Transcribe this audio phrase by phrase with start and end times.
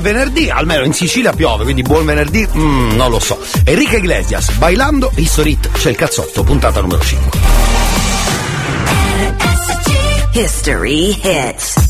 [0.00, 3.38] venerdì, almeno in Sicilia piove, quindi buon venerdì, mm, non lo so.
[3.64, 7.38] Enrique Iglesias, bailando, History Hit, c'è il cazzotto, puntata numero 5.
[10.32, 11.89] History hits.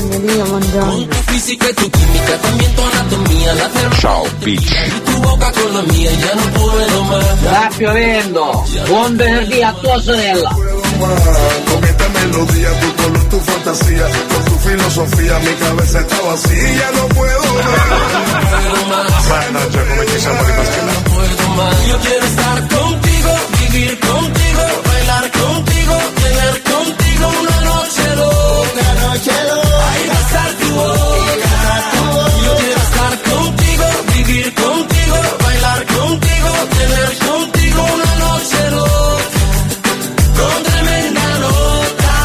[0.00, 0.80] Saturando.
[0.80, 3.70] Con tu física y tu química, también tu anatomía, la
[4.00, 4.72] Ciao, bitch.
[4.86, 7.24] Y tu boca con la mía, ya no puedo más.
[7.40, 8.64] Sta piovendo!
[8.88, 10.50] Buon venerdì a tua sorella!
[10.50, 17.08] Con esta melodía, tu color, tu fantasía, con tu filosofía, mi cabeza está vacía, no
[17.08, 17.40] puedo
[18.88, 19.28] más.
[19.28, 20.92] Mannaggia, come ci siamo rimasti là.
[20.92, 21.86] No puedo más.
[21.86, 28.94] Yo quiero estar contigo, vivir contigo, bailar contigo, tener contigo una noche loca.
[29.00, 29.59] noche loca.
[30.10, 31.54] Boca.
[32.44, 39.40] Yo quiero estar contigo, vivir contigo, bailar contigo, tener contigo una noche loca.
[40.38, 42.16] Con tremenda nota.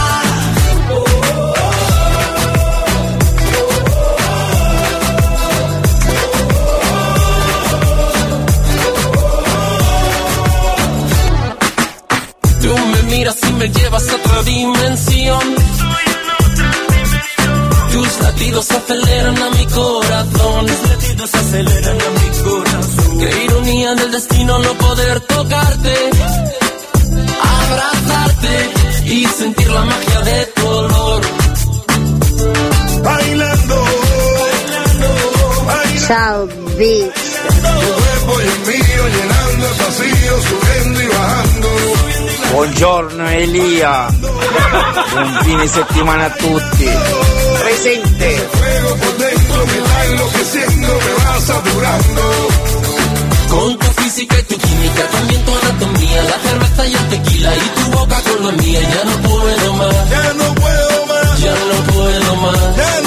[12.62, 15.55] Tú me miras y me llevas a otra dimensión.
[18.56, 20.66] Latidos aceleran a mi corazón.
[20.66, 23.20] Tus latidos aceleran a mi corazón.
[23.20, 25.94] Qué ironía del destino no poder tocarte,
[27.42, 28.70] abrazarte
[29.06, 31.22] y sentir la magia de tu olor.
[33.04, 33.86] Bailando.
[35.66, 36.08] Bailando.
[36.08, 37.26] Ciao, bitch.
[37.52, 42.15] Tu cuerpo y el mío llenando el vacío, subiendo y bajando.
[42.56, 46.90] Buongiorno Elia, buon fine settimana a tutti.
[47.60, 48.50] Presente.
[53.50, 57.60] Con tu física y tu química, también tu anatomía, la cerveza y el tequila y
[57.60, 61.40] tu boca con la mía, ya no puedo más, Ya no puedo más.
[61.42, 63.05] ya no puedo más.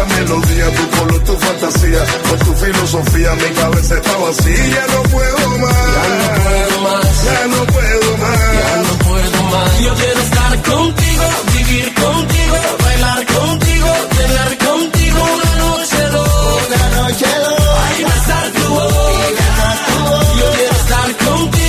[0.00, 4.66] Esta melodía, tu color, tu fantasía, con tu filosofía, mi cabeza está vacía.
[4.74, 5.74] Ya no puedo más.
[5.74, 8.86] Ya no puedo más, Ya no puedo ya más.
[8.86, 9.80] no puedo más.
[9.80, 16.88] Yo quiero estar contigo, vivir contigo, bailar contigo, tener contigo una noche loca.
[17.00, 17.86] noche loca.
[17.88, 19.48] Ay, besar tu boca.
[20.40, 21.59] Yo quiero estar contigo,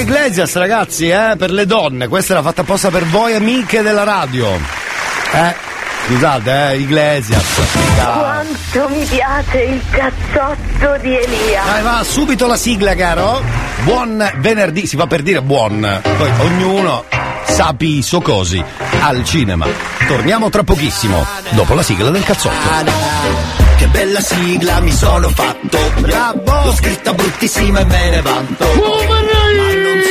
[0.00, 4.02] Enrique Iglesias, ragazzi, eh, per le donne, questa era fatta apposta per voi amiche della
[4.02, 4.48] radio.
[5.32, 5.54] Eh,
[6.06, 7.44] scusate, eh, Iglesias.
[7.96, 11.62] Quanto mi piace il cazzotto di Elia.
[11.64, 13.42] Dai, va subito la sigla, caro.
[13.82, 16.00] Buon venerdì, si fa per dire buon.
[16.16, 17.04] Poi ognuno
[17.44, 18.64] sapi i suoi cosi
[19.02, 19.66] al cinema.
[20.06, 23.28] Torniamo tra pochissimo, dopo la sigla del cazzotto.
[23.76, 29.29] Che bella sigla mi sono fatto Bravo L'ho scritta bruttissima e me ne vanto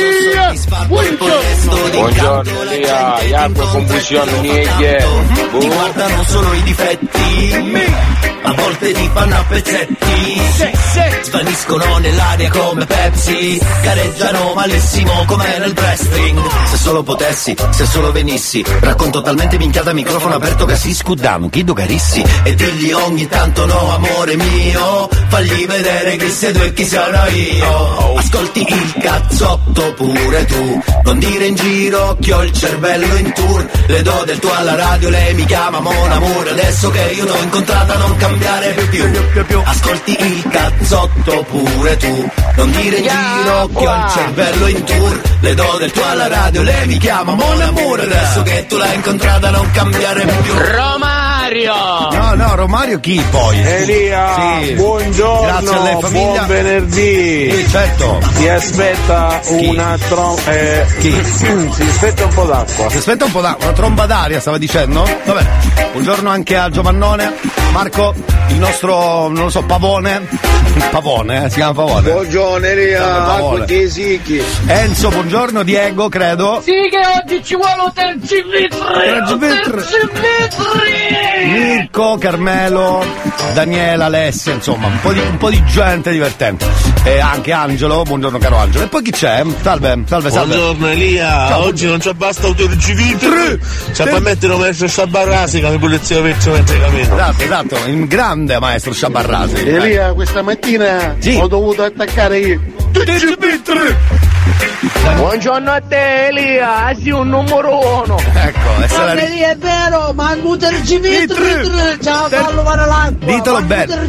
[0.00, 1.90] Ma non so Elia, buongiorno.
[1.90, 5.06] Buongiorno Elia, Iago confusione niente.
[5.58, 7.52] Ti guardano solo i difetti.
[8.42, 10.40] A volte ti fanno a pezzetti.
[11.22, 13.60] Svaniscono nell'aria come Pepsi.
[13.82, 16.40] Gareggiano malissimo come nel wrestling.
[16.66, 18.64] Se solo potessi, se solo venissi.
[18.80, 23.94] Racconto talmente minchiata microfono aperto che si scudano Chiedo carissi e digli ogni tanto no
[23.94, 29.94] amore mio Fagli vedere chi sei tu e chi sono io Ascolti il cazzotto
[30.30, 34.38] pure tu Non dire in giro che ho il cervello in tour Le do del
[34.38, 38.74] tuo alla radio, lei mi chiama Mon Amour Adesso che io t'ho incontrata non cambiare
[38.90, 44.84] più Ascolti il cazzotto pure tu Non dire in giro che ho il cervello in
[44.84, 48.76] tour Le do del tuo alla radio, lei mi chiama Mon Amour Adesso che tu
[48.76, 51.74] l'hai incontrata non cambiare più Romario!
[52.12, 53.58] No, no, Romario chi poi?
[53.60, 54.72] Elia, Sì.
[54.74, 56.24] buongiorno, Grazie a lei famiglia.
[56.32, 57.50] buon venerdì.
[57.52, 58.18] Sì, certo.
[58.36, 60.50] Ti aspetta una tromba.
[60.50, 61.24] Eh, Chi?
[61.24, 62.90] si aspetta un po' d'acqua.
[62.90, 65.06] Si aspetta un po' d'acqua, una tromba d'aria stava dicendo?
[65.24, 65.46] Vabbè,
[65.92, 67.32] buongiorno anche a Giovannone,
[67.72, 68.14] Marco,
[68.48, 70.26] il nostro, non lo so, pavone,
[70.90, 72.10] pavone, eh, si chiama pavone.
[72.10, 73.64] Buongiorno Elia, Paolo.
[73.64, 74.42] acqua sicchi.
[74.66, 76.60] Enzo, buongiorno, Diego, credo.
[76.62, 77.92] Sì che oggi ci vuole un!
[77.94, 78.78] Tergivitri.
[79.70, 81.00] Tergivitri!
[81.46, 83.04] Mirko, Carmelo,
[83.54, 86.66] Daniela, Alessia, insomma, un po' di, un po' di gente divertente.
[87.02, 88.84] E anche Angelo, buongiorno caro Angelo.
[88.84, 89.42] E poi chi c'è?
[89.62, 90.54] Salve, salve, salve.
[90.56, 93.60] Buongiorno Elia, Ciao, oggi non ci basta autoricivito, Tre.
[93.92, 94.52] ci di mettere
[94.88, 97.02] sta barrasi che mi pulizia per mentre cammino.
[97.14, 99.54] Esatto, esatto, il grande maestro Sciabarrasi.
[99.54, 101.36] Elia, questa mattina Sì.
[101.40, 102.60] ho dovuto attaccare io.
[104.80, 108.16] Buongiorno a te Elia, sei un numero uno.
[108.18, 111.98] Ecco, e se la è vero, ma il tergivitri!
[112.02, 113.26] Ciao, fallo fare l'acqua!
[113.26, 114.08] Ditelo bene.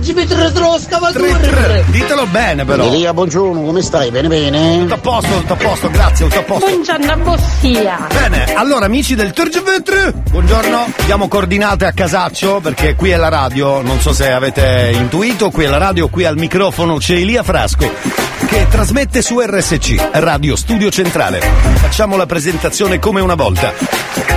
[1.88, 2.86] Ditelo bene però.
[2.86, 4.12] Elia, buongiorno, come stai?
[4.12, 4.80] Bene, bene?
[4.80, 6.66] Tutto a posto, tutto a posto, grazie, tutto a posto.
[6.70, 8.08] Buongiorno, Bossia!
[8.14, 13.82] Bene, allora amici del Turgvetr, buongiorno, diamo coordinate a casaccio perché qui è la radio,
[13.82, 18.30] non so se avete intuito, qui è la radio, qui al microfono c'è Elia Frasco
[18.52, 21.40] che trasmette su RSC, Radio Studio Centrale.
[21.40, 23.74] Facciamo la presentazione come una volta.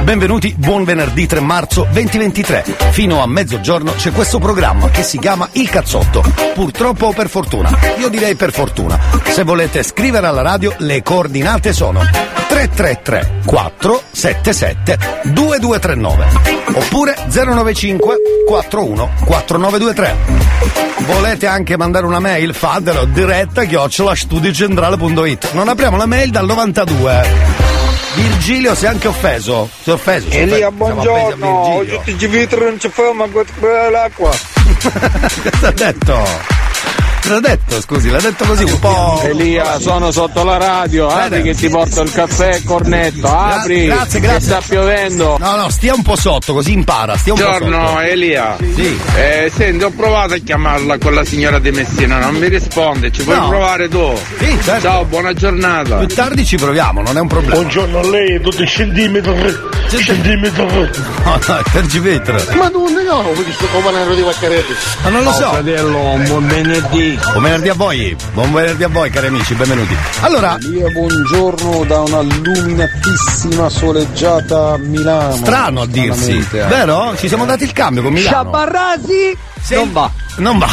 [0.03, 2.65] Benvenuti, buon venerdì 3 marzo 2023.
[2.93, 6.25] Fino a mezzogiorno c'è questo programma che si chiama Il Cazzotto.
[6.55, 7.77] Purtroppo o per fortuna?
[7.99, 8.99] Io direi per fortuna.
[9.29, 12.01] Se volete scrivere alla radio, le coordinate sono
[12.55, 16.27] 333 477 2239
[16.75, 18.17] oppure 095
[18.47, 20.15] 41 4923.
[20.99, 22.55] Volete anche mandare una mail?
[22.55, 25.53] Fatelo diretta chiocciola studiocentrale.it.
[25.53, 27.27] Non apriamo la mail dal 92.
[28.15, 29.69] Virgilio si è anche offeso.
[29.83, 30.31] Si è offeso.
[30.31, 30.57] si Elia.
[30.57, 34.31] Siamo offesi a buongiorno, oggi ti vitro non ci fa, ma guarda l'acqua.
[34.81, 36.64] Cosa ha detto?
[37.25, 37.81] Cosa ha detto?
[37.81, 39.19] Scusi, l'ha detto così un po'.
[39.25, 43.87] Elia, sono sotto la radio, apri che ti porto il caffè e cornetto, apri.
[43.87, 44.47] grazie, che grazie.
[44.51, 45.39] sta piovendo.
[45.41, 47.17] No, no, stia un po' sotto, così impara.
[47.17, 48.01] Stia un po' Buongiorno sotto.
[48.01, 48.57] Elia.
[48.59, 49.01] Sì.
[49.17, 53.23] Eh, senti, ho provato a chiamarla con la signora di Messina, non mi risponde, ci
[53.25, 53.49] puoi No.
[53.49, 54.13] provare tu?
[54.39, 54.81] Sì, certo.
[54.83, 55.97] Ciao, buona giornata.
[55.97, 57.55] Più tardi ci proviamo, non è un problema.
[57.55, 59.73] Buongiorno a lei, tutti centimetri.
[59.89, 60.67] Centimetri.
[61.25, 62.37] No, no, è per Givetro.
[62.57, 64.75] Ma tu no, visto come di Vaccaretti.
[65.03, 65.53] Ma non lo so.
[65.53, 67.14] fratello, un buon venerdì.
[67.17, 69.97] Buon venerdì a voi, buon venerdì a voi cari amici, benvenuti.
[70.21, 75.35] Allora, Elia, buongiorno da una luminatissima soleggiata Milano.
[75.37, 76.65] strano a dirsi, eh.
[76.65, 77.15] vero?
[77.17, 78.37] Ci siamo dati il cambio con Milano.
[78.37, 79.37] Sciabarrasi!
[79.65, 79.75] Sì.
[79.77, 80.11] Non va.
[80.37, 80.69] Non va.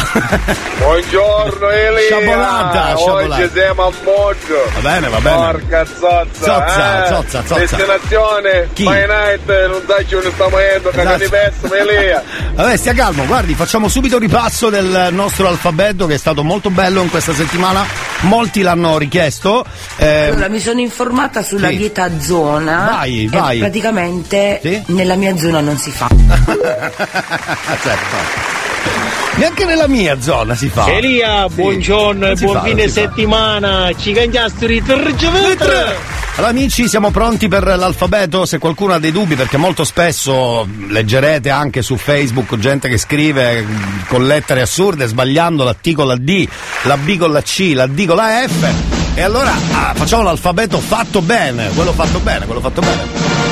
[0.78, 2.00] Buongiorno Elia.
[2.00, 3.42] Sciabolata, sciabolata.
[3.42, 4.70] Oggi siamo a Moggio.
[4.74, 5.36] Va bene, va bene.
[5.36, 6.44] Porca zozza.
[6.44, 7.08] Zozza, eh.
[7.08, 7.58] zozza, zozza.
[7.60, 8.68] Destinazione.
[8.72, 8.84] Chi?
[8.84, 11.16] My night, non sai dove stiamo Esatto.
[11.16, 12.22] ne penso, Elia.
[12.54, 16.70] Vabbè, stia calmo, guardi, facciamo subito un ripasso del nostro alfabeto che è stato molto
[16.70, 17.84] bello in questa settimana.
[18.20, 19.64] Molti l'hanno richiesto.
[19.96, 21.76] Eh, Allora, mi sono informata sulla Sì.
[21.76, 22.88] dieta zona.
[22.90, 23.58] Vai, e vai.
[23.58, 24.82] praticamente Sì?
[24.86, 26.08] nella mia zona non si fa.
[27.82, 28.50] certo.
[29.34, 30.86] Neanche nella mia zona si fa.
[30.86, 32.92] Elia, buongiorno e si buon fa, fine fa.
[32.92, 34.12] settimana, ci
[34.82, 36.11] Turgvetr.
[36.34, 41.50] Allora amici siamo pronti per l'alfabeto, se qualcuno ha dei dubbi perché molto spesso leggerete
[41.50, 43.66] anche su Facebook gente che scrive
[44.08, 46.48] con lettere assurde sbagliando la T con la D,
[46.84, 48.66] la B con la C, la D con la F
[49.14, 53.42] e allora ah, facciamo l'alfabeto fatto bene, quello fatto bene, quello fatto bene.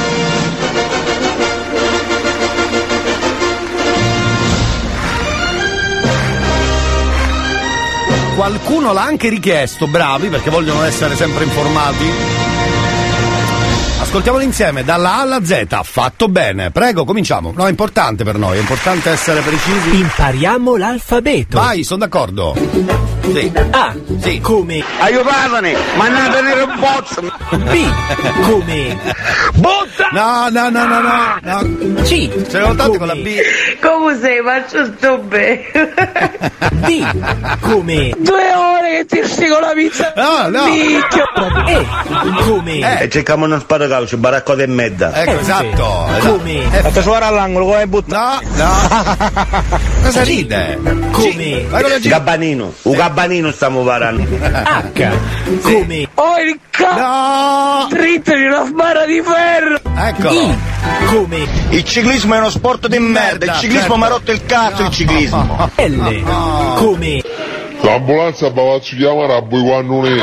[8.35, 12.40] Qualcuno l'ha anche richiesto, bravi perché vogliono essere sempre informati.
[14.01, 15.67] Ascoltiamolo insieme dalla A alla Z.
[15.83, 16.71] Fatto bene.
[16.71, 17.53] Prego, cominciamo.
[17.55, 19.97] No, è importante per noi, è importante essere precisi.
[20.01, 21.59] Impariamo l'alfabeto.
[21.59, 22.57] Vai, sono d'accordo.
[23.33, 23.53] Sì.
[23.71, 23.95] A.
[24.21, 24.41] Sì.
[24.41, 27.21] Come Aiutatemi, mandate nel bozzo.
[27.21, 27.93] B.
[28.49, 28.99] Come
[29.55, 30.09] Butta!
[30.13, 31.01] No, no, no, no,
[31.41, 32.03] no.
[32.03, 32.49] C.
[32.51, 33.37] Ce ne ho tante con la B.
[33.81, 34.41] Come sei?
[34.43, 35.63] Faccio sto bene.
[36.71, 37.59] D.
[37.61, 40.13] Come Due ore che ti stico la pizza.
[40.17, 40.65] No, no.
[40.65, 41.25] Minchia.
[41.67, 41.87] E.
[42.47, 43.09] Come Eh.
[43.09, 43.59] Cerchiamo uno
[43.91, 45.13] spadacalcio, baraccote e medda.
[45.15, 45.67] Ecco, esatto.
[45.67, 46.37] esatto.
[46.37, 48.41] Come Fate suonare all'angolo, come butta?
[48.55, 49.79] No, no.
[50.03, 50.79] Cosa ride?
[51.11, 51.67] Come.
[52.01, 54.23] Gabbanino, un gabbanino stiamo parlando.
[54.23, 55.11] H.
[55.63, 57.01] Come Oh il cazzo!
[57.01, 57.89] No!
[57.91, 59.81] Dritto di una sbarra di ferro!
[59.97, 60.29] Ecco.
[60.31, 60.59] I.
[61.07, 63.97] Come Il ciclismo è uno sport di merda, il ciclismo certo.
[63.97, 65.71] mi ha rotto il cazzo, il ciclismo.
[65.77, 66.23] L.
[66.77, 67.23] Come
[67.83, 70.23] L'ambulanza va a chiamare a voi quando non è.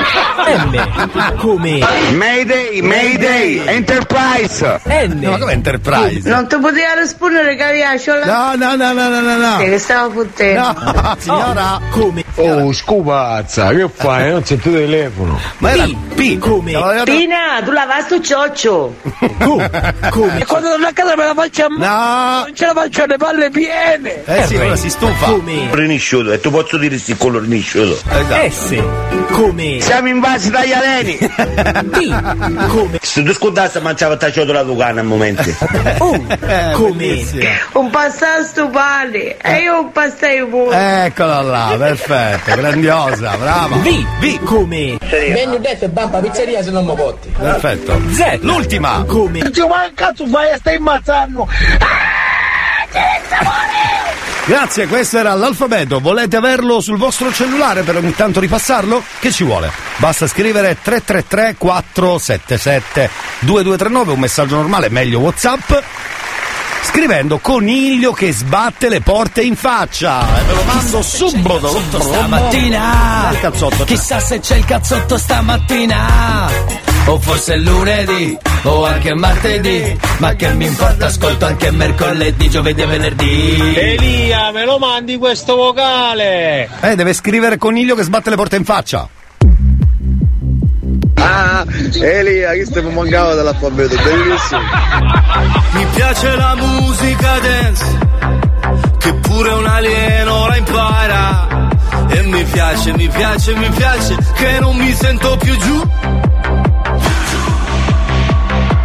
[0.57, 1.35] M.
[1.37, 1.79] Come
[2.13, 4.79] Mayday, Mayday, Enterprise!
[4.85, 5.19] N.
[5.23, 6.29] Ma come Enterprise?
[6.29, 8.25] Non ti poteva rispondere che aveva c'ho la...
[8.25, 9.57] No, no, no, no, no, no, no.
[9.57, 10.61] Che stava fottendo.
[10.61, 11.79] No, signora.
[11.89, 14.29] Come Oh, scupazza, che fai?
[14.29, 15.39] Non c'è tuo telefono.
[15.57, 16.13] Ma era P.
[16.13, 16.37] P.
[16.37, 18.93] Come Stavo Pina, tu lava sto cioccio.
[19.39, 19.69] Q.
[20.11, 22.43] Come E quando torno a casa me la faccio a No.
[22.45, 24.23] non ce la faccio alle palle piene!
[24.25, 25.25] Eh sì, ora si stufa.
[25.31, 27.94] Come Rinisciuto, e tu posso dire sti collo rinisciuto.
[27.94, 28.50] Esatto.
[28.50, 28.84] S.
[29.32, 31.18] Come Siamo invasi dagli aleni!
[31.18, 32.68] T.
[32.68, 35.56] Come Se tu scudassi mangiava tacciato la Lucana a momenti.
[36.00, 36.25] U.
[36.48, 37.25] Eh, Come.
[37.74, 39.38] Un passato sto pane.
[39.38, 41.06] E io un passaio pure.
[41.06, 43.75] Eccola là, perfetto, grandiosa, brava.
[43.77, 44.06] V.
[44.20, 44.44] V.
[44.44, 47.34] Come Vengo detto e bampa pizzeria se non mi botti.
[47.38, 48.00] Perfetto.
[48.12, 48.39] Z.
[48.42, 49.04] L'ultima.
[49.06, 50.58] Come che cazzo fai?
[50.58, 51.48] Stai immazzando!
[54.48, 56.00] Grazie, questo era l'alfabeto.
[56.00, 59.04] Volete averlo sul vostro cellulare per ogni tanto ripassarlo?
[59.20, 59.70] Che ci vuole?
[59.98, 65.74] Basta scrivere 333 477 2239, un messaggio normale, meglio WhatsApp.
[66.82, 70.39] Scrivendo coniglio che sbatte le porte in faccia.
[70.39, 71.84] E ve lo mando subito.
[72.00, 73.84] Stamattina Il cazzotto.
[73.84, 80.53] Chissà se c'è il cazzotto stamattina O forse è lunedì O anche martedì Ma che
[80.53, 86.69] mi importa ascolto anche mercoledì Giovedì e venerdì Elia, me lo mandi questo vocale!
[86.81, 89.07] Eh, deve scrivere coniglio che sbatte le porte in faccia.
[91.15, 91.65] Ah,
[91.99, 94.61] Elia, che stiamo mancando dall'alfabeto, bellissimo!
[95.71, 97.85] Mi piace la musica dance,
[98.97, 101.47] che pure un alieno la impara.
[102.09, 105.89] E mi piace, mi piace, mi piace, che non mi sento più giù.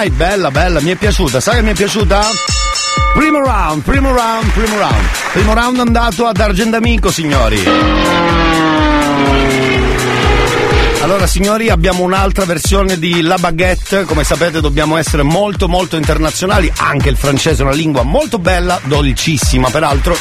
[0.00, 1.40] Right, bella, bella, mi è piaciuta.
[1.40, 2.20] Sai che mi è piaciuta?
[3.14, 5.04] Primo round, primo round, primo round.
[5.32, 7.60] Primo round andato ad Argendamico, signori.
[11.02, 16.72] Allora signori abbiamo un'altra versione di La Baguette, come sapete dobbiamo essere molto molto internazionali,
[16.76, 20.16] anche il francese è una lingua molto bella, dolcissima peraltro,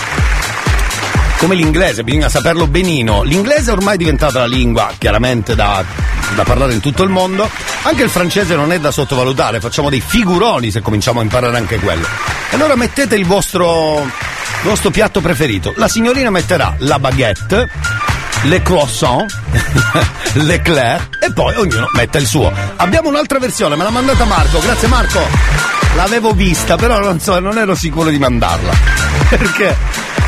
[1.37, 3.21] come l'inglese, bisogna saperlo benino.
[3.21, 5.85] L'inglese ormai è diventata la lingua chiaramente da,
[6.35, 7.49] da parlare in tutto il mondo,
[7.83, 11.79] anche il francese non è da sottovalutare, facciamo dei figuroni se cominciamo a imparare anche
[11.79, 12.07] quello.
[12.51, 14.11] Allora mettete il vostro, il
[14.63, 15.73] vostro piatto preferito.
[15.77, 17.69] La signorina metterà la baguette,
[18.43, 19.25] le croissant,
[20.33, 22.51] l'eclair e poi ognuno mette il suo.
[22.75, 25.19] Abbiamo un'altra versione, me l'ha mandata Marco, grazie Marco.
[25.95, 28.71] L'avevo vista, però non so, non ero sicuro di mandarla.
[29.29, 29.75] Perché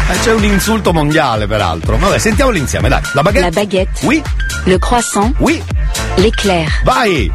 [0.10, 1.98] eh, c'è un insulto mondiale peraltro.
[1.98, 3.02] Vabbè, sentiamolo insieme, dai.
[3.14, 3.46] La baguette.
[3.46, 4.06] La baguette.
[4.06, 4.22] Oui.
[4.64, 5.32] Le croissant.
[5.38, 5.62] Oui.
[6.18, 6.70] L'éclair.
[6.86, 7.32] Vai!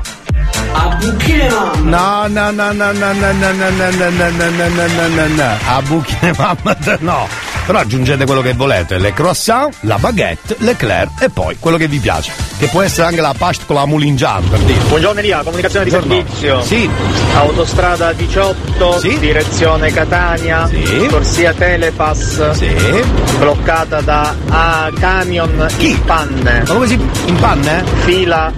[0.74, 1.90] A buchine mamma.
[1.90, 5.08] No, no, no, no, no, no, no, no, no, no, no, no, no, no, no,
[5.08, 5.48] no, no.
[5.68, 7.28] A buchine mamma, no.
[7.66, 11.98] Però aggiungete quello che volete, le croissant, la baguette, l'eclair e poi quello che vi
[11.98, 12.30] piace.
[12.58, 14.80] Che può essere anche la pasta con la moulingiana, per dire.
[14.80, 16.24] Buongiorno Elia, comunicazione di Buongiorno.
[16.26, 16.62] servizio.
[16.62, 16.90] Sì.
[17.34, 20.68] Autostrada 18, direzione Catania,
[21.08, 26.64] corsia Telepass, bloccata da ah, camion in panne.
[26.66, 26.94] Ma come si.
[26.94, 27.82] in panne?
[28.04, 28.52] Fila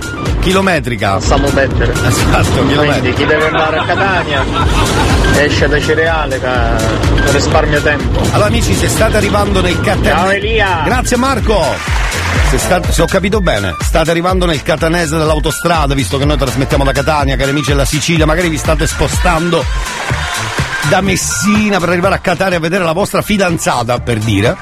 [0.46, 1.14] chilometrica.
[1.14, 1.92] Possiamo mettere.
[1.92, 4.44] Esatto, Quindi chi deve andare a Catania
[5.38, 6.38] esce da cereale
[7.32, 8.20] risparmia tempo.
[8.30, 10.10] Allora amici, se state arrivando nel catanese.
[10.10, 10.82] Ciao, Elia.
[10.82, 11.62] Grazie Marco!
[12.48, 16.82] Se, state- se ho capito bene, state arrivando nel catanese dell'autostrada, visto che noi trasmettiamo
[16.82, 19.62] da Catania, cari amici della Sicilia, magari vi state spostando
[20.88, 24.56] da Messina per arrivare a Catania a vedere la vostra fidanzata, per dire.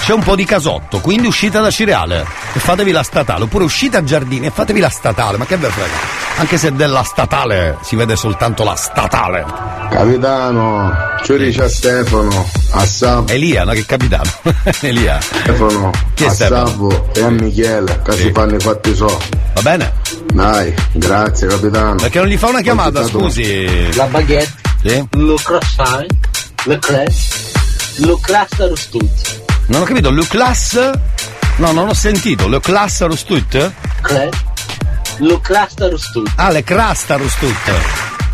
[0.00, 3.96] C'è un po' di casotto, quindi uscite da Cireale e fatevi la statale, oppure uscite
[3.96, 5.94] a Giardini e fatevi la statale, ma che ve frega?
[6.36, 9.44] Anche se della statale si vede soltanto la statale.
[9.90, 13.32] Capitano, ci dice a Stefano, a Sabo.
[13.32, 13.72] Elia, no?
[13.72, 14.30] Che capitano?
[14.82, 15.18] Elia.
[15.20, 16.66] Stefano, Chi è a Stefano?
[16.68, 19.20] Sabo e a Michele, che si fanno i fatti so.
[19.54, 19.92] Va bene?
[20.32, 21.94] Dai, grazie capitano.
[21.96, 23.92] Perché non gli fa una chiamata, scusi?
[23.96, 24.52] La baguette,
[24.86, 25.04] Sì?
[25.16, 26.06] le croissant,
[26.66, 27.12] le crêpe,
[27.96, 29.42] le classe rostut.
[29.66, 30.90] Non ho capito, Le Class?
[31.56, 32.46] No, non ho sentito?
[34.00, 34.36] Crêpe,
[35.18, 36.30] le classe rostut.
[36.36, 37.72] Ah, le Crasta Rustut.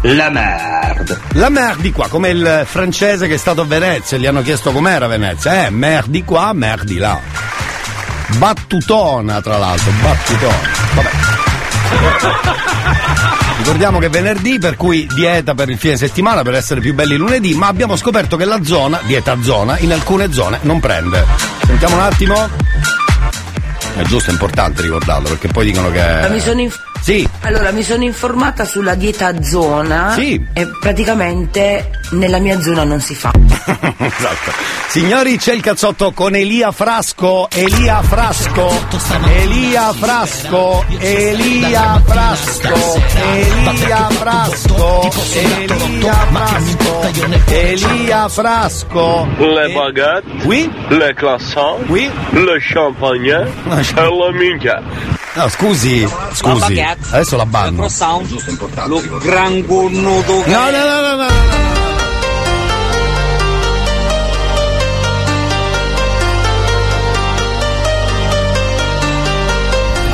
[0.03, 1.19] La merde.
[1.35, 4.73] La merde di qua, come il francese che è stato a Venezia, gli hanno chiesto
[4.73, 5.67] com'era Venezia.
[5.67, 7.19] Eh, merde di qua, merde di là.
[8.37, 10.71] Battutona, tra l'altro, battutona.
[10.95, 11.32] Vabbè.
[13.59, 17.17] Ricordiamo che è venerdì, per cui dieta per il fine settimana per essere più belli
[17.17, 21.25] lunedì, ma abbiamo scoperto che la zona, dieta zona, in alcune zone non prende.
[21.65, 22.49] Sentiamo un attimo.
[23.95, 26.41] È giusto, è importante ricordarlo, perché poi dicono Ma mi che.
[26.41, 27.29] sono inf- Sì.
[27.41, 30.41] Allora, mi sono informata sulla dieta zona Sì.
[30.53, 33.33] e praticamente nella mia zona non si fa.
[33.99, 34.53] esatto.
[34.89, 38.71] Signori, c'è il cazzotto con Elia Frasco, Elia Frasco,
[39.25, 47.03] Elia Frasco, Elia Frasco, Elia Frasco, Elia Frasco,
[47.49, 49.29] Elia Frasco.
[49.39, 50.71] Le baguette, oui.
[50.89, 52.11] le croissant, oui.
[52.31, 54.83] le champagne e la minchia.
[55.35, 56.85] No, scusi, scusi.
[56.95, 57.89] Baguette, Adesso la banno.
[58.87, 60.45] Lo gran cornuto.
[60.47, 61.27] No, no, no, no, no.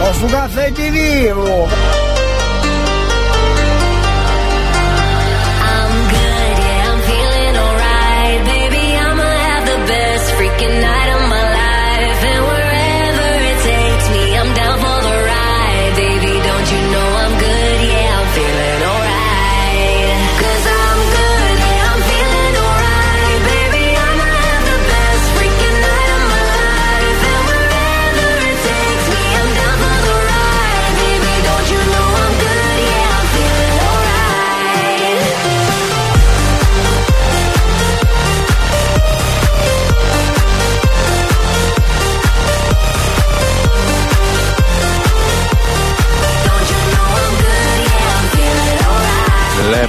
[0.01, 1.97] Ho su caffè di vivo!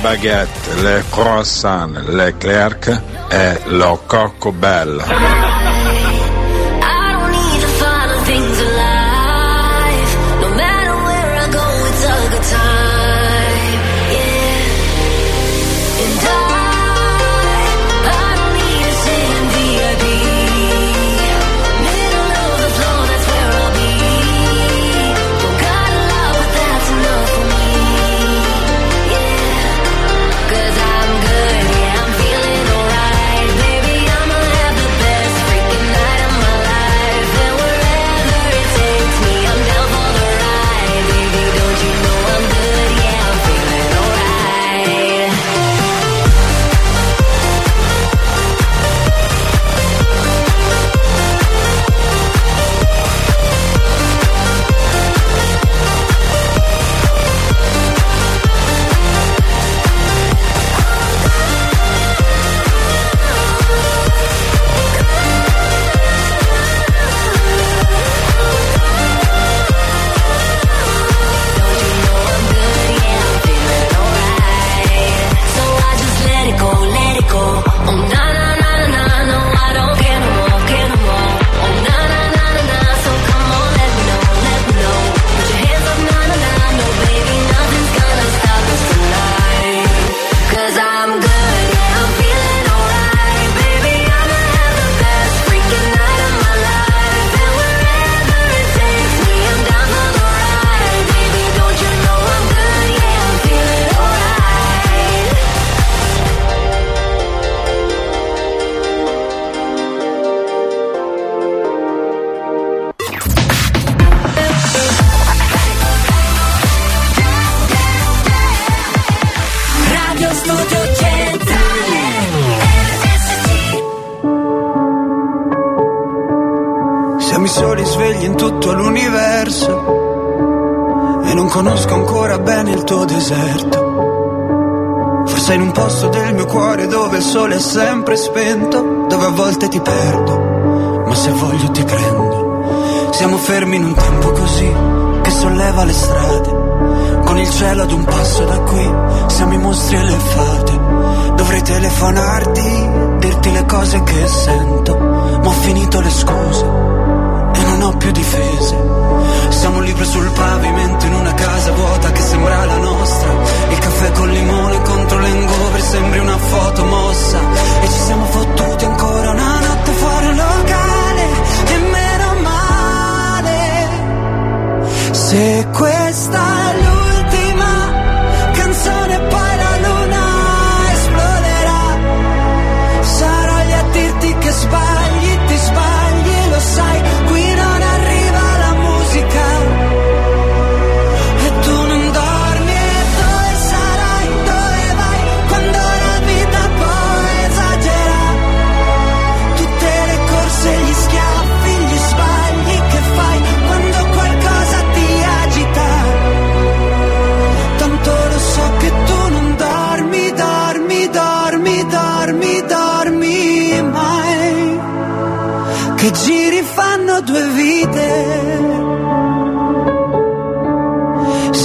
[0.01, 5.58] Baguette, le croissant, le clerc e lo cocco bello.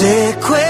[0.00, 0.69] se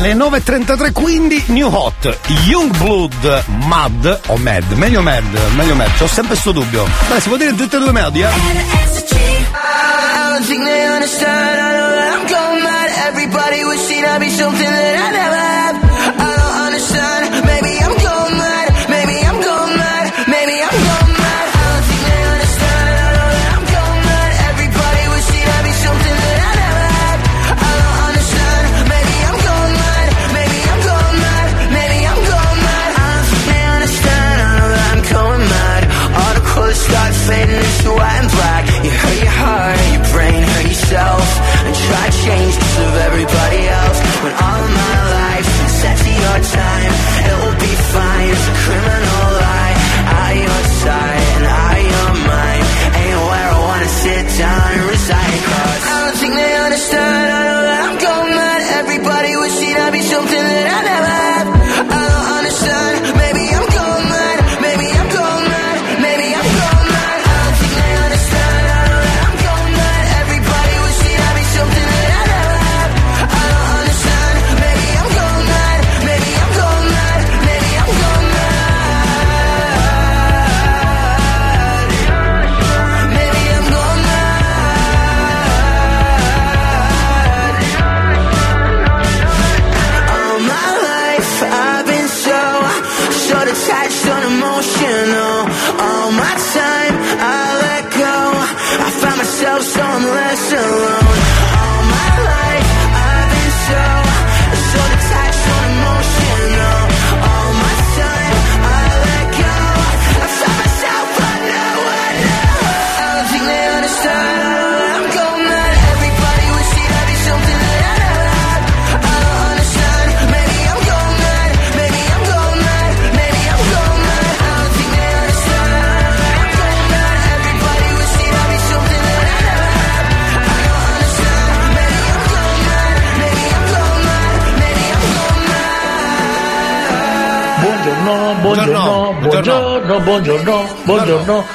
[0.00, 5.24] Le 9.33 quindi New Hot, Youngblood, Mad o Mad, meglio Mad,
[5.56, 6.86] meglio Mad, ho sempre sto dubbio.
[7.08, 8.28] Beh, si può dire tutte e due Mad, eh?
[14.20, 15.57] I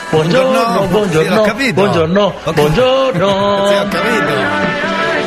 [0.10, 3.68] buongiorno, buongiorno, buongiorno, buongiorno, buongiorno.
[3.68, 4.82] Sì, ho capito.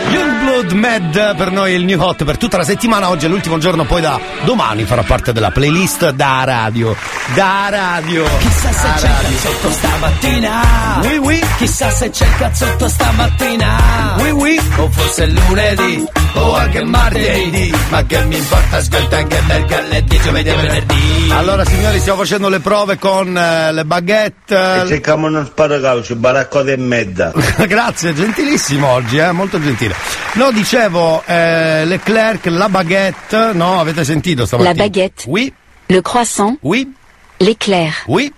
[0.09, 3.09] Youngblood Mad per noi è il new hot per tutta la settimana.
[3.09, 6.95] Oggi è l'ultimo giorno, poi da domani farà parte della playlist da radio.
[7.35, 8.25] Da radio.
[8.39, 11.01] Chissà se c'è il cazzotto stamattina.
[11.03, 11.45] Oui, oui.
[11.57, 14.15] Chissà se c'è il cazzotto stamattina.
[14.19, 14.61] Oui, oui.
[14.77, 16.16] O forse è lunedì.
[16.37, 17.73] O anche martedì.
[17.89, 21.31] Ma che mi importa, ascolta anche mercoledì, giovedì e venerdì.
[21.33, 24.83] Allora signori stiamo facendo le prove con eh, le baguette.
[24.83, 27.33] E cerchiamo uno sparacaucio, baraccote e mezza.
[27.67, 29.95] Grazie, gentilissimo oggi, eh, molto gentile.
[30.35, 34.75] No, dicevo, eh, Leclerc, la baguette, no, avete sentito La stamattina?
[34.85, 35.25] baguette.
[35.27, 35.53] Oui,
[35.87, 36.57] Le croissant.
[36.61, 36.93] oui,
[37.39, 37.93] L'éclair.
[38.07, 38.33] oui.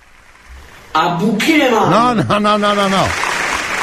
[0.93, 3.07] A bucchine No, no, no, no, no, no.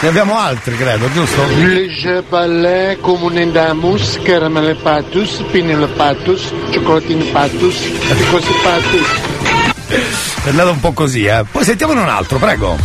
[0.05, 1.43] Ne abbiamo altri, credo, giusto?
[1.47, 7.75] Le ballet, comune damus, caramelle patus, pinele patus, cioccolatine patus,
[8.29, 9.07] cose patus.
[10.43, 11.43] È andato un po' così, eh.
[11.51, 12.77] Poi sentiamone un altro, prego.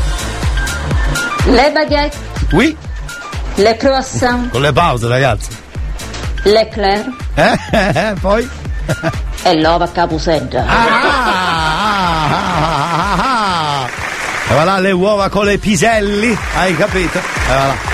[1.44, 2.16] Le baguette,
[2.52, 2.74] Oui,
[3.56, 5.50] le croissant, con le pause, ragazzi.
[6.44, 7.04] l'éclair
[7.34, 8.48] Eh, eh, eh, poi?
[9.42, 10.64] e l'ova capuseggia.
[10.66, 12.69] Ah, ah, ah, ah, ah.
[14.50, 17.18] E va là le uova con le piselli, hai capito?
[17.18, 17.89] E va là.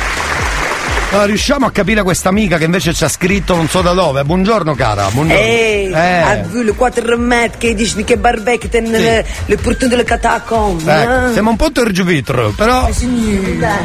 [1.11, 4.25] Allora, riusciamo a capire questa amica che invece ci ha scritto non so da dove.
[4.25, 5.41] Buongiorno cara, buongiorno.
[5.43, 6.43] Ehi, Eh.
[6.51, 10.93] vu le 4 metri che dici che barbecue ten le, le portone delle catacombe.
[11.03, 12.89] Ecco, siamo un po' tergivitro, però.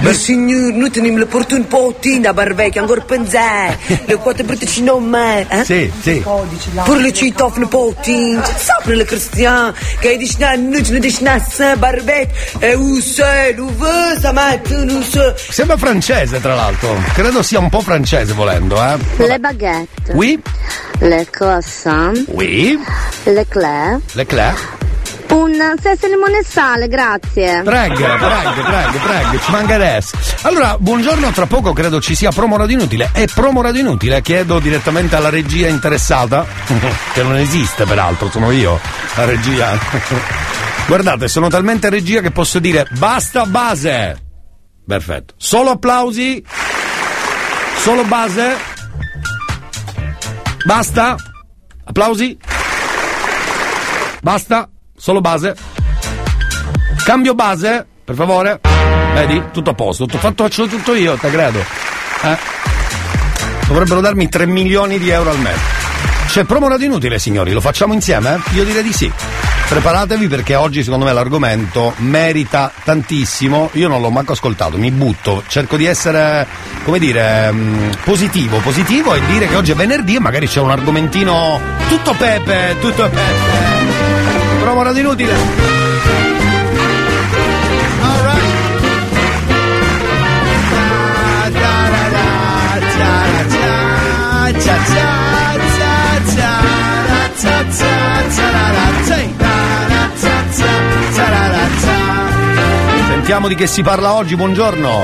[0.01, 3.77] Ma signor, noi teniamo le portone potine a barbecue, ancora pensare.
[4.05, 5.45] Le quattro portine non mai.
[5.47, 5.63] Eh?
[5.63, 6.23] Sì, sì.
[6.83, 10.53] Pure le citofne potine, sempre le cristiane, che dici na
[10.83, 15.33] ce ne dici na se barbecue, e u se, lu ve, sa mette, lu se.
[15.49, 16.97] Sembra francese, tra l'altro.
[17.13, 18.97] Credo sia un po' francese volendo, eh.
[19.17, 20.41] Le baguette, Oui,
[20.99, 22.79] le croissant, oui,
[23.25, 23.99] l'éclair.
[24.13, 24.79] Leclerc.
[25.29, 27.61] Un senza limone e sale, grazie.
[27.63, 30.17] Prego, prego, prego, prego, ci manca adesso.
[30.41, 33.09] Allora, buongiorno, tra poco credo ci sia promo radio inutile.
[33.13, 34.21] È promo radio inutile?
[34.21, 36.45] Chiedo direttamente alla regia interessata,
[37.13, 38.79] che non esiste peraltro, sono io,
[39.15, 39.77] la regia.
[40.87, 44.17] Guardate, sono talmente regia che posso dire basta base.
[44.85, 45.33] Perfetto.
[45.37, 46.43] Solo applausi.
[47.81, 48.55] Solo base.
[50.65, 51.15] Basta.
[51.83, 52.37] Applausi.
[54.21, 54.69] Basta.
[54.95, 55.55] Solo base.
[57.03, 58.59] Cambio base, per favore.
[59.15, 59.43] Vedi?
[59.51, 60.05] Tutto a posto.
[60.05, 61.59] Tutto fatto, faccio tutto io, te credo.
[62.21, 62.37] Eh?
[63.65, 65.59] Dovrebbero darmi 3 milioni di euro al mese.
[66.27, 68.39] C'è promo inutile, signori, lo facciamo insieme?
[68.53, 69.11] Io direi di sì.
[69.71, 73.69] Preparatevi perché oggi secondo me l'argomento merita tantissimo.
[73.75, 76.45] Io non l'ho manco ascoltato, mi butto, cerco di essere,
[76.83, 80.71] come dire, mm, positivo, positivo e dire che oggi è venerdì e magari c'è un
[80.71, 81.57] argomentino
[81.87, 84.81] tutto pepe, tutto pepe.
[84.83, 85.80] Radio inutile.
[103.31, 105.03] Sentiamo di che si parla oggi, buongiorno.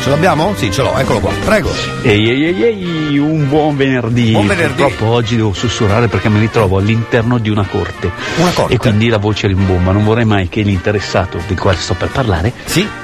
[0.00, 0.54] Ce l'abbiamo?
[0.54, 1.72] Sì, ce l'ho, eccolo qua, prego.
[2.02, 4.30] Ehi ehi ehi ehi, un buon venerdì.
[4.30, 4.80] Buon venerdì.
[4.80, 8.12] Purtroppo oggi devo sussurrare perché mi ritrovo all'interno di una corte.
[8.36, 8.74] Una corte?
[8.74, 9.90] E quindi la voce rimbomba.
[9.90, 12.52] Non vorrei mai che l'interessato del quale sto per parlare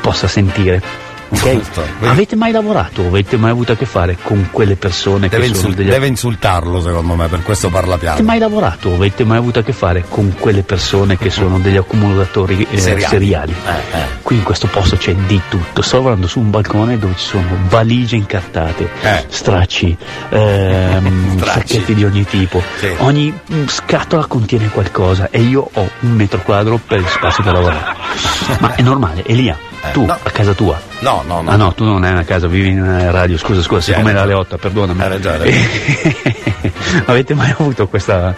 [0.00, 1.10] possa sentire.
[1.32, 1.60] Ok?
[2.02, 5.72] Avete mai lavorato avete mai avuto a che fare con quelle persone Deve, che sono
[5.72, 8.14] degli deve insultarlo, secondo me, per questo parla piano.
[8.16, 11.76] Avete mai lavorato avete mai avuto a che fare con quelle persone che sono degli
[11.76, 13.02] accumulatori eh, Seriali.
[13.08, 13.54] seriali?
[13.66, 14.04] Eh, eh.
[14.22, 15.80] Qui in questo posto c'è di tutto.
[15.82, 18.90] Sto lavorando su un balcone dove ci sono valigie incartate,
[19.28, 19.96] stracci,
[20.28, 21.74] ehm, Stracci.
[21.74, 22.62] sacchetti di ogni tipo.
[22.78, 22.88] Sì.
[22.98, 27.54] Ogni mm, scatola contiene qualcosa e io ho un metro quadro per il spazio per
[27.54, 27.96] lavorare.
[28.60, 29.56] Ma è normale, Elia,
[29.92, 30.91] tu a casa tua.
[31.02, 31.50] No, no, no.
[31.50, 34.22] Ah no, tu non hai una casa, vivi in una radio, scusa, scusa, siccome era
[34.22, 35.00] alle 8, perdonami.
[35.02, 36.40] Ragione, hai
[37.06, 38.34] Avete mai avuto questa,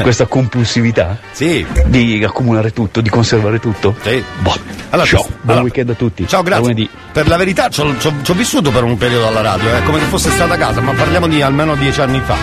[0.00, 1.18] questa compulsività?
[1.30, 1.64] Sì.
[1.86, 3.94] Di accumulare tutto, di conservare tutto?
[4.02, 4.22] Sì.
[4.40, 4.56] Boh.
[4.90, 6.26] Allora, Ciao, buon allora- weekend a tutti.
[6.26, 6.88] Ciao, grazie.
[7.12, 10.30] Per la verità ci ho, vissuto per un periodo alla radio, è come se fosse
[10.30, 12.36] stata a casa, ma parliamo di almeno dieci anni fa.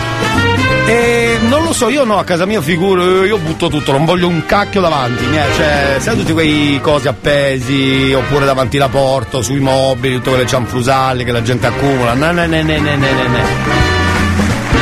[0.86, 4.28] E non lo so, io no, a casa mia figuro, io butto tutto, non voglio
[4.28, 9.58] un cacchio davanti, mi- cioè, sai tutti quei cosi appesi, oppure davanti la porta, sui
[9.66, 12.14] mobili, tutte quelle cianfrusaglie che la gente accumula.
[12.14, 13.94] Ne, ne, ne, ne, ne, ne, ne.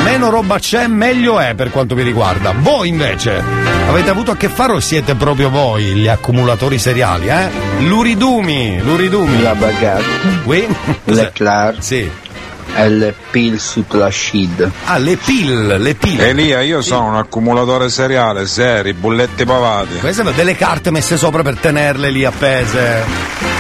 [0.05, 2.53] Meno roba c'è, meglio è per quanto mi riguarda.
[2.55, 3.43] Voi invece
[3.89, 7.49] avete avuto a che fare o siete proprio voi gli accumulatori seriali, eh?
[7.81, 9.41] Luridumi, luridumi.
[9.41, 10.05] La bagarre.
[10.45, 10.67] Oui?
[11.05, 11.77] L'eclair.
[11.81, 12.11] Sì.
[12.77, 14.71] Le pill sutlashid.
[14.85, 16.21] Ah, le pill, le pill.
[16.21, 19.99] Elia, io sono un accumulatore seriale, seri, bullette pavate.
[20.01, 23.54] Queste sono delle carte messe sopra per tenerle lì appese.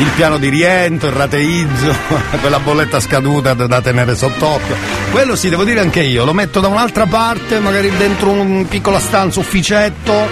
[0.00, 1.94] Il piano di rientro, il rateizzo,
[2.40, 4.74] quella bolletta scaduta da tenere sott'occhio.
[5.10, 8.98] Quello sì, devo dire anche io, lo metto da un'altra parte, magari dentro un piccola
[8.98, 10.28] stanza, ufficetto.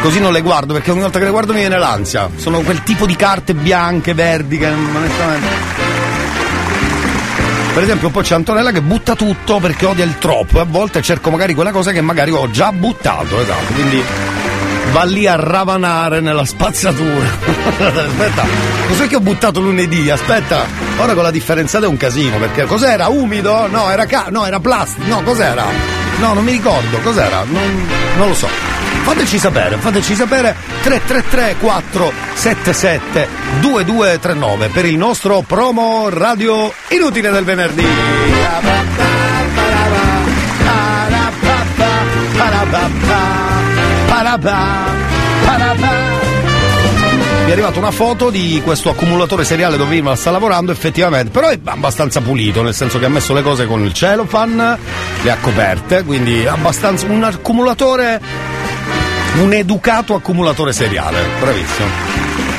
[0.00, 2.30] Così non le guardo perché ogni volta che le guardo mi viene l'ansia.
[2.36, 5.46] Sono quel tipo di carte bianche, verdi che onestamente.
[7.74, 11.02] Per esempio, poi c'è Antonella che butta tutto perché odia il troppo e a volte
[11.02, 13.72] cerco magari quella cosa che magari ho già buttato, esatto.
[13.72, 14.04] Quindi
[14.92, 17.26] va lì a ravanare nella spazzatura.
[17.78, 18.44] Aspetta,
[18.88, 20.10] cos'è che ho buttato lunedì?
[20.10, 20.66] Aspetta,
[20.98, 23.08] ora con la differenziata è un casino perché cos'era?
[23.08, 23.66] Umido?
[23.68, 25.06] No, era ca- no, era plastico.
[25.08, 25.64] No, cos'era?
[26.18, 27.44] No, non mi ricordo, cos'era?
[27.48, 27.86] Non,
[28.18, 28.48] non lo so.
[29.02, 33.28] Fateci sapere, fateci sapere 333 477
[33.60, 37.86] 2239 per il nostro promo radio inutile del venerdì.
[47.44, 51.48] Mi è arrivata una foto di questo accumulatore seriale dove Irma sta lavorando effettivamente, però
[51.48, 54.78] è abbastanza pulito, nel senso che ha messo le cose con il cellophane,
[55.22, 58.20] le ha coperte, quindi abbastanza un accumulatore
[59.40, 62.51] un educato accumulatore seriale, bravissimo.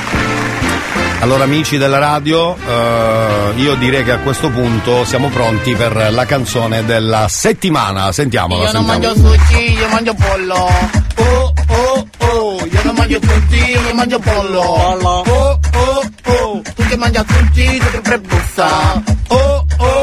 [1.24, 6.26] Allora amici della radio, eh, io direi che a questo punto siamo pronti per la
[6.26, 8.11] canzone della settimana.
[8.11, 9.13] Sentiamola, Io non sentiamola.
[9.15, 10.69] mangio sushi, io mangio pollo.
[11.15, 12.65] Oh, oh, oh.
[12.69, 14.59] Io non mangio sushi, io mangio pollo.
[14.59, 16.61] Oh, oh, oh.
[16.76, 19.01] Tu che mangi sushi, tu puzza.
[19.30, 20.03] Oh, oh, oh.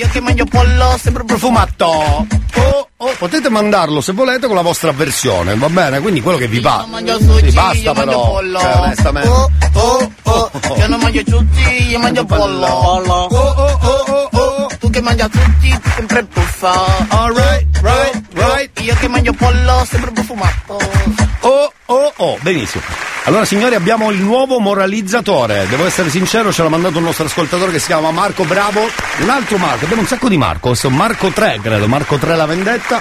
[0.00, 1.84] Io che mangio pollo, sempre profumato.
[1.84, 6.00] Oh, Oh, potete mandarlo se volete con la vostra versione, va bene?
[6.00, 6.84] Quindi quello che vi va.
[6.86, 8.30] mangio sushi, basta io mangio però.
[8.30, 8.58] pollo.
[8.58, 9.28] Cioè, onestamente.
[9.28, 10.50] Oh, oh, oh.
[10.76, 12.66] Io non mangio sushi, io mangio pollo.
[12.66, 14.49] Oh, oh, oh, oh, oh.
[14.80, 16.72] Tu che mangi sushi, tu sempre puzza.
[17.08, 18.80] Alright, right, right.
[18.80, 20.78] Io che mangio pollo, sempre profumato.
[21.40, 22.82] Oh, oh, oh, benissimo.
[23.24, 27.70] Allora signori abbiamo il nuovo moralizzatore, devo essere sincero ce l'ha mandato un nostro ascoltatore
[27.70, 28.88] che si chiama Marco Bravo,
[29.20, 32.46] un altro Marco, abbiamo un sacco di Marco, questo Marco 3 credo, Marco 3 la
[32.46, 33.00] vendetta,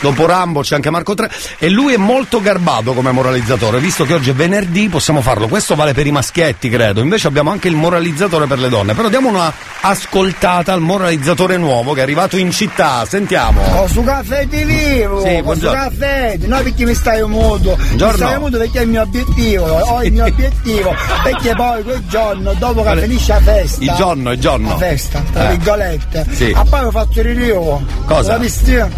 [0.00, 4.14] dopo Rambo c'è anche Marco 3 e lui è molto garbato come moralizzatore, visto che
[4.14, 7.74] oggi è venerdì possiamo farlo, questo vale per i maschietti credo, invece abbiamo anche il
[7.76, 12.50] moralizzatore per le donne, però diamo una ascoltata al moralizzatore nuovo che è arrivato in
[12.50, 13.60] città, sentiamo.
[13.76, 17.84] Ho su caffè di vivo, Sì, ho su caffè, no perché mi stai muto, mi
[17.86, 18.16] Buongiorno.
[18.16, 22.52] stai muto perché è il mio obiettivo, ho il mio obiettivo, perché poi quel giorno,
[22.54, 24.68] dopo che finisce la festa, Il giorno, il giorno.
[24.68, 25.56] la festa, tra Eh.
[25.56, 26.52] virgolette, Sì.
[26.54, 28.40] a poi ho fatto il rilievo, Cosa?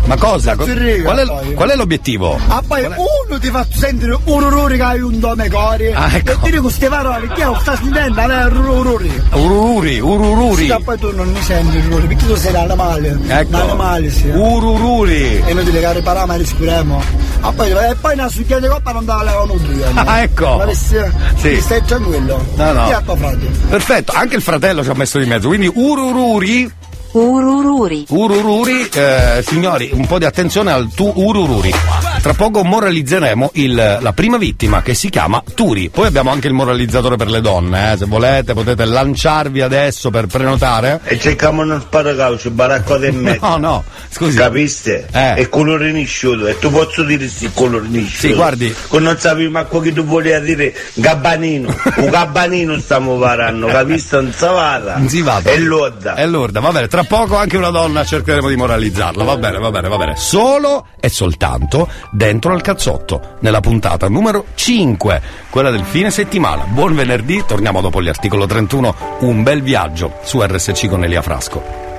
[0.07, 0.55] Ma cosa?
[0.55, 1.55] Faccio il rilievo, Qual è, poi.
[1.55, 2.39] qual è l'obiettivo?
[2.49, 6.33] Ah, poi uno ti fa sentire un ururi che hai un nome cori Ah, ecco.
[6.33, 10.67] e ti dico queste parole che io sta sentendo a ururi Urururi, urururi.
[10.67, 13.49] sì, poi tu non mi senti ururi perché tu sei un animale Ecco.
[13.57, 15.43] un animale sì Urururi.
[15.47, 17.03] e noi ti legare parà ma rispiremo
[17.41, 20.57] ah, poi, e poi una succhiata di coppa non te la due Ah, ecco.
[20.57, 21.61] la vestia Sì.
[21.61, 22.89] stai tranquillo No, no.
[22.91, 26.71] È tuo fratello Perfetto, anche il fratello ci ha messo di mezzo, quindi urururi.
[27.13, 28.07] Urururi.
[28.09, 32.10] Urururi, eh, signori, un po' di attenzione al tu urururi.
[32.21, 35.89] Tra poco moralizzeremo il- la prima vittima che si chiama Turi.
[35.89, 37.97] Poi abbiamo anche il moralizzatore per le donne, eh.
[37.97, 41.01] se volete potete lanciarvi adesso per prenotare.
[41.05, 43.47] E cerchiamo uno sparacaucio, baracco del mezzo.
[43.47, 44.37] No, no, scusi.
[44.37, 45.07] Capiste?
[45.11, 45.35] Eh.
[45.35, 48.27] È colore nisciuto, e tu posso dire sì, colore nisciuto.
[48.29, 48.75] Sì, guardi.
[48.91, 51.75] Che non sapevi ma che tu volevi dire gabbanino.
[51.97, 54.17] Un gabbanino stiamo parlando, capiste?
[54.17, 54.31] Non.
[54.41, 55.51] Non si vada.
[55.51, 56.15] E lorda.
[56.15, 59.71] È lorda, va bene, tra poco anche una donna cercheremo di moralizzarla, va bene, va
[59.71, 60.17] bene, va bene.
[60.17, 66.65] Solo e soltanto dentro al cazzotto, nella puntata numero 5, quella del fine settimana.
[66.65, 71.90] Buon venerdì, torniamo dopo l'articolo 31, un bel viaggio su RSC con Elia Frasco.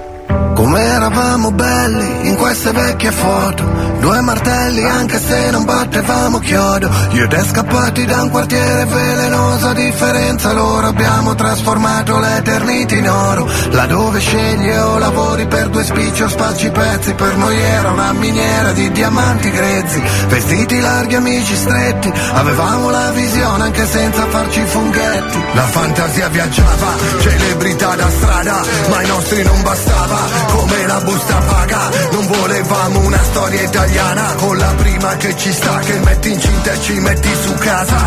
[0.61, 3.63] Come eravamo belli in queste vecchie foto.
[3.99, 6.89] Due martelli anche se non battevamo chiodo.
[7.11, 13.09] Io e te scappati da un quartiere velenoso A differenza loro abbiamo trasformato l'eternità in
[13.09, 13.49] oro.
[13.71, 18.71] Laddove scegli o lavori per due spicci o spacci pezzi Per noi era una miniera
[18.71, 20.01] di diamanti grezzi.
[20.27, 25.43] Vestiti larghi, amici stretti Avevamo la visione anche senza farci funghetti.
[25.53, 31.89] La fantasia viaggiava, celebrità da strada Ma ai nostri non bastava come la busta paga.
[32.11, 34.33] Non volevamo una storia italiana.
[34.35, 38.05] Con la prima che ci sta Che metti incinta e ci metti su casa.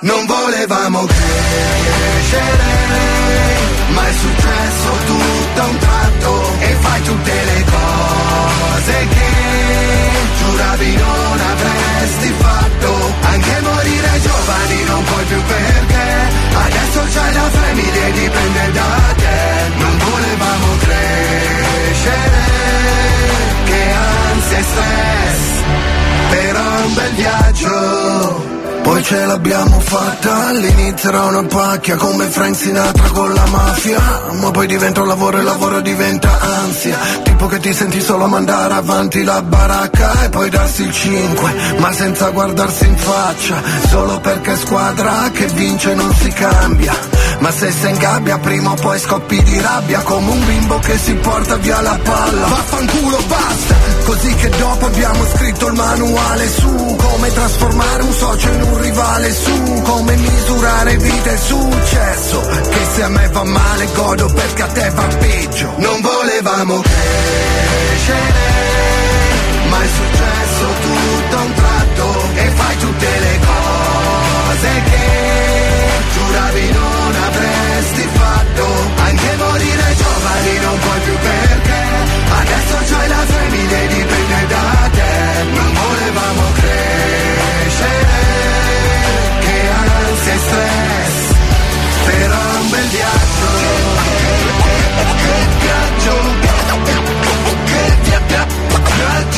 [0.00, 2.70] Non volevamo crescere
[3.88, 6.52] Ma è successo tutto a un tratto.
[6.60, 9.30] E fai tutte le cose che
[10.38, 13.12] Giuravi non avresti fatto.
[13.22, 16.06] Anche morire giovani non puoi più perché.
[16.54, 18.68] Adesso c'hai la famiglia e dipende
[21.98, 22.44] piacere
[23.64, 25.62] che ansia e stress,
[26.30, 28.57] però un bel viaggio.
[28.88, 34.00] Poi ce l'abbiamo fatta, all'inizio era una pacchia come Frank Sinatra con la mafia.
[34.40, 36.96] Ma poi diventa un lavoro e il lavoro diventa ansia.
[37.22, 41.92] Tipo che ti senti solo mandare avanti la baracca e poi darsi il 5, ma
[41.92, 43.62] senza guardarsi in faccia.
[43.88, 46.96] Solo perché squadra che vince non si cambia.
[47.40, 50.96] Ma se sei in gabbia prima o poi scoppi di rabbia come un bimbo che
[50.96, 52.46] si porta via la palla.
[52.46, 53.74] Vaffanculo basta,
[54.04, 59.32] così che dopo abbiamo scritto il manuale su come trasformare un socio in un rivale
[59.32, 62.40] su come misurare vita e successo.
[62.40, 65.72] Che se a me va male godo perché a te va peggio.
[65.76, 68.46] Non volevamo crescere,
[69.68, 75.07] ma è successo tutto a un tratto e fai tutte le cose che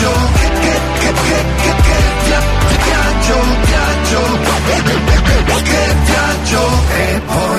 [0.01, 2.43] viaggio, che che che che che che via-
[2.85, 5.10] viaggio, viaggio.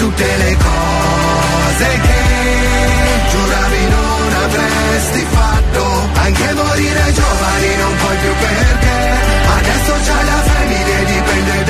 [0.00, 2.20] tutte le cose che
[3.30, 6.08] giuravi non avresti fatto.
[6.14, 8.98] Anche morire giovani non puoi più perché
[9.58, 11.69] adesso c'hai la famiglia e dipende da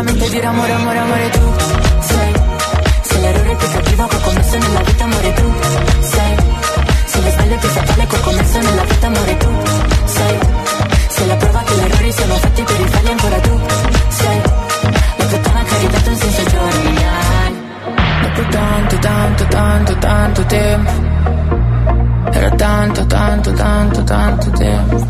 [0.00, 1.54] saputo solamente dire amore, amore, amore tu.
[2.00, 2.32] Sei,
[3.02, 5.54] sei l'errore più cattivo che ho commesso nella vita amore tu.
[6.00, 6.36] Sei,
[7.04, 9.48] sei lo sbaglio più fatale che ho commesso nella vita amore tu.
[10.04, 10.38] Sei,
[11.08, 13.60] sei la prova che gli errori sono fatti per rifarli ancora tu.
[14.08, 14.42] Sei,
[15.16, 16.98] la puttana che ha ridato un senso ai.
[18.22, 20.90] Dopo tanto, tanto, tanto, tanto tempo.
[22.32, 25.08] Era tanto, tanto, tanto, tanto tempo.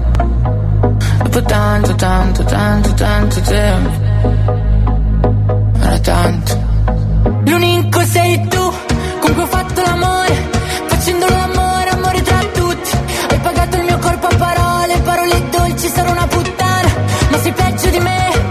[1.23, 4.10] Dopo tanto, tanto, tanto, tanto tempo
[6.01, 6.59] tanto.
[7.45, 8.73] L'unico sei tu,
[9.21, 10.49] con cui ho fatto l'amore,
[10.87, 12.91] facendo l'amore, amore tra tutti.
[13.29, 16.89] Hai pagato il mio corpo a parole, parole dolci, sarò una puttana,
[17.31, 18.50] ma sei peggio di me,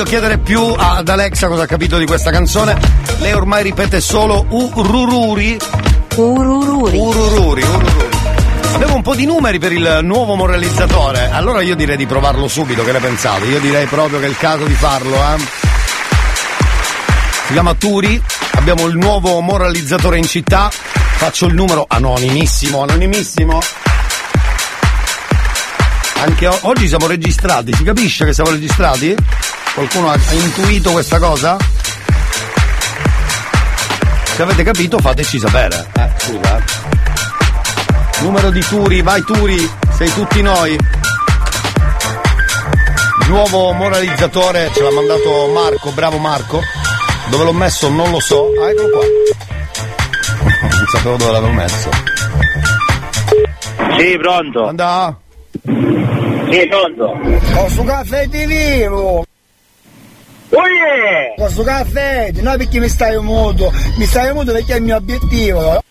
[0.00, 2.74] voglio chiedere più ad Alexa cosa ha capito di questa canzone.
[3.18, 5.58] Lei ormai ripete solo urururi.
[6.14, 6.96] Urururi.
[6.96, 8.18] Urururi, urururi.
[8.74, 11.28] Avevo un po' di numeri per il nuovo moralizzatore.
[11.30, 13.44] Allora io direi di provarlo subito, che ne pensate?
[13.46, 15.38] Io direi proprio che è il caso di farlo, eh.
[17.46, 18.22] Si chiama Turi,
[18.52, 20.70] abbiamo il nuovo moralizzatore in città.
[20.70, 23.58] Faccio il numero anonimissimo, anonimissimo.
[26.22, 29.14] Anche oggi siamo registrati, si capisce che siamo registrati?
[29.74, 31.56] Qualcuno ha, ha intuito questa cosa?
[34.34, 35.86] Se avete capito fateci sapere.
[35.92, 36.62] Eh, scusa.
[38.20, 40.72] Numero di Turi, vai Turi, sei tutti noi.
[43.22, 46.60] Il nuovo moralizzatore ce l'ha mandato Marco, bravo Marco.
[47.28, 48.46] Dove l'ho messo non lo so.
[48.60, 49.04] Ah, eccolo qua.
[50.76, 51.90] non sapevo dove l'avevo messo.
[53.98, 54.66] Sì, pronto.
[54.66, 55.16] Andà.
[55.62, 57.20] Sì, pronto.
[57.52, 59.24] Posso caffè di vivo!
[60.80, 61.34] Oye!
[61.36, 65.82] Posso caffè, no perché mi stai muto, mi stai muto perché è il mio obiettivo.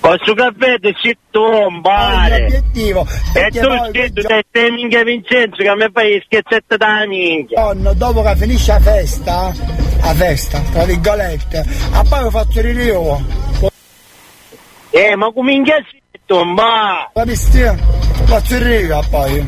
[0.00, 2.38] Questo caffè ti ci Il tombare.
[2.38, 3.06] mio obiettivo.
[3.34, 7.60] E tu scritto te te minchia Vincenzo che mi fai scherzette da minchia.
[7.62, 9.52] Nonno, dopo che finisce la festa,
[10.00, 13.20] la festa, tra virgolette, a poi fatto il rio.
[14.92, 17.10] Eh, ma come minchia si tomba?
[17.12, 17.62] Capisci?
[18.24, 19.46] Faccio il rio a poi.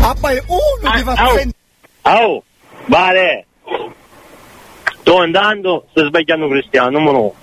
[0.00, 1.28] A poi uno ti fa au.
[1.36, 1.56] sentire.
[2.02, 2.42] Oh,
[2.88, 3.46] vale.
[5.00, 7.34] Sto andando, sto sbagliando Cristiano, numero uno.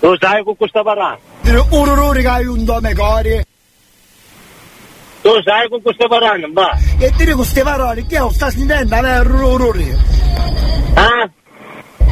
[0.00, 1.20] Lo sai con cosa sta parlando?
[1.70, 3.42] Un ururi che hai un nome cori.
[5.22, 6.76] Lo sai con cosa sta parlando, va.
[6.98, 9.96] E dire queste parole, che io sta sentendo a me il ururi.
[10.94, 11.30] Ah?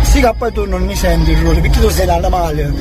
[0.03, 2.73] Sì che poi tu non mi senti il ururi, perché tu sei un animale.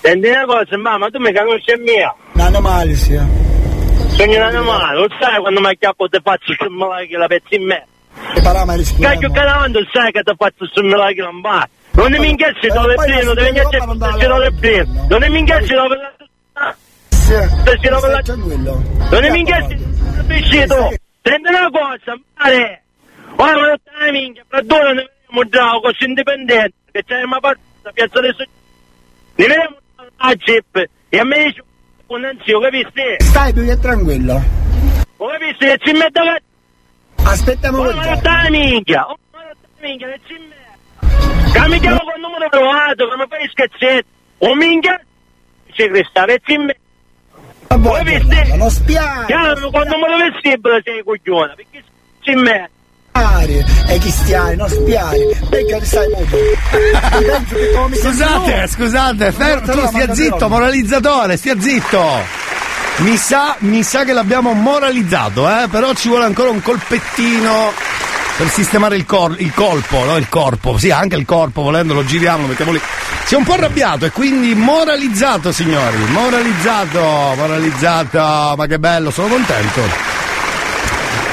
[0.00, 2.14] Senti una cosa, ma, ma tu mi conosci mia.
[2.32, 3.14] Un animale, sì.
[3.14, 7.66] Sono un animale, lo sai quando mi acchiappo ti faccio sul che la pezzi in
[7.66, 7.86] me.
[9.00, 11.68] Cacchio calando sai che ti faccio sul che non va.
[11.92, 15.06] Non mi inghiacci Eh, dove prima, non devi inghiacciare preoccupa, non il dove prima.
[15.08, 15.96] Non mi inghiacci dove
[17.88, 18.22] dove la...
[18.22, 18.82] tranquillo.
[19.10, 20.92] Non mi inghiacci il piscito.
[21.22, 22.82] Senti una cosa, mare.
[23.36, 27.90] Ora non stai minchia, fra due ne vediamo già, così indipendente, che c'è una partita,
[27.92, 28.50] piazza del Sogno.
[29.36, 29.76] Ne vediamo
[30.16, 31.64] a Jeep e a me dice
[32.06, 33.16] un anzio, capisci?
[33.18, 34.42] Stai più che tranquillo.
[35.16, 36.20] Ho che ci metto
[37.22, 37.28] che...
[37.28, 39.06] Aspettiamo Oh, ma non minchia!
[39.06, 40.34] Oh, ma non minchia, che ci
[41.68, 44.08] mi chiamo con numero provato, mi fai scherzetti!
[44.38, 45.00] Oh minchia!
[45.72, 46.80] C'è Cristiano, che ci metto!
[47.68, 48.56] Ho capisci?
[48.56, 49.26] Non spiare.
[49.26, 51.84] Chiamo con numero vestibile sei coglione, perché
[52.20, 52.78] ci metto!
[53.12, 56.26] E cristiani, non spiari, perché stai mi
[57.96, 62.38] senti Scusate, scusate, fer- tu stia zitto, moralizzatore, stia zitto.
[62.98, 65.66] Mi sa, mi sa che l'abbiamo moralizzato, eh?
[65.68, 67.72] Però ci vuole ancora un colpettino
[68.36, 70.16] per sistemare il, cor- il colpo, no?
[70.16, 72.80] Il corpo, sì, anche il corpo, volendo lo giriamo, lo mettiamo lì.
[73.24, 75.96] Si è un po' arrabbiato e quindi moralizzato, signori.
[76.10, 77.00] Moralizzato,
[77.36, 80.19] moralizzato, ma che bello, sono contento.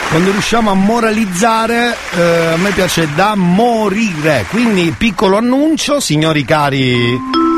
[0.10, 4.46] Quando riusciamo a moralizzare, eh, a me piace da morire.
[4.50, 7.57] Quindi, piccolo annuncio, signori cari.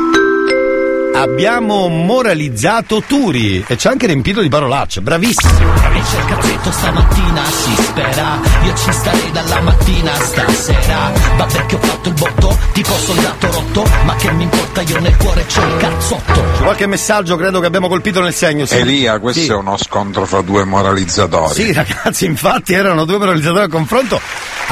[1.20, 5.52] Abbiamo moralizzato Turi e ci ha anche riempito di parolacce, bravissimo.
[5.84, 11.74] Amici al cazzetto stamattina si spera Io ci starei dalla mattina a stasera Vabbè che
[11.74, 15.60] ho fatto il botto, tipo soldato rotto Ma che mi importa io nel cuore c'ho
[15.62, 18.64] il cazzotto C'è qualche messaggio, credo che abbiamo colpito nel segno.
[18.64, 18.76] sì.
[18.78, 19.50] Elia, questo Sì.
[19.50, 21.52] è uno scontro fra due moralizzatori.
[21.52, 24.18] Sì, ragazzi, infatti erano due moralizzatori al confronto.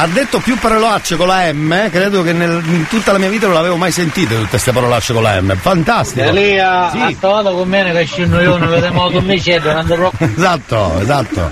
[0.00, 3.46] Ha detto più parolacce con la M, credo che nel- in tutta la mia vita
[3.46, 5.56] non l'avevo mai sentite tutte queste parolacce con la M.
[5.56, 6.20] Fantastico.
[6.38, 6.98] Elia, Sì.
[6.98, 10.10] ha stato con me che scendo io, non vediamo tu mi cedo, non andrò.
[10.18, 11.50] Esatto, esatto.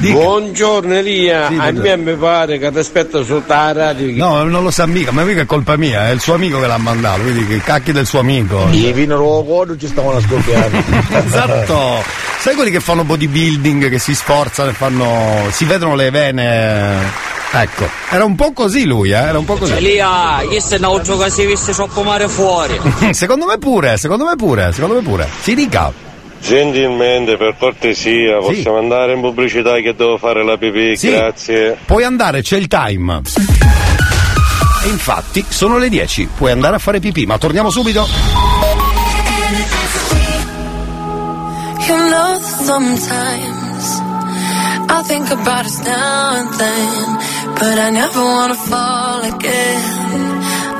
[0.00, 4.14] Buongiorno Elia, Sì, a me mi pare che ti aspetta sotto la radio.
[4.24, 6.66] No, non lo sa mica, ma mica è colpa mia, è il suo amico che
[6.66, 8.68] l'ha mandato, quindi che cacchi del suo amico.
[8.70, 10.78] I vino rogo ci stavano scoppiando.
[11.26, 12.02] esatto.
[12.38, 15.46] Sai quelli che fanno bodybuilding, che si sforzano e fanno.
[15.50, 16.92] si vedono le vene
[17.50, 19.14] Ecco, era un po' così lui, eh?
[19.14, 19.72] Era un po' così.
[19.72, 22.78] Elia, io se non gioco che si visse troppo mare fuori.
[23.12, 25.28] secondo me pure, secondo me pure, secondo me pure.
[25.40, 25.90] Si dica.
[26.40, 31.10] Gentilmente, per cortesia, possiamo andare in pubblicità che devo fare la pipì, Sì.
[31.10, 31.76] grazie.
[31.84, 33.22] Puoi andare, c'è il time.
[34.84, 38.06] E infatti sono le 10, puoi andare a fare pipì, ma torniamo subito.
[41.88, 42.38] You know
[44.90, 47.06] I think about us now and then,
[47.60, 49.82] but I never wanna fall again.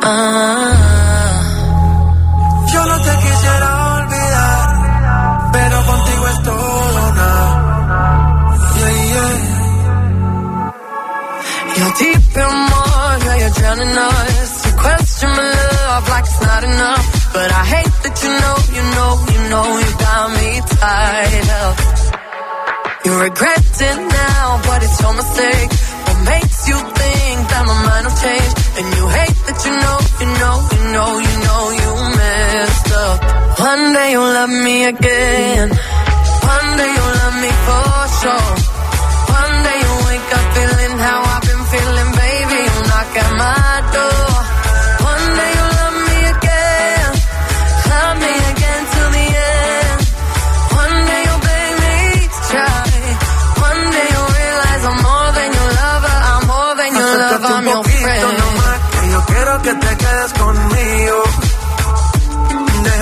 [0.02, 1.38] Ah.
[2.72, 4.66] Yo no te quisiera olvidar,
[5.52, 7.30] pero contigo es todo nada.
[8.78, 9.36] Yeah, yeah.
[11.76, 14.52] You're deep in water, you're drowning us.
[14.66, 17.06] You question my love like it's not enough.
[17.34, 20.48] But I hate that you know, you know, you know you got me
[20.80, 21.97] tied up.
[23.04, 25.70] You regret it now, but it's your mistake.
[26.06, 28.52] What makes you think that my mind will change?
[28.78, 33.18] And you hate that you know, you know, you know, you know you messed up.
[33.60, 35.66] One day you'll love me again.
[35.70, 37.88] One day you'll love me for
[38.20, 38.77] sure.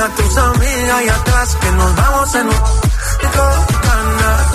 [0.06, 2.52] Deja tus amigas y atrás, que nos vamos en un
[3.86, 4.46] ganas.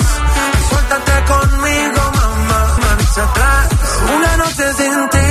[0.70, 3.68] Suéltate conmigo, mamá, marcha atrás.
[4.16, 5.30] Una noche sin ti,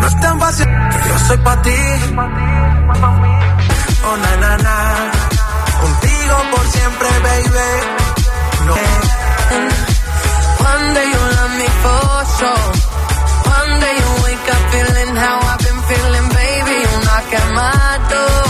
[0.00, 0.68] no es tan fácil.
[1.08, 1.80] Yo soy pa' ti.
[4.04, 4.76] Oh, na, na, na.
[5.80, 7.70] Contigo por siempre, baby.
[8.66, 8.74] No.
[10.72, 12.72] One day you'll love me for sure.
[13.56, 16.74] One day you'll wake up feeling how I've been feeling, baby.
[16.82, 18.47] You'll knock at my door.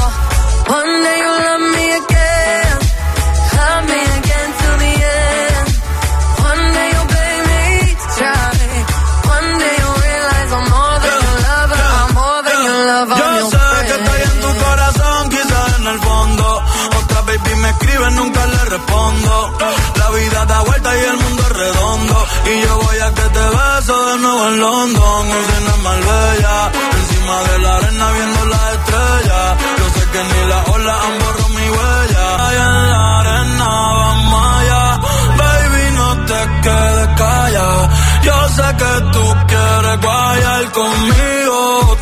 [19.97, 22.27] La vida da vuelta y el mundo es redondo.
[22.47, 25.58] Y yo voy a que te beso de nuevo en London.
[38.29, 41.97] Yo sé que tú quieres guayar conmigo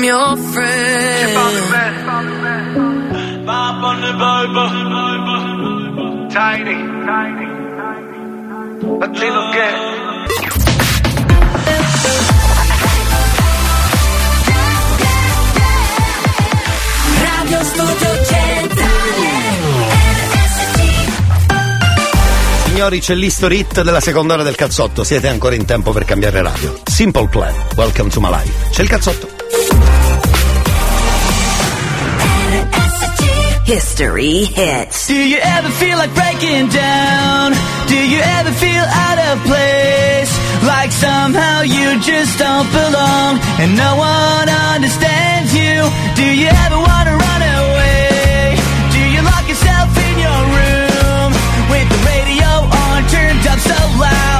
[0.00, 1.36] I'm your friend.
[6.30, 6.76] Tiny.
[17.20, 18.88] Radio Studio Centrale.
[22.64, 25.04] Signori, c'è l'history hit della seconda ora del cazzotto.
[25.04, 26.80] Siete ancora in tempo per cambiare radio.
[26.84, 27.54] Simple Plan.
[27.76, 28.70] Welcome to my life.
[28.70, 29.39] C'è il cazzotto.
[33.70, 35.06] History hits.
[35.06, 37.52] Do you ever feel like breaking down?
[37.86, 40.32] Do you ever feel out of place?
[40.66, 45.86] Like somehow you just don't belong and no one understands you?
[46.18, 48.58] Do you ever want to run away?
[48.90, 51.30] Do you lock yourself in your room
[51.70, 54.39] with the radio on turned up so loud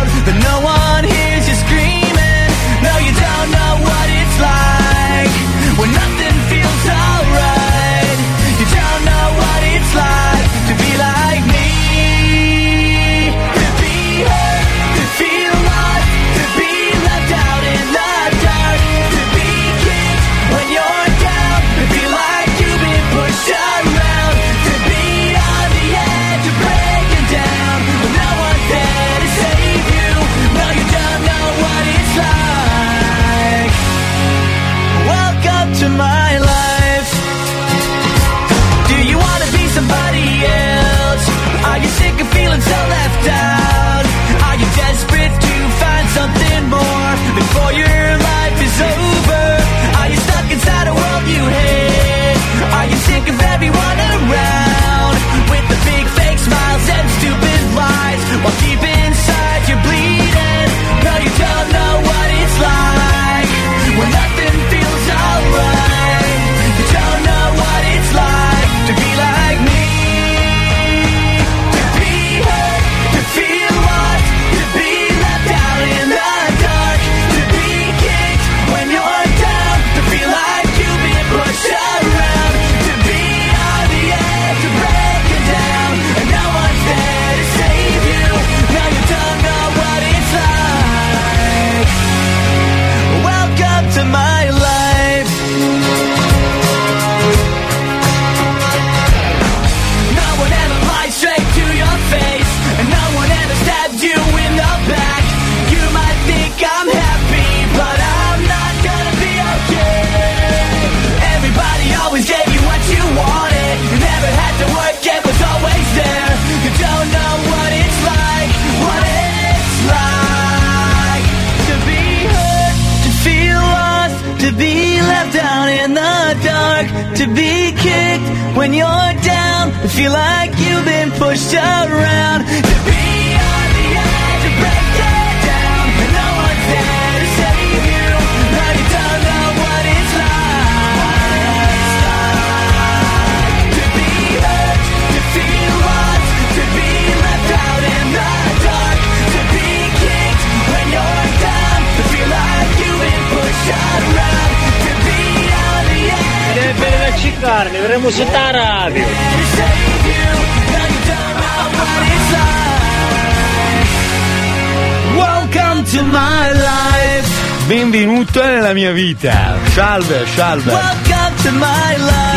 [168.91, 169.57] mia vita.
[169.70, 170.78] Salve, salve.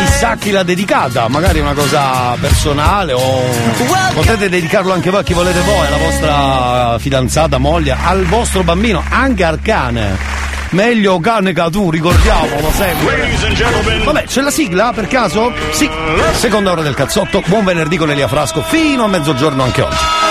[0.04, 3.42] Chissà chi l'ha dedicata, magari una cosa personale o
[4.12, 9.02] potete dedicarlo anche voi a chi volete voi, alla vostra fidanzata, moglie, al vostro bambino,
[9.08, 10.42] anche al cane.
[10.70, 14.02] Meglio cane che tu, ricordiamolo sempre.
[14.04, 15.52] Vabbè, c'è la sigla per caso?
[15.70, 15.88] Sì.
[16.32, 20.23] Seconda ora del cazzotto, buon venerdì con Elia Frasco, fino a mezzogiorno anche oggi.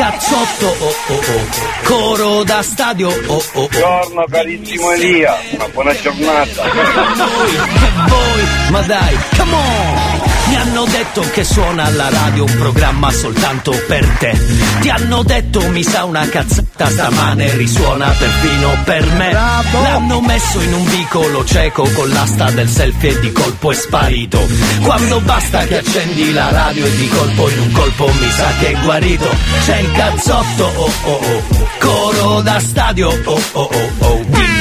[0.00, 1.84] Cazzotto, oh oh oh.
[1.84, 3.68] Coro da stadio, oh oh oh.
[3.68, 6.64] Buongiorno carissimo Elia, una buona giornata.
[6.64, 10.29] E voi, ma dai, come on!
[10.50, 14.36] Mi hanno detto che suona alla radio un programma soltanto per te.
[14.80, 19.32] Ti hanno detto mi sa una cazzata stamane risuona perfino per me.
[19.32, 24.44] L'hanno messo in un vicolo cieco con l'asta del selfie e di colpo è sparito.
[24.82, 28.72] Quando basta che accendi la radio e di colpo in un colpo mi sa che
[28.72, 29.28] è guarito.
[29.64, 31.68] C'è il cazzotto, oh oh oh.
[31.78, 34.59] Coro da stadio, oh oh oh oh.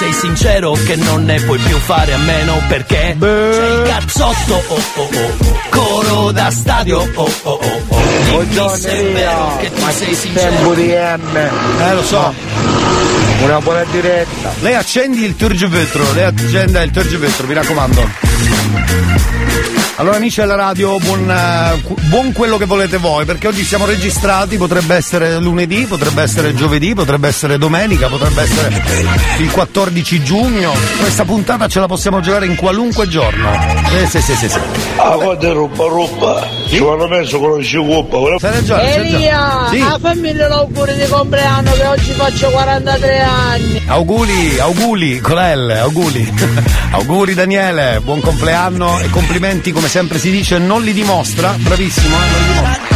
[0.00, 4.82] Sei sincero che non ne puoi più fare a meno perché c'è il cazzotto oh
[4.94, 8.42] oh oh coro da stadio oh oh oh oh.
[8.44, 10.54] Dimmi se è vero che tu sei sincero.
[10.54, 11.36] Tempo di M.
[11.36, 13.29] Eh lo so.
[13.42, 14.52] Una buona diretta.
[14.60, 18.08] Lei accendi il turgivetro, lei accenda il turgivetro, mi raccomando.
[20.00, 24.56] Allora amici della radio, buon, eh, buon quello che volete voi, perché oggi siamo registrati,
[24.56, 28.82] potrebbe essere lunedì, potrebbe essere giovedì, potrebbe essere domenica, potrebbe essere
[29.36, 30.72] il 14 giugno.
[30.98, 33.52] Questa puntata ce la possiamo giocare in qualunque giorno.
[34.00, 34.58] Eh, sì, sì, sì, sì.
[34.96, 36.48] Ah, guarda ruba, ruba.
[36.66, 38.36] Ci vanno messo con lo sciuppo.
[38.38, 39.66] C'hai ragione, c'hai Elia.
[39.70, 39.80] Sì.
[39.80, 43.29] a fammi l'auguri di compleanno che oggi faccio 43 anni.
[43.86, 46.32] Auguri, auguri, con L, auguri.
[46.92, 52.18] auguri Daniele, buon compleanno e complimenti come sempre si dice, non li dimostra, bravissimo, eh,
[52.18, 52.88] non li dimostra.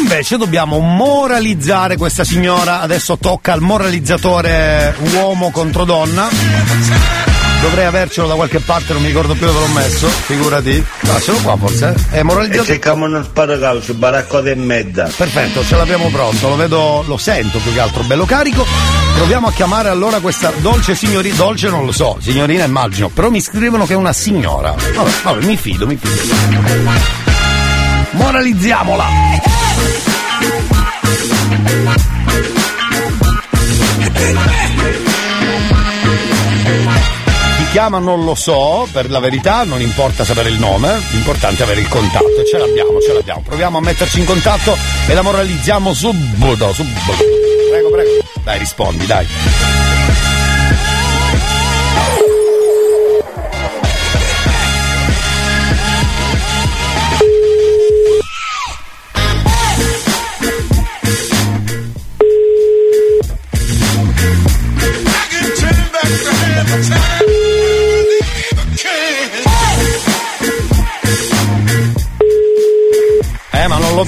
[0.00, 7.29] Invece dobbiamo moralizzare questa signora, adesso tocca al moralizzatore uomo contro donna.
[7.60, 10.82] Dovrei avercelo da qualche parte, non mi ricordo più dove l'ho messo, figurati.
[11.08, 11.94] Ah, ce l'ho qua forse?
[12.10, 12.16] eh?
[12.16, 12.66] È E moralizzatore.
[12.66, 15.10] cerchiamo uno sparacalcio, baracco e mezza.
[15.14, 18.64] Perfetto, ce l'abbiamo pronto, lo vedo, lo sento più che altro, bello carico.
[19.16, 23.40] Proviamo a chiamare allora questa dolce signorina, dolce non lo so, signorina immagino, però mi
[23.42, 24.74] scrivono che è una signora.
[24.94, 26.18] Vabbè, vabbè, mi fido, mi fido.
[28.12, 29.04] Moralizziamola!
[37.70, 41.80] Chiama non lo so, per la verità non importa sapere il nome, l'importante è avere
[41.80, 43.42] il contatto ce l'abbiamo, ce l'abbiamo.
[43.42, 47.12] Proviamo a metterci in contatto e la moralizziamo subito, subito.
[47.70, 48.10] Prego, prego.
[48.42, 49.89] Dai, rispondi, dai.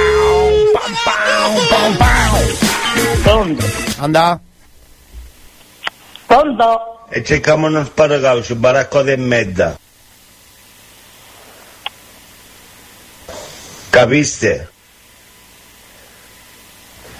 [1.69, 3.57] pam pam, pam.
[3.99, 4.39] Andà?
[6.25, 7.05] Pronto?
[7.11, 9.77] E cerchiamo uno sparacalcio, baracco e mezza.
[13.91, 14.69] Capiste?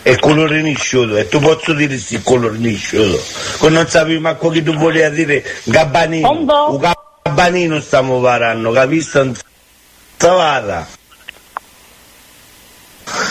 [0.01, 3.23] È colore nisciuto, e tu posso dire sì colore nisciuto.
[3.59, 7.03] Che non sapevi manco che tu volevi dire gabbanino.
[7.27, 9.23] Un gabbanino stiamo parlando, capiste?
[9.23, 9.35] Non
[10.15, 10.85] Savara.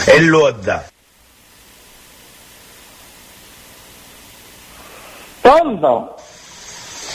[0.06, 0.84] E l'odda.
[5.40, 6.16] Pronto?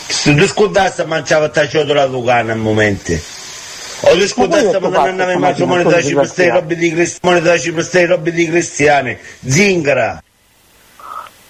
[0.07, 3.11] Se tu scordassi mangiava ta ciotola la cana al momento.
[3.11, 7.81] O tu scordassi ma non avevi mangiato moneta cibo stai robe di cristiani, moneta cibo
[7.83, 10.23] stai robe di cristiani, zingara.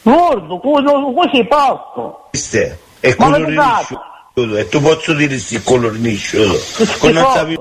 [0.01, 2.27] Guardo, così posto.
[2.31, 3.77] Queste, è Ma colore lo sai?
[3.77, 4.01] nisciuto,
[4.57, 6.37] e tu posso dire si colornisce
[6.97, 7.57] con non sapevi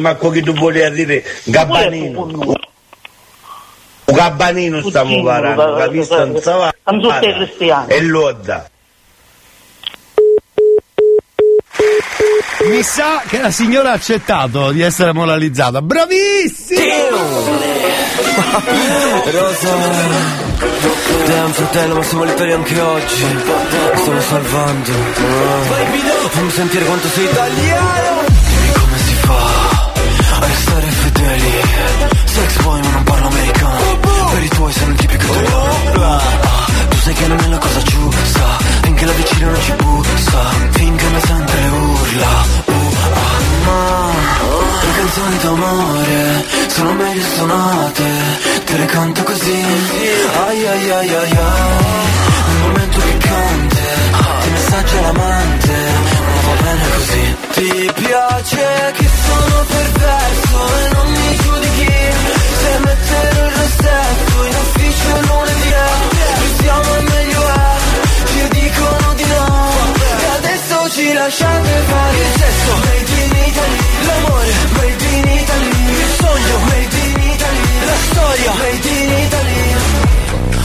[0.00, 2.28] manco che tu volevi dire gabbanino.
[4.06, 6.74] Gabbanino stiamo parlando capito non sa
[7.86, 8.68] e l'odda.
[12.68, 15.82] Mi sa che la signora ha accettato di essere moralizzata.
[15.82, 16.80] Bravissimo!
[19.30, 19.76] Rosa
[21.26, 23.24] Damn fratello ma siamo liberi anche oggi.
[23.24, 23.40] Mi
[23.96, 24.90] Stiamo salvando.
[26.30, 28.22] Fammi sentire quanto sei italiano.
[28.48, 29.92] Dimmi come si fa
[30.40, 31.52] A restare fedeli.
[32.24, 33.98] Sex boy ma non parlo americano.
[34.32, 36.20] Per i tuoi sei un tipico italiano.
[36.88, 40.40] Tu sai che non è la cosa giusta Finché la vicina non ci bussa
[40.70, 42.32] Finché mi sente le urla.
[42.64, 42.72] Uh,
[43.12, 44.12] ah, Ma
[44.82, 48.04] le canzoni d'amore sono meglio suonate
[48.64, 49.64] Te le canto così.
[50.46, 51.32] Ai ai ai ai ai
[52.46, 53.82] Nel momento piccante
[54.42, 55.76] Ti messaggia l'amante
[56.24, 57.36] Ma va bene così.
[57.54, 61.92] Ti piace che sono perverso E non mi giudichi
[62.62, 65.68] Se mettere il rossetto In ufficio lunedì.
[65.68, 67.43] È Più siamo e meglio
[70.94, 72.72] ci lasciate fare Il sesso.
[72.86, 74.52] Made in Italy L'amore.
[74.74, 76.58] Made in Italy Il sogno.
[76.70, 78.52] Made in Italy La storia.
[78.52, 79.74] Made in Italy.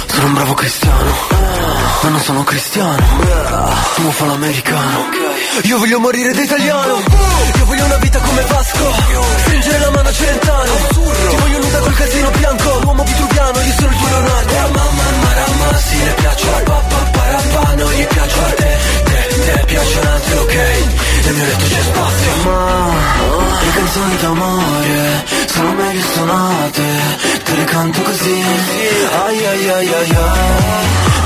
[0.05, 1.11] Sono un bravo cristiano
[2.03, 3.05] Ma non sono cristiano.
[4.03, 5.09] Io fa l'americano.
[5.63, 6.97] Io voglio morire da italiano.
[7.57, 8.93] Io voglio una vita come Vasco.
[9.39, 10.73] Stringere la mano a Celentano.
[11.30, 12.80] Ti voglio nuda col casino bianco.
[12.82, 14.53] L'uomo vitruviano Io sono il tuo Leonardo.
[14.77, 18.99] Mamma marama Sì le piace la pappa parappa Non gli piace a te
[19.50, 20.56] Te, te piacciono altri ok?
[21.26, 22.32] Nel mio letto c'è spazio.
[22.45, 26.84] Ma le canzoni d'amore Sono meglio suonate
[27.43, 28.43] Te le canto così.
[29.26, 30.18] Ai ai ai ai ai.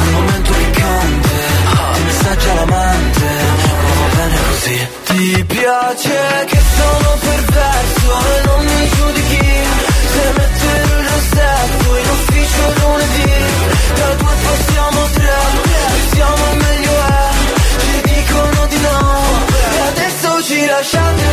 [0.04, 1.30] Nel momento piccante
[1.94, 3.26] Ti messaggia l'amante
[3.84, 4.88] Ma va bene così.
[5.04, 9.48] Ti piace che sono perverso E non mi giudichi.
[10.14, 13.32] Se mettere il rossetto In ufficio lunedì
[13.96, 15.32] Da due passiamo tre.
[16.14, 16.83] Siamo meglio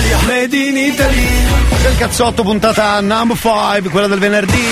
[0.00, 1.28] Italy L'Italia Made in Italy.
[1.82, 4.66] Del cazzotto puntata number 5, quella del venerdì.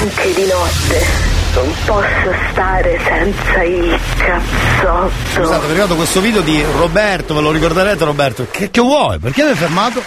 [0.00, 5.12] Anche di notte non posso stare senza il cazzotto.
[5.34, 8.46] Scusate, mi è arrivato questo video di Roberto, ve lo ricorderete Roberto?
[8.50, 9.18] Che, che vuoi?
[9.18, 10.02] Perché mi hai fermato?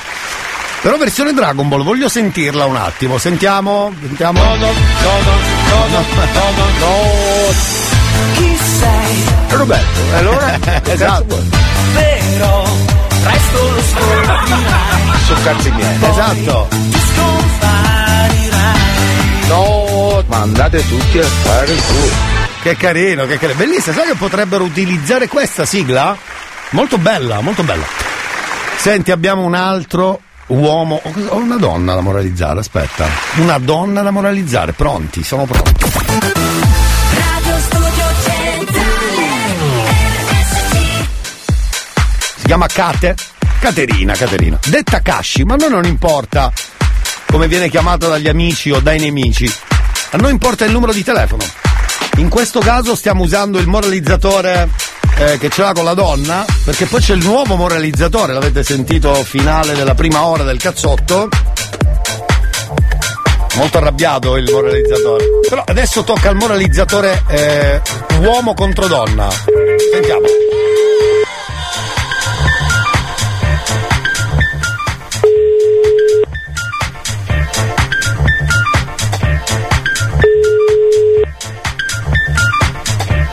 [0.81, 3.17] Però versione Dragon Ball, voglio sentirla un attimo.
[3.17, 3.93] Sentiamo?
[4.01, 4.43] Sentiamo.
[4.43, 6.03] No, no, no, no, no,
[6.55, 7.53] no, no.
[8.35, 9.23] Chi sei?
[9.49, 9.99] Roberto.
[10.15, 10.59] Allora?
[10.83, 11.43] esatto.
[11.93, 12.94] Vero,
[13.25, 15.23] presto lo scoprirai.
[15.25, 15.97] Sono cazzi miei.
[16.09, 16.67] Esatto.
[16.69, 18.73] Ti scomparirai.
[19.47, 22.33] No, ma andate tutti a fare il culo.
[22.61, 23.57] Che carino, che carino.
[23.57, 26.15] Bellissima, sai che potrebbero utilizzare questa sigla?
[26.71, 27.85] Molto bella, molto bella.
[28.77, 33.07] Senti, abbiamo un altro uomo, o una donna da moralizzare, aspetta.
[33.35, 36.44] Una donna da moralizzare, pronti, sono pronti.
[42.55, 43.15] Chiama Kate?
[43.59, 44.57] Caterina, Caterina.
[44.65, 46.53] Detta Kashi, ma a noi non importa
[47.25, 49.51] come viene chiamata dagli amici o dai nemici.
[50.11, 51.43] A noi importa il numero di telefono.
[52.17, 54.69] In questo caso stiamo usando il moralizzatore
[55.17, 59.13] eh, che ce l'ha con la donna, perché poi c'è il nuovo moralizzatore, l'avete sentito
[59.15, 61.27] finale della prima ora del cazzotto.
[63.55, 65.25] Molto arrabbiato il moralizzatore.
[65.49, 67.81] Però adesso tocca al moralizzatore eh,
[68.21, 69.27] uomo contro donna.
[69.91, 70.27] Sentiamo.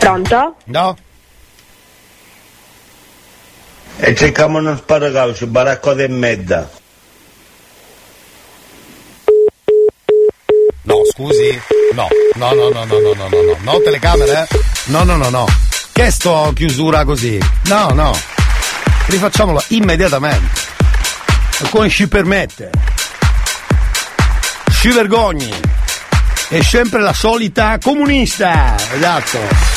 [0.02, 0.56] Pronto?
[0.64, 0.96] No?
[3.98, 6.68] E cerchiamo uno sparacaucio, baracco e mezza.
[10.82, 11.56] No, scusi.
[11.92, 13.56] No, no, no, no, no, no, no, no, no.
[13.62, 14.48] No, telecamere?
[14.86, 15.46] No, no, no, no.
[15.92, 17.38] Che sto chiusura così?
[17.66, 18.18] No, no.
[19.06, 20.60] Rifacciamola immediatamente.
[21.58, 22.70] Qualcuno ci permette.
[24.68, 25.54] Ci vergogni.
[26.48, 28.74] È sempre la solita comunista.
[28.92, 29.71] Esatto.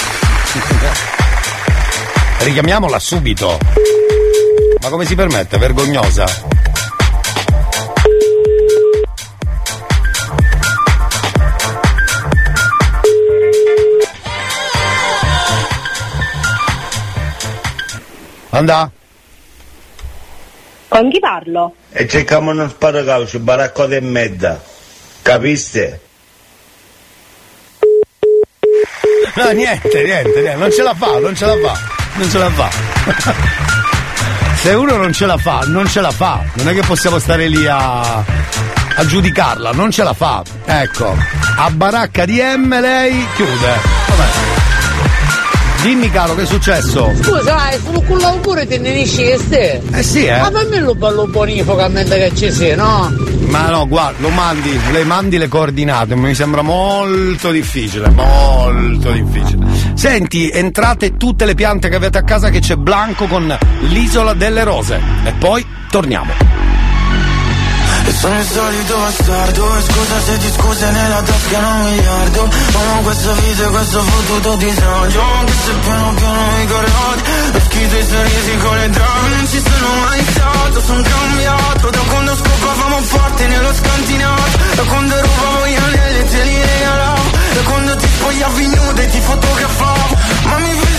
[2.39, 3.57] Richiamiamola subito.
[4.81, 5.57] Ma come si permette?
[5.57, 6.25] Vergognosa.
[18.49, 18.89] Andà?
[20.87, 21.75] Con chi parlo?
[21.91, 24.63] E cerchiamo uno sparacaucio, baraccota e mezza.
[25.21, 25.99] Capiste?
[29.35, 31.79] No, niente, niente, niente, non ce la fa, non ce la fa,
[32.13, 32.69] non ce la fa.
[34.61, 36.41] Se uno non ce la fa, non ce la fa.
[36.53, 40.41] Non è che possiamo stare lì a, a giudicarla, non ce la fa.
[40.65, 41.15] Ecco,
[41.57, 43.79] a baracca di M lei chiude.
[44.07, 44.54] Vabbè.
[45.85, 47.11] Dimmi caro, che è successo?
[47.21, 49.79] Scusa, è solo con l'augurio te ne stai?
[49.91, 50.35] Eh sì, eh.
[50.39, 53.13] Ma fammi lo bello bonifico a mente che ci sia, no?
[53.49, 59.63] Ma no, guarda, lo mandi, le mandi le coordinate, mi sembra molto difficile, molto difficile.
[59.93, 64.63] Senti, entrate tutte le piante che avete a casa che c'è Blanco con l'isola delle
[64.63, 64.99] rose.
[65.23, 66.64] E poi torniamo.
[68.07, 73.01] E sono il solito bastardo E scusa se ti scuse nella tasca un miliardo Amo
[73.01, 77.21] questo viso e questo fottuto disagio Anche se piano piano mi corrodi
[77.55, 81.89] Ho schifo i sorrisi con le drame Non ci sono mai stato, sono cambiato.
[81.89, 87.29] Da quando scopavamo forte nello scantinato Da quando rubavo gli anelli e te li regalavo.
[87.55, 90.94] Da quando ti spogliavi nuda e ti fotografavo Ma mi fai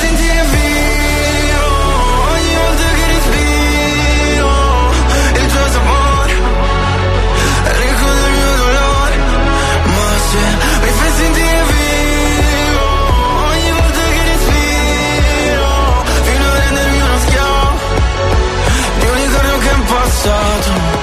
[20.26, 20.95] che è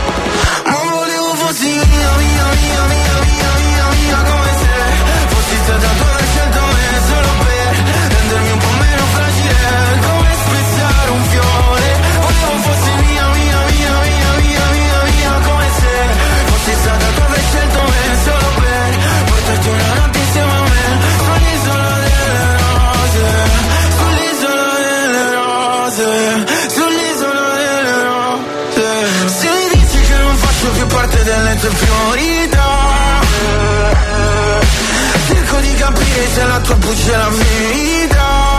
[36.13, 38.51] di capire se la tua buccia la vita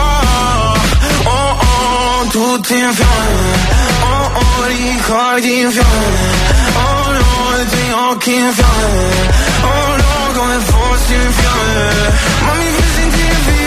[1.23, 3.73] Oh oh, tutti in fiamme.
[4.03, 6.63] Oh oh, ricordi in fiamme.
[6.75, 9.33] Oh no, i tuoi occhi in fiamme.
[9.63, 12.11] Oh no, come fossi in fiamme.
[12.45, 13.64] Ma mi fai sentire vivo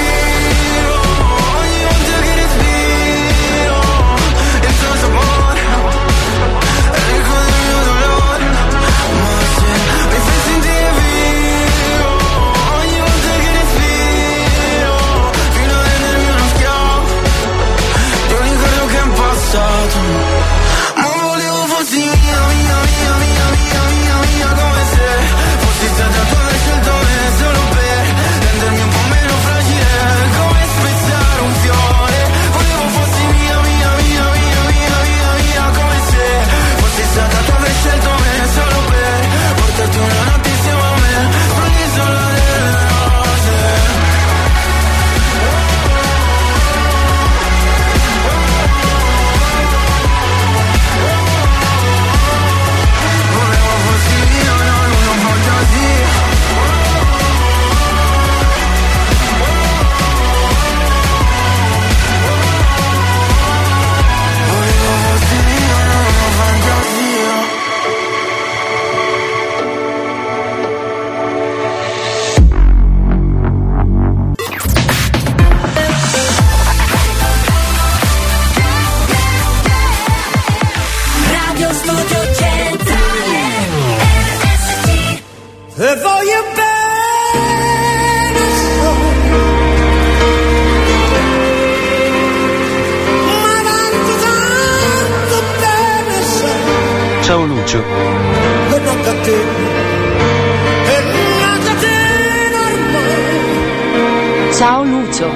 [104.59, 105.31] Ciao Lucio.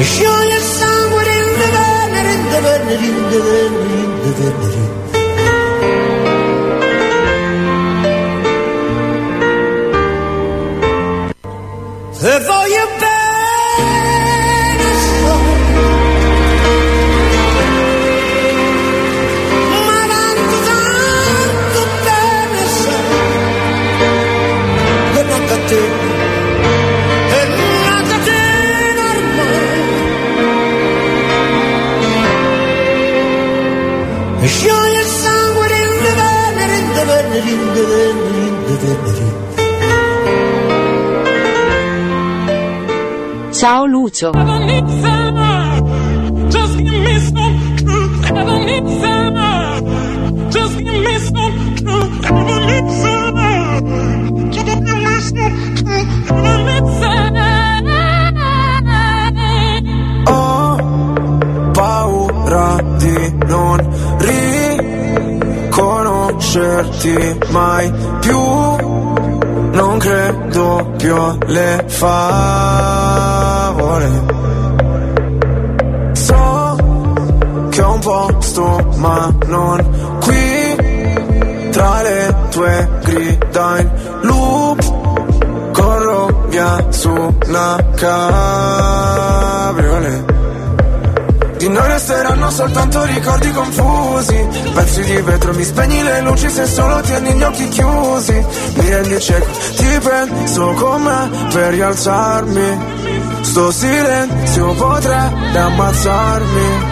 [0.00, 3.38] Scioglie il sangue rinde bene, rinde bene, rinde
[12.20, 13.17] E bene
[43.58, 44.86] Need
[60.30, 60.76] Ho
[61.72, 63.78] paura di non
[65.68, 68.38] riconoscerti mai più.
[69.72, 71.84] Non credo più alle
[73.98, 74.10] favole.
[76.14, 80.76] So che ho un posto, ma non qui.
[81.70, 83.90] Tra le tue grida in
[84.22, 89.16] loop, corro via su una cabriolet.
[91.58, 97.00] Di noi resteranno soltanto ricordi confusi Pezzi di vetro, mi spegni le luci se solo
[97.00, 102.87] tieni gli occhi chiusi Mi rendi cieco, ti penso con me per rialzarmi
[103.58, 106.86] Sto silenzio potrebbe ammazzarmi.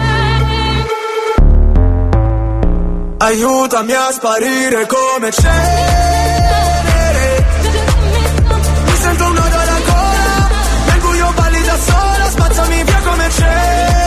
[3.19, 6.65] Aiutami a sparire come cenere.
[8.83, 10.49] Mi sento un nodo alla gola
[10.87, 14.06] Nel buio balli da sola Spazzami via come cenere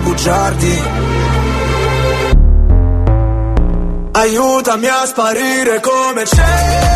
[0.01, 1.19] bugiardi.
[4.13, 6.89] Aiutami a sparire come cenere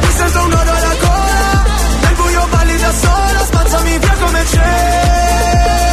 [0.00, 1.62] Mi sento un nodo alla gola
[2.00, 5.84] Nel buio balli da sola Spazzami via come cenere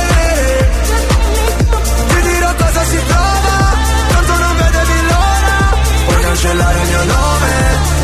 [2.08, 3.58] Ti dirò cosa si prova
[4.08, 5.58] Tanto non vedevi l'ora.
[6.06, 7.52] Puoi cancellare il mio nome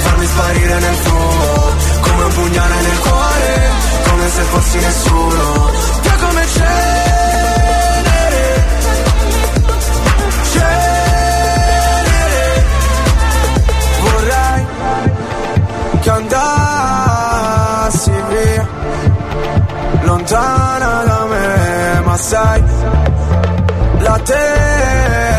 [0.04, 3.70] Farmi sparire nel fumo Come un pugnale nel cuore
[4.10, 5.75] Come se fossi nessuno
[6.56, 8.44] cenere
[10.52, 12.44] cenere
[14.02, 14.66] Vorrei
[16.02, 16.52] che andassi
[18.30, 18.66] via
[20.04, 21.56] Lontana da me
[22.18, 22.64] sai
[24.00, 25.34] La terapia.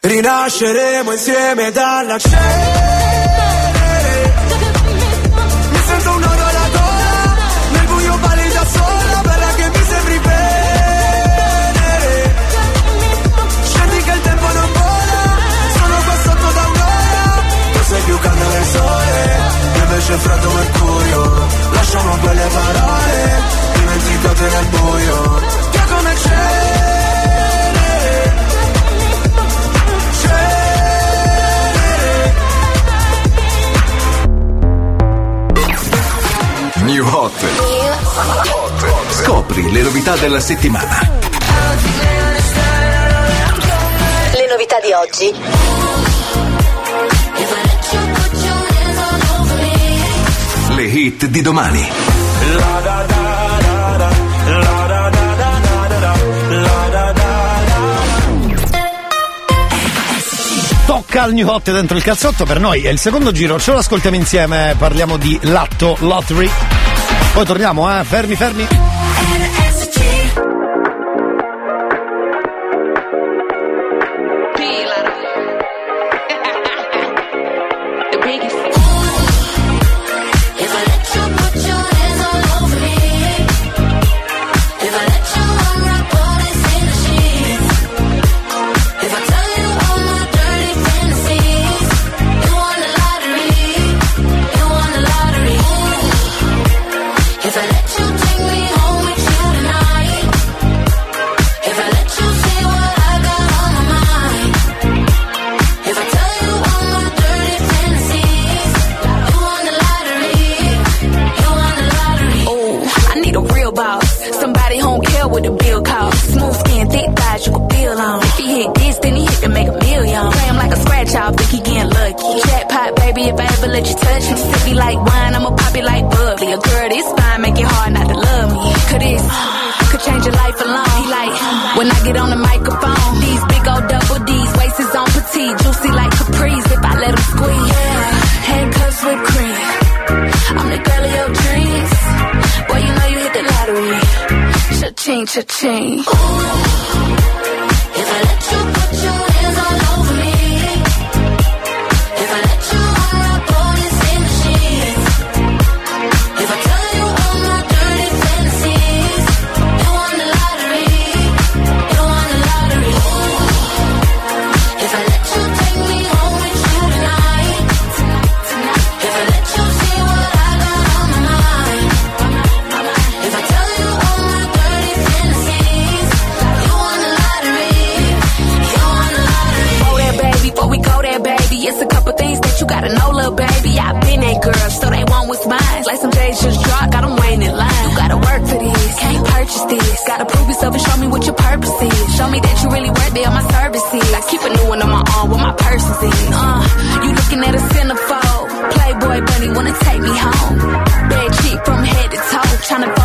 [0.00, 3.53] Rinasceremo insieme dalla cenere
[20.06, 25.40] Invece freddo mercurio Lasciamo quelle parole Dimenticate nel buio
[25.70, 26.52] Che come cenere
[36.82, 37.32] New Hot.
[39.08, 40.98] Scopri le novità della settimana.
[44.34, 45.93] Le novità di oggi.
[51.04, 51.86] Hit di domani.
[60.86, 62.82] Tocca al New Hot dentro il calzotto per noi.
[62.84, 63.60] È il secondo giro.
[63.60, 64.74] Ce lo ascoltiamo insieme.
[64.78, 66.50] Parliamo di Latto Lottery.
[67.34, 68.02] Poi torniamo, eh.
[68.04, 68.93] Fermi, fermi.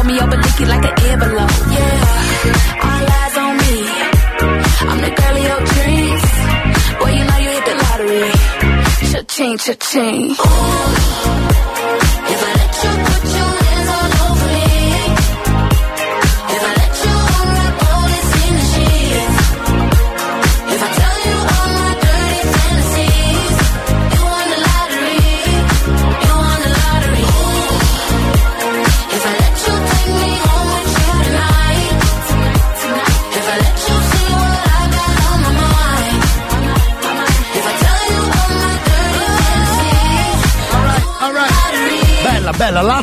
[0.10, 1.52] Me over, lick it like an envelope.
[1.70, 3.76] Yeah, all eyes on me.
[4.90, 6.30] I'm the girl of your dreams.
[6.98, 8.32] Boy, you know you hit the lottery.
[9.12, 10.32] Cha-ching, cha-ching.
[10.32, 11.39] Ooh,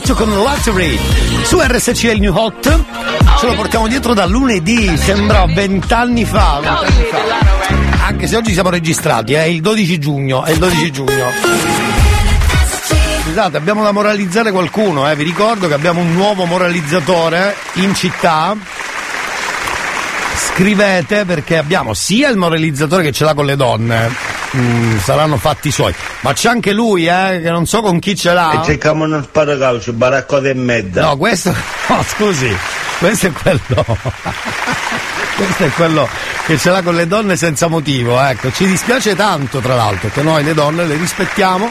[0.07, 1.01] Lazio con Lottery.
[1.43, 2.85] Su RSC il New Hot.
[3.41, 6.61] Ce lo portiamo dietro da lunedì, sembra vent'anni fa.
[6.63, 8.07] fa.
[8.07, 11.27] Anche se oggi siamo registrati, è il 12 giugno, è il 12 giugno.
[13.25, 15.17] Scusate, abbiamo da moralizzare qualcuno, eh.
[15.17, 18.57] vi ricordo che abbiamo un nuovo moralizzatore in città.
[20.37, 24.09] Scrivete perché abbiamo sia il moralizzatore che ce l'ha con le donne,
[24.55, 28.33] mm, saranno fatti suoi, ma c'è anche lui, eh, che non so con chi ce
[28.33, 28.61] l'ha.
[28.61, 31.03] E cerchiamo uno sparacaucio, baraccote e mezza.
[31.03, 31.55] No, questo.
[31.89, 32.55] No, scusi,
[32.99, 33.85] questo è quello.
[35.37, 36.09] questo è quello
[36.47, 38.51] che ce l'ha con le donne senza motivo, ecco.
[38.51, 41.71] Ci dispiace tanto, tra l'altro, che noi le donne le rispettiamo.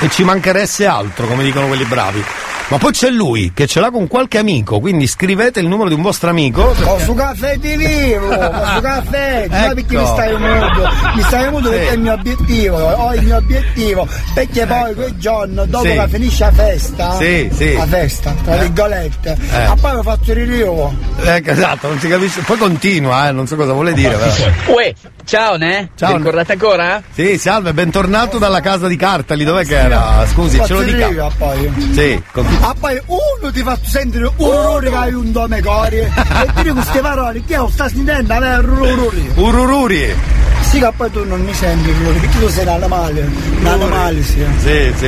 [0.00, 2.24] E ci mancheresse altro, come dicono quelli bravi.
[2.70, 5.94] Ma poi c'è lui che ce l'ha con qualche amico, quindi scrivete il numero di
[5.96, 6.72] un vostro amico.
[6.84, 9.54] Ho su caffè di vivo, ho su caffè, Ecco.
[9.54, 10.88] sai perché mi stai muto?
[11.16, 11.70] Mi stai muto Sì.
[11.74, 15.92] perché è il mio obiettivo, ho il mio obiettivo, perché poi quel giorno, dopo Sì.
[15.94, 17.72] che finisce la festa, Sì, sì.
[17.74, 18.58] la festa, tra Eh.
[18.60, 19.62] virgolette, Eh.
[19.64, 20.94] a poi ho fatto il rilievo.
[21.24, 22.40] Ecco, esatto, non si capisce.
[22.42, 24.14] Poi continua, eh, non so cosa vuole dire.
[24.14, 24.74] Però.
[24.76, 24.94] Uè,
[25.24, 25.90] ciao ne?
[25.96, 26.16] Ciao.
[26.16, 27.02] Ricordate ancora?
[27.12, 30.24] Sì, salve, bentornato dalla casa di Cartali, dov'è che era?
[30.30, 31.30] Scusi, ce lo Faccio dica.
[31.36, 31.72] poi.
[31.92, 36.12] Sì, con- Ah poi uno ti fa sentire un rumore che hai un nome core
[36.14, 38.92] e dire queste parole che sta sentendo rumore
[39.34, 40.14] Urururi.
[40.60, 43.30] sì che poi tu non mi senti il rumore perché tu sei un animale
[43.60, 45.06] un animale sì Sì, sì.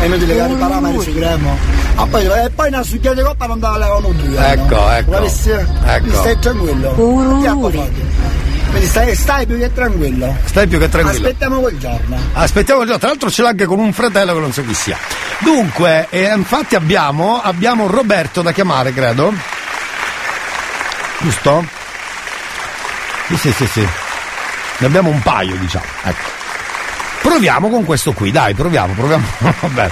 [0.00, 1.58] è inutile che ripara ma riusciremo
[1.96, 4.90] ah poi e poi una succhiata di coppa non te la levano due Ecco, no?
[4.92, 5.10] ecco.
[5.10, 5.50] Capisci?
[5.50, 6.14] Ecco.
[6.14, 6.90] stai tranquillo
[8.72, 11.26] quindi stai, stai più che tranquillo Stai più che tranquillo.
[11.26, 14.40] aspettiamo quel giorno Aspettiamo il giorno, tra l'altro ce l'ha anche con un fratello che
[14.40, 14.98] non so chi sia.
[15.38, 19.32] Dunque, eh, infatti abbiamo, abbiamo Roberto da chiamare, credo.
[21.20, 21.64] Giusto?
[23.28, 23.88] Sì, sì, sì, sì.
[24.78, 25.84] Ne abbiamo un paio, diciamo.
[26.02, 26.40] Ecco.
[27.22, 29.24] Proviamo con questo qui, dai, proviamo, proviamo.
[29.60, 29.90] Vabbè.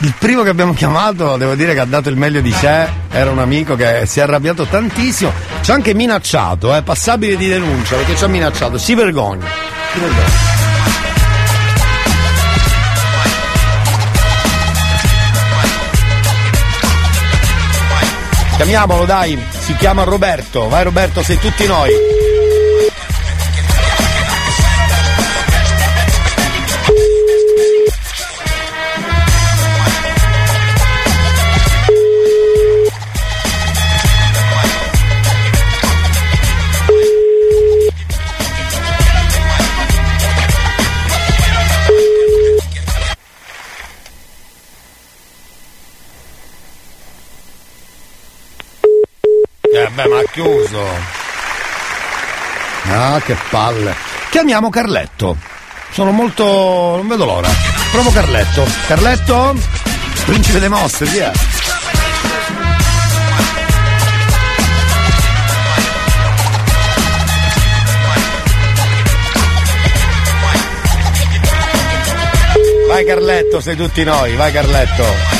[0.00, 3.30] Il primo che abbiamo chiamato, devo dire che ha dato il meglio di sé, era
[3.30, 5.32] un amico che si è arrabbiato tantissimo,
[5.62, 9.46] ci ha anche minacciato, è passabile di denuncia perché ci ha minacciato, si vergogna.
[9.92, 10.54] Si vergogna.
[18.56, 20.68] Chiamiamolo, dai, si chiama Roberto.
[20.68, 21.90] Vai Roberto, sei tutti noi.
[50.36, 50.84] Chiuso.
[52.90, 53.94] Ah, che palle.
[54.28, 55.36] Chiamiamo Carletto.
[55.90, 56.44] Sono molto.
[56.96, 57.48] non vedo l'ora.
[57.90, 58.66] provo Carletto.
[58.86, 59.56] Carletto?
[60.26, 61.32] Principe dei mostri, via.
[72.88, 75.35] Vai Carletto, sei tutti noi, vai Carletto.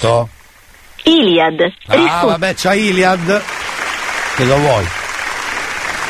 [0.00, 0.28] Carletto?
[1.04, 1.72] Iliad.
[1.86, 3.42] Ah, vabbè, c'ha Iliad.
[4.36, 4.84] Che lo vuoi?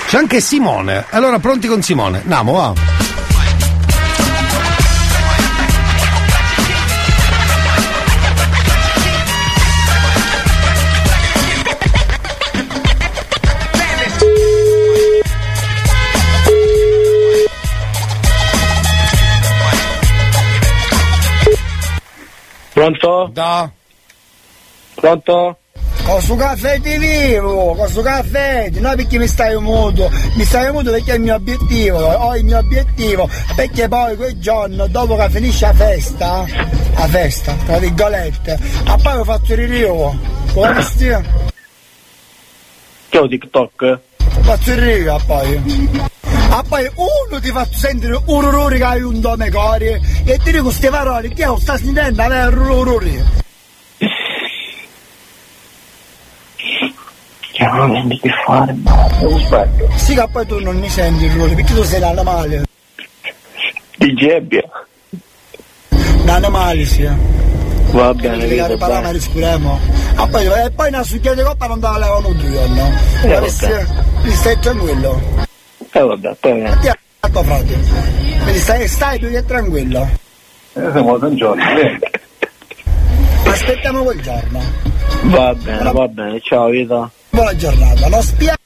[0.07, 1.07] C'è anche Simone.
[1.11, 2.19] Allora, pronti con Simone.
[2.21, 2.75] Andiamo, va.
[22.73, 23.29] Pronto?
[23.33, 23.71] Da.
[25.01, 25.57] Pronto?
[26.03, 30.71] Con su caffè ti vivo, con su caffè, non perché mi stai muto, mi stai
[30.73, 35.17] muto perché è il mio obiettivo, ho il mio obiettivo, perché poi quel giorno, dopo
[35.17, 36.45] che finisce la festa,
[36.95, 40.19] la festa, tra virgolette, a poi lo faccio il rio,
[40.53, 41.23] come stia?
[43.09, 43.99] Che ho TikTok?
[44.43, 45.89] Faccio il rio a poi.
[46.51, 50.51] A poi uno ti faccio sentire un rumore che hai un nome core e ti
[50.51, 53.40] dico queste parole, che sta sentendo avere un rumore.
[57.61, 59.91] Che non vendi che fare, ma devo sbaglio.
[59.95, 62.63] Sì che poi tu non mi senti il rumore, perché tu sei un animale.
[63.99, 64.63] Di gebbia.
[65.91, 67.07] Un animale sì.
[67.91, 69.13] Va bene, parlare, ma dai.
[69.13, 69.79] respiriamo.
[70.15, 72.93] Ah, poi, e poi una succhiata di coppa non te la levano un giorno.
[73.25, 73.49] Eh, Ma vabbè.
[73.51, 73.87] stai,
[74.29, 75.21] stai tranquillo.
[75.93, 76.77] Eh vabbè, poi eh.
[76.81, 77.79] Ti a tuo frate.
[78.43, 80.09] Quindi stai, stai più che tranquillo.
[80.73, 81.99] Eh, siamo San Giorgio, vedi?
[83.45, 84.63] Aspettiamo quel giorno.
[85.25, 87.11] Va bene, va bene, ciao Vita.
[87.31, 88.09] Buona giornata.
[88.09, 88.59] Non spiare,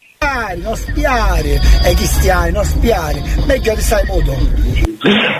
[0.56, 1.60] non spiare.
[1.82, 3.22] E chi stiani, non spiare.
[3.46, 4.36] Meglio ti stai muto.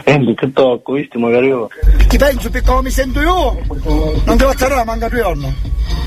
[0.05, 1.69] Vendi che tocco, visti magari io.
[2.09, 3.59] Ti penso per come mi sento io?
[4.25, 5.57] Non ti faccio nulla, manca due giorni.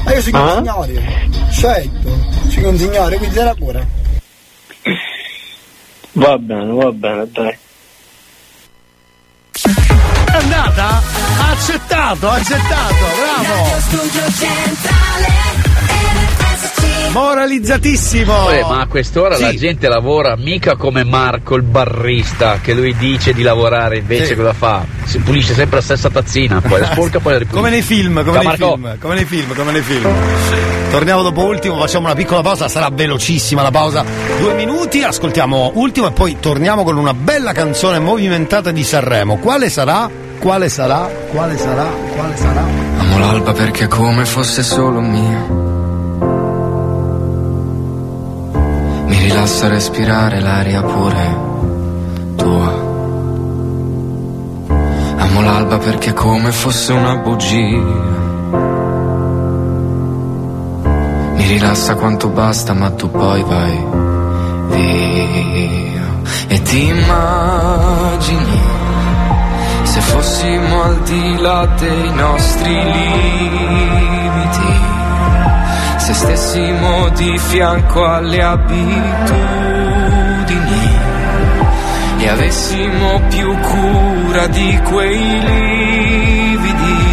[0.03, 0.53] Ma io sono Ah?
[0.53, 1.26] un signore.
[1.52, 2.10] Certo,
[2.49, 3.85] sono un signore, quindi te la cura.
[6.14, 7.57] Va bene, va bene, dai.
[10.27, 11.02] È andata?
[11.52, 13.56] Accettato, accettato, bravo!
[17.11, 18.49] Moralizzatissimo!
[18.49, 19.57] Eh, ma a quest'ora la Sì.
[19.57, 24.35] gente lavora mica come Marco il barrista che lui dice di lavorare invece Sì.
[24.35, 24.85] cosa fa?
[25.03, 27.55] Si pulisce sempre la stessa tazzina, poi la sporca poi la ripulisce.
[27.63, 28.73] Come nei film, come nei Marco.
[28.75, 30.07] film, come nei film, come nei film.
[30.91, 34.03] Torniamo dopo ultimo, facciamo una piccola pausa, sarà velocissima la pausa.
[34.39, 39.38] Due minuti, ascoltiamo ultimo e poi torniamo con una bella canzone movimentata di Sanremo.
[39.38, 40.09] Quale sarà?
[40.39, 41.09] Quale sarà?
[41.31, 41.85] Quale sarà?
[42.15, 42.61] Quale sarà?
[42.99, 45.66] Amo l'alba perché è come fosse solo mia.
[49.07, 51.38] Mi rilassa respirare l'aria pure
[52.35, 52.71] tua.
[55.17, 58.15] Amo l'alba perché è come fosse una bugia.
[61.35, 63.85] Mi rilassa quanto basta, ma tu poi vai
[64.71, 66.07] via.
[66.47, 68.59] E ti immagini
[69.84, 73.85] se fossimo al di là dei nostri limiti,
[76.07, 78.95] se stessimo di fianco alle abitudini
[82.19, 87.05] e avessimo più cura di quei lividi,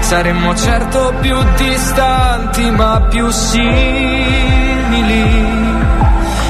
[0.00, 3.74] saremmo certo più distanti ma più simili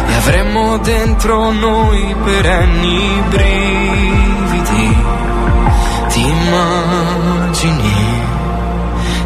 [0.06, 4.96] e avremmo dentro noi perenni brividi.
[6.10, 7.95] Ti immagini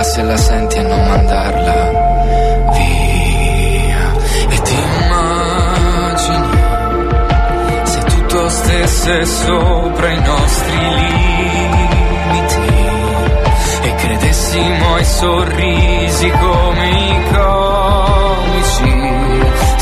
[0.00, 1.90] mandarla se la senti e non mandarla
[2.72, 4.12] via.
[4.48, 6.48] E ti immagini
[7.84, 11.78] se tutto stesse sopra i nostri limiti
[13.82, 18.30] e credessimo ai sorrisi come i comici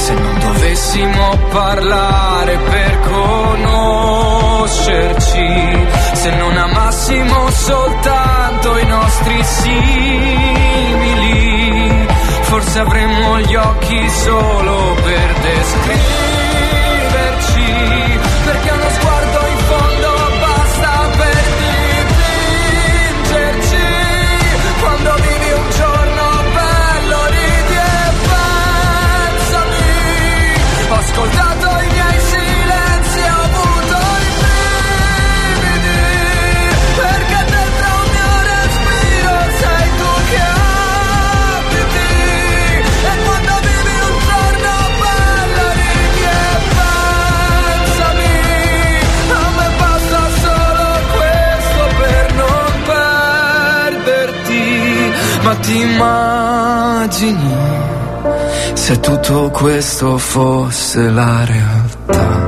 [0.09, 10.47] se non dovessimo parlare per conoscerci, se non amassimo soltanto i nostri simili,
[12.41, 17.38] forse avremmo gli occhi solo per descriverci.
[59.71, 62.47] questo fosse la realtà.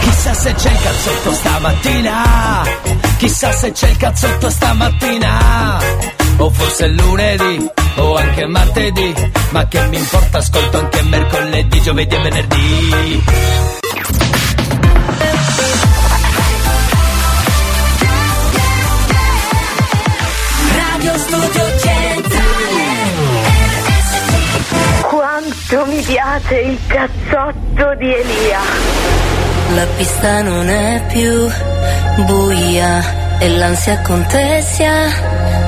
[0.00, 2.62] Chissà se c'è il cazzotto stamattina,
[3.18, 5.78] chissà se c'è il cazzotto stamattina,
[6.38, 9.14] o forse è lunedì o anche martedì,
[9.50, 13.22] ma che mi importa, ascolto anche mercoledì, giovedì e venerdì.
[20.76, 22.50] Radio Studio Centrale
[25.02, 28.60] Quanto mi piace il cazzotto di Elia.
[29.74, 31.50] La pista non è più
[32.24, 34.92] buia e l'ansia contesia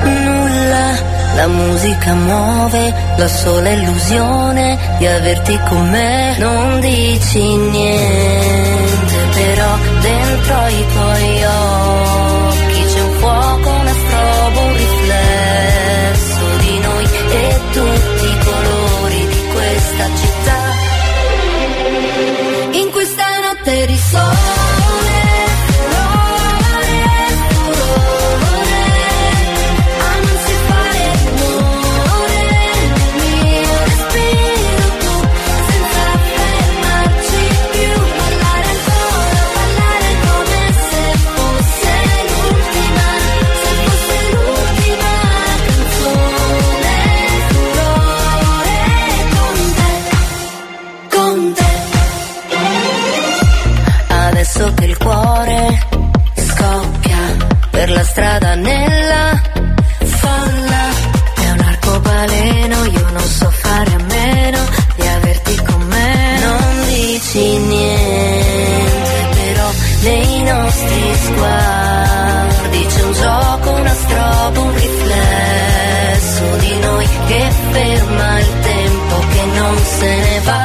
[0.03, 1.14] nulla.
[1.35, 6.37] La musica muove la sola illusione di averti con me.
[6.39, 16.45] Non dici niente, però dentro i tuoi occhi c'è un fuoco, una strobo, un riflesso
[16.59, 20.61] di noi e tutti i colori di questa città.
[22.79, 24.74] In questa notte risorge.
[79.99, 80.64] se va.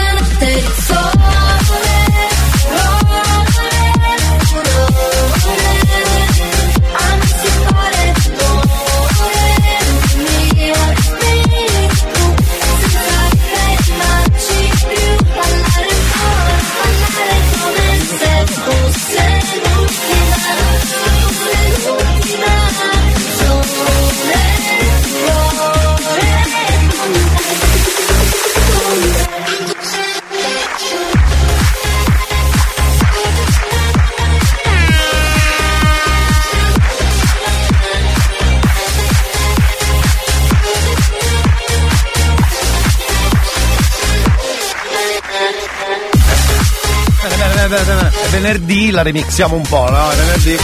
[48.51, 50.11] Venerdì, la remixiamo un po', no?
[50.11, 50.57] È venerdì.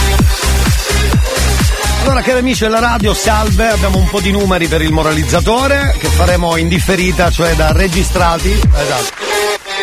[2.02, 6.08] Allora, cari amici della radio, salve, abbiamo un po' di numeri per il moralizzatore che
[6.08, 8.50] faremo in differita, cioè da registrati.
[8.50, 9.26] Esatto.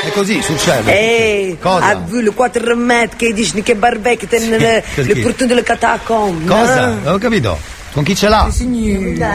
[0.03, 0.91] E così succede.
[0.91, 1.85] Eh, Cosa?
[1.85, 4.83] ha vu le 4 metri che dicono che barbecue le,
[5.21, 6.45] portone delle catacombe.
[6.47, 6.87] Cosa?
[6.87, 7.74] Non ho capito.
[7.95, 8.51] Con chi ce l'ha?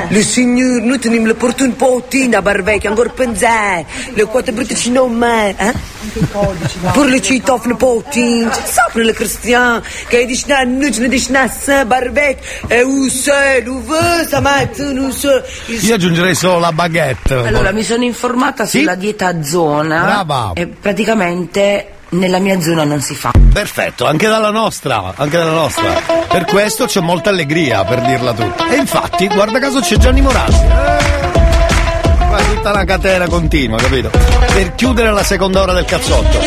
[0.08, 4.90] Le signore, noi teniamo le portone potine a barbecue, ancora pensare, le quattro brutte ci
[4.90, 5.72] non mai, eh?
[6.92, 11.86] Pur le citofne potine, sapere le cristiane, che dicono, no, noi ce ne dicono, se
[11.86, 15.42] barbecue, e u se, lu ve, sa mette, nu se.
[15.80, 17.36] Io aggiungerei solo la baguette.
[17.36, 20.02] Allora, mi sono informata sulla dieta a zona.
[20.02, 20.52] Brava.
[20.52, 23.30] E praticamente nella mia zona non si fa.
[23.52, 26.00] Perfetto, anche dalla nostra, anche dalla nostra.
[26.28, 28.68] Per questo c'è molta allegria, per dirla tutta.
[28.70, 30.54] E infatti, guarda caso c'è Gianni Morandi.
[30.54, 34.10] Eh, qua tutta una catena continua, capito?
[34.10, 36.38] Per chiudere la seconda ora del cazzotto.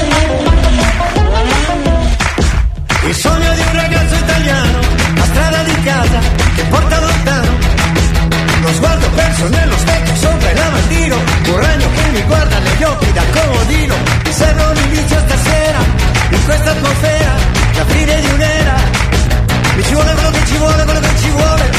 [3.06, 4.80] Il sogno di un ragazzo italiano,
[5.15, 6.19] la strada di casa
[6.56, 7.52] che porta lontano.
[8.61, 11.15] Lo sguardo perso nello specchio sopra il lavandino,
[11.48, 14.12] un ragno che mi guarda negli occhi da comodino.
[14.34, 15.80] Serve un inizio stasera,
[16.30, 17.34] in questa atmosfera,
[17.76, 18.76] la fine di un'era.
[19.76, 21.69] Mi ci vuole quello che ci vuole, quello che ci vuole.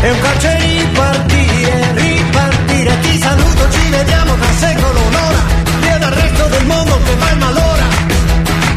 [0.00, 3.00] È un calcio e ripartire, ripartire.
[3.00, 5.42] Ti saluto, ci vediamo tra secolo, un'ora.
[5.80, 7.86] Via dal resto del mondo che va in malora.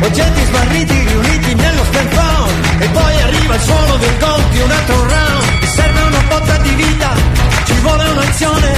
[0.01, 4.71] Oggetti smarriti riuniti nello stand phone E poi arriva il suono del gol di un
[4.71, 7.09] altro round serve una botta di vita
[7.65, 8.73] Ci vuole un'azione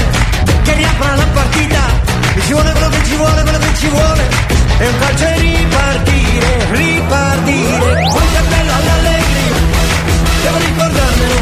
[0.64, 2.09] Che riapra la partita
[2.40, 4.30] Mi ci vuole quello che ci vuole, quello che ci vuole
[4.78, 9.58] È un calcio e ripartire, ripartire Quanto è bella l'allegria
[10.42, 11.36] Devo ricordarmelo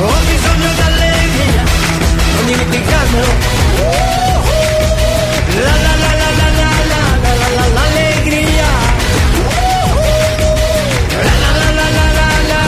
[0.00, 1.62] Ho bisogno d'allegria
[2.34, 3.32] Non dimenticarmelo
[5.54, 8.02] la la la la la la la la la la la la
[11.22, 12.62] la la la la la la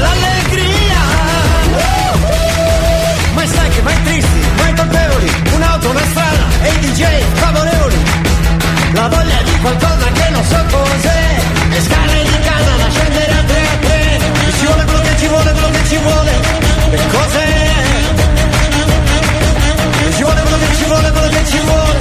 [0.00, 0.84] l'allegria
[3.46, 4.33] stanchi, mai tristi, mai colpevoli
[5.88, 7.02] una strada e i DJ
[7.34, 7.96] favorevoli.
[8.92, 11.22] La voglia di qualcosa che non so cos'è.
[11.68, 14.18] Le scale di casa da scendere a tre a tre.
[14.44, 16.32] Mi ci vuole quello che ci vuole, quello che ci vuole.
[16.90, 17.42] Le cose
[20.04, 21.98] mi ci vuole quello che ci vuole, quello che ci vuole.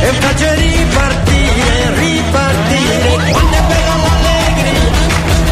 [0.00, 3.30] È un calcio e ripartire, ripartire.
[3.30, 4.80] Quando è bella l'allegria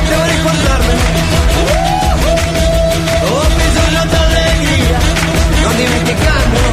[0.08, 1.00] Devo ricordarmelo.
[3.24, 4.98] Ho bisogno d'allegria.
[5.62, 6.71] Non dimenticarmelo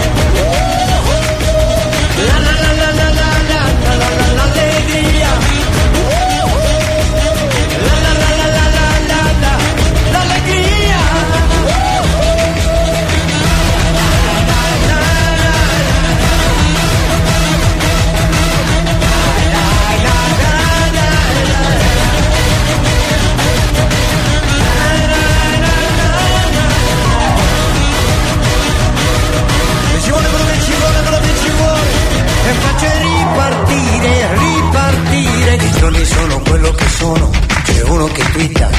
[35.80, 37.30] ripartire I giorni sono quello che sono.
[37.64, 38.70] C'è uno che twitta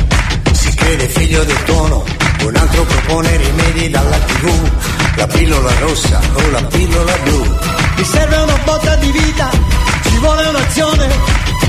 [0.53, 2.05] Si crede figlio del tono
[2.45, 4.71] Un altro propone rimedi dalla tv
[5.17, 7.57] La pillola rossa o la pillola blu.
[7.97, 9.49] Mi serve una botta di vita
[10.03, 11.09] Ci vuole un'azione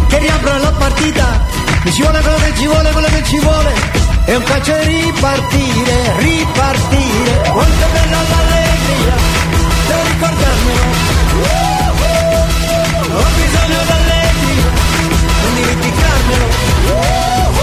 [0.07, 1.39] Che riapra la partita.
[1.83, 3.73] Mi ci vuole quello che ci vuole, quello che ci vuole.
[4.25, 7.49] È un calcio e ripartire, ripartire.
[7.51, 9.15] Quanto è bella l'allegria
[9.87, 10.83] Devo ricordarmelo.
[13.13, 14.00] Ho bisogno Non
[16.87, 17.60] Woo-hoo!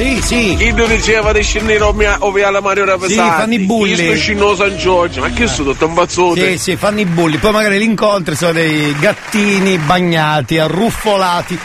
[0.00, 0.56] Sì, sì!
[0.56, 3.12] Chi diceva di scendere o via Mario Rapesati?
[3.12, 3.94] Sì, fanno i bulli.
[3.96, 5.20] Chi sto scendendo San Giorgio?
[5.20, 6.52] Ma che sono tutto un bazzote?
[6.52, 7.36] Sì, sì, fanno i bulli.
[7.36, 11.58] Poi magari li incontri, sono dei gattini bagnati, arruffolati.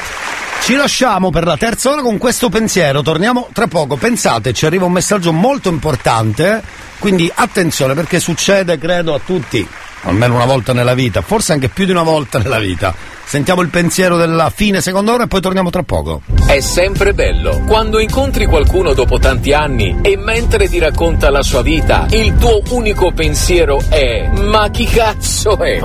[0.63, 3.95] Ci lasciamo per la terza ora con questo pensiero, torniamo tra poco.
[3.95, 6.61] Pensate, ci arriva un messaggio molto importante,
[6.99, 9.65] quindi attenzione perché succede, credo, a tutti,
[10.01, 12.93] almeno una volta nella vita, forse anche più di una volta nella vita.
[13.25, 16.21] Sentiamo il pensiero della fine seconda ora e poi torniamo tra poco.
[16.45, 21.61] È sempre bello quando incontri qualcuno dopo tanti anni e mentre ti racconta la sua
[21.61, 25.81] vita, il tuo unico pensiero è: Ma chi cazzo è?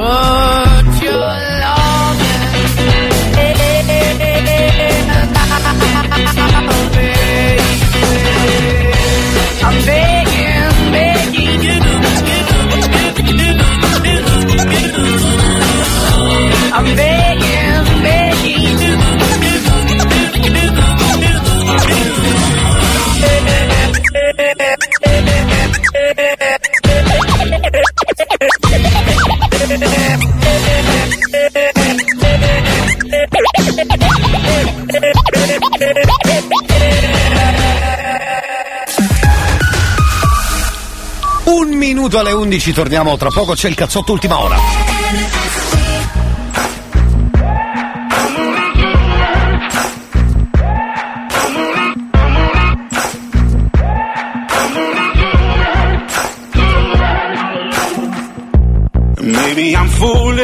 [16.73, 17.30] I'm begging,
[41.45, 45.80] Un minuto alle 11, torniamo tra poco, c'è il cazzotto ultima ora.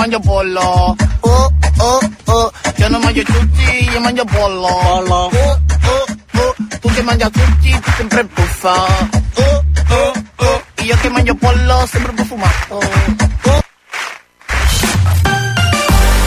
[0.00, 0.96] Mangio pollo.
[1.20, 2.52] Oh, oh, oh.
[2.76, 4.66] Io non mangio sushi, io mangio pollo.
[4.66, 5.14] Pollo.
[5.14, 6.54] Oh, oh, oh.
[6.80, 8.72] Tu che mangi sushi, tu sempre buffa.
[8.72, 10.62] Oh, oh, oh.
[10.82, 12.74] Io che mangio pollo, sempre profumato.
[12.74, 13.62] Oh.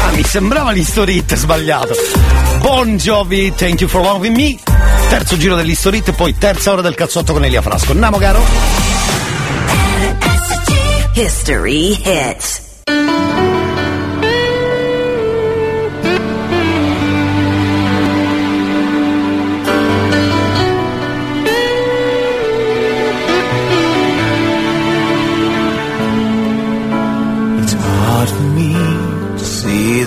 [0.05, 1.95] Ah, mi sembrava l'historit sbagliato.
[2.59, 4.59] Bon Jovi, thank you for loving me.
[5.09, 7.91] Terzo giro dell'historit, poi terza ora del cazzotto con Elia Frasco.
[7.91, 8.41] Andiamo, caro?
[11.15, 12.61] History hits.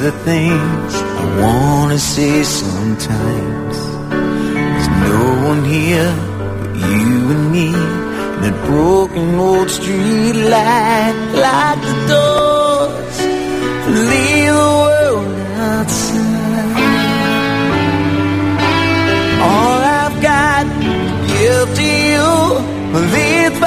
[0.06, 0.92] The things
[1.22, 3.76] I wanna say sometimes.
[4.54, 6.12] There's no one here
[6.60, 7.68] but you and me.
[7.74, 13.16] And that broken old street light lock the doors
[14.10, 15.38] leave the world
[15.70, 16.76] outside.
[19.50, 20.92] All I've got to
[21.34, 22.30] give to you
[22.96, 23.58] are these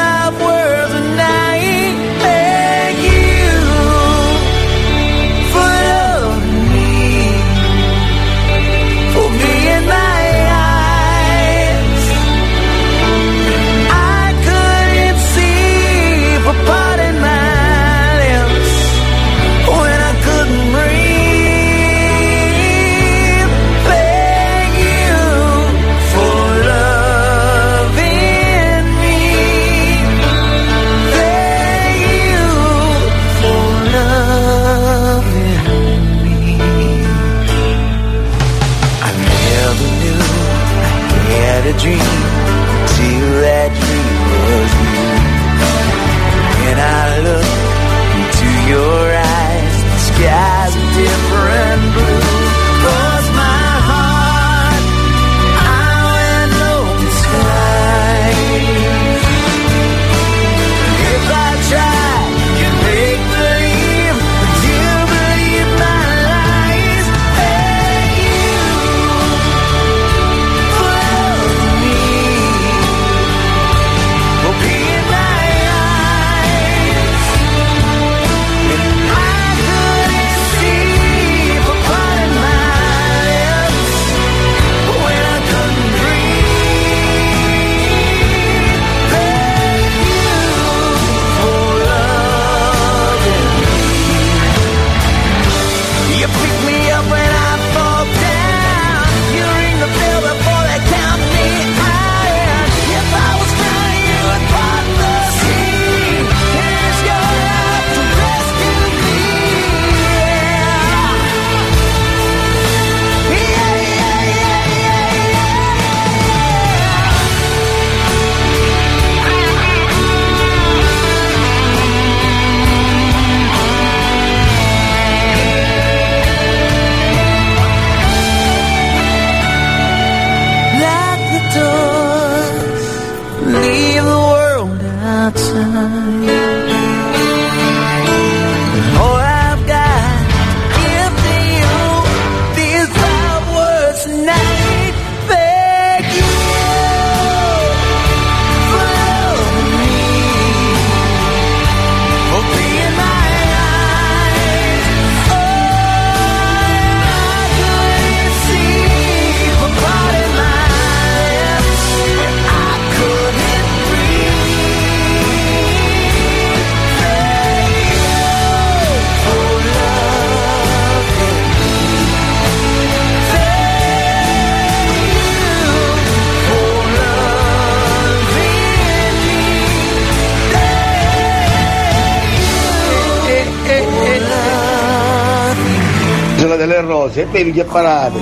[187.10, 188.20] rose e bevi che parate.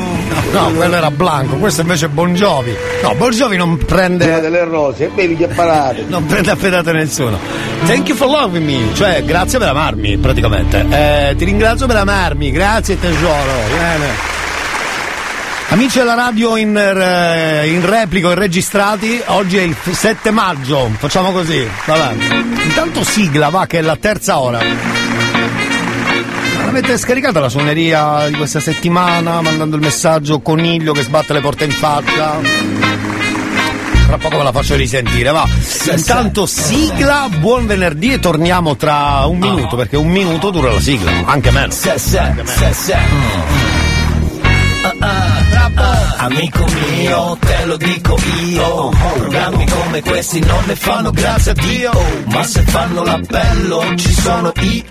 [0.51, 2.75] No, quello era Blanco, questo invece è Bon Jovi.
[3.03, 4.23] No, Bon Jovi non prende.
[4.23, 6.05] Isola delle rose e bevi che parate.
[6.07, 7.37] Non prende affidate nessuno.
[7.85, 10.85] Thank you for loving me, cioè grazie per amarmi praticamente.
[10.89, 13.51] Eh, ti ringrazio per amarmi, grazie tesoro.
[13.77, 14.35] Bene.
[15.69, 21.33] Amici della radio in, eh, in replica e registrati, oggi è il 7 maggio, facciamo
[21.33, 22.13] così, vabbè.
[22.63, 24.96] Intanto sigla va che è la terza ora.
[26.67, 31.63] Avete scaricato la suoneria di questa settimana mandando il messaggio coniglio che sbatte le porte
[31.63, 32.39] in faccia?
[34.05, 35.47] Tra poco ve la faccio risentire, va.
[35.91, 41.11] Intanto sigla, buon venerdì e torniamo tra un minuto, perché un minuto dura la sigla,
[41.25, 41.73] anche meno.
[42.21, 43.76] Anche meno.
[46.27, 48.17] Amico mio, te lo dico
[48.49, 48.89] io.
[48.89, 51.91] Programmi come questi non ne fanno grazie a Dio.
[52.25, 54.83] Ma se fanno l'appello ci sono io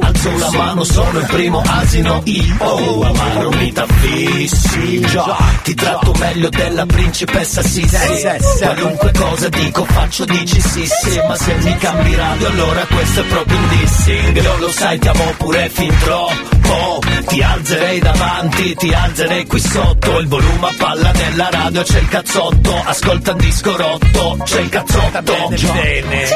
[0.00, 5.00] Alzo la mano, sono il primo asino io Ma non mi t'affissi.
[5.00, 8.26] Già Ti tratto meglio della principessa Sissi.
[8.60, 13.24] Qualunque cosa dico faccio dici sì sì Ma se mi cambi radio allora questo è
[13.24, 14.42] proprio un dissing.
[14.42, 16.98] Io lo sai ti amo pure fin troppo.
[17.26, 20.18] Ti alzerei davanti, ti alzerei qui sotto.
[20.18, 22.82] Il volume a palla nella radio c'è il cazzotto.
[22.84, 25.32] Ascolta un disco rotto, c'è il cazzotto.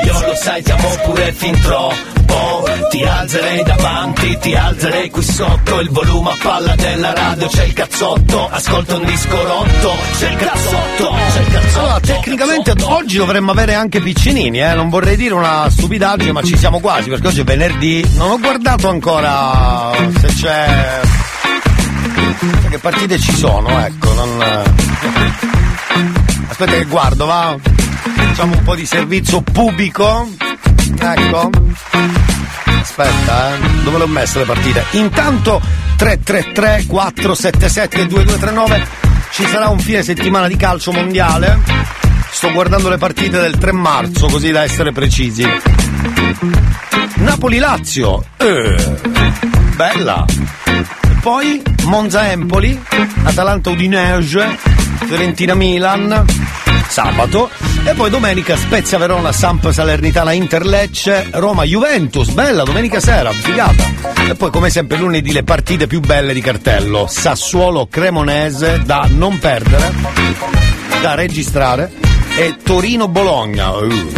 [0.05, 2.66] Io lo sai ti amo pure fin troppo.
[2.90, 5.80] Ti alzerei davanti, ti alzerei qui sotto.
[5.80, 8.48] Il volume a palla della radio c'è il cazzotto.
[8.50, 11.14] Ascolta un disco rotto, c'è il cazzotto.
[11.32, 11.78] C'è il cazzotto.
[11.80, 14.74] Allora, tecnicamente oggi dovremmo avere anche piccinini, eh?
[14.74, 18.06] non vorrei dire una stupidaggine, ma ci siamo quasi, perché oggi è venerdì.
[18.14, 19.90] Non ho guardato ancora
[20.20, 21.00] se c'è.
[22.69, 24.43] Che partite ci sono, ecco, non.
[26.48, 27.56] Aspetta che guardo, va.
[27.60, 30.28] Facciamo un po' di servizio pubblico.
[30.98, 31.51] Ecco.
[32.81, 33.59] Aspetta, eh.
[33.82, 34.85] Dove le ho messe le partite?
[34.93, 35.60] Intanto
[35.97, 38.86] 333 477 2239
[39.32, 41.59] ci sarà un fine settimana di calcio mondiale.
[42.31, 45.44] Sto guardando le partite del 3 marzo, così da essere precisi.
[47.16, 48.24] Napoli-Lazio.
[48.36, 48.77] Eh,
[49.74, 50.24] bella.
[51.20, 52.81] Poi Monza-Empoli,
[53.24, 54.59] Atalanta-Udinese,
[55.05, 56.24] Fiorentina-Milan,
[56.89, 57.51] sabato.
[57.85, 62.31] E poi domenica Spezia-Verona, Samp-Salernitana, Inter-Lecce, Roma-Juventus.
[62.31, 63.85] Bella, domenica sera, figata.
[64.28, 67.07] E poi come sempre lunedì le partite più belle di cartello.
[67.09, 69.93] Sassuolo-Cremonese da non perdere,
[71.01, 72.07] da registrare.
[72.39, 73.70] E Torino-Bologna.
[73.73, 74.12] Uh,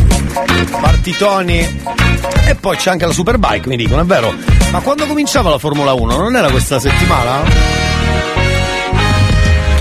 [0.79, 1.83] partitoni.
[2.45, 4.35] E poi c'è anche la Superbike, mi dicono, è vero.
[4.71, 6.17] Ma quando cominciava la Formula 1?
[6.19, 7.43] Non era questa settimana?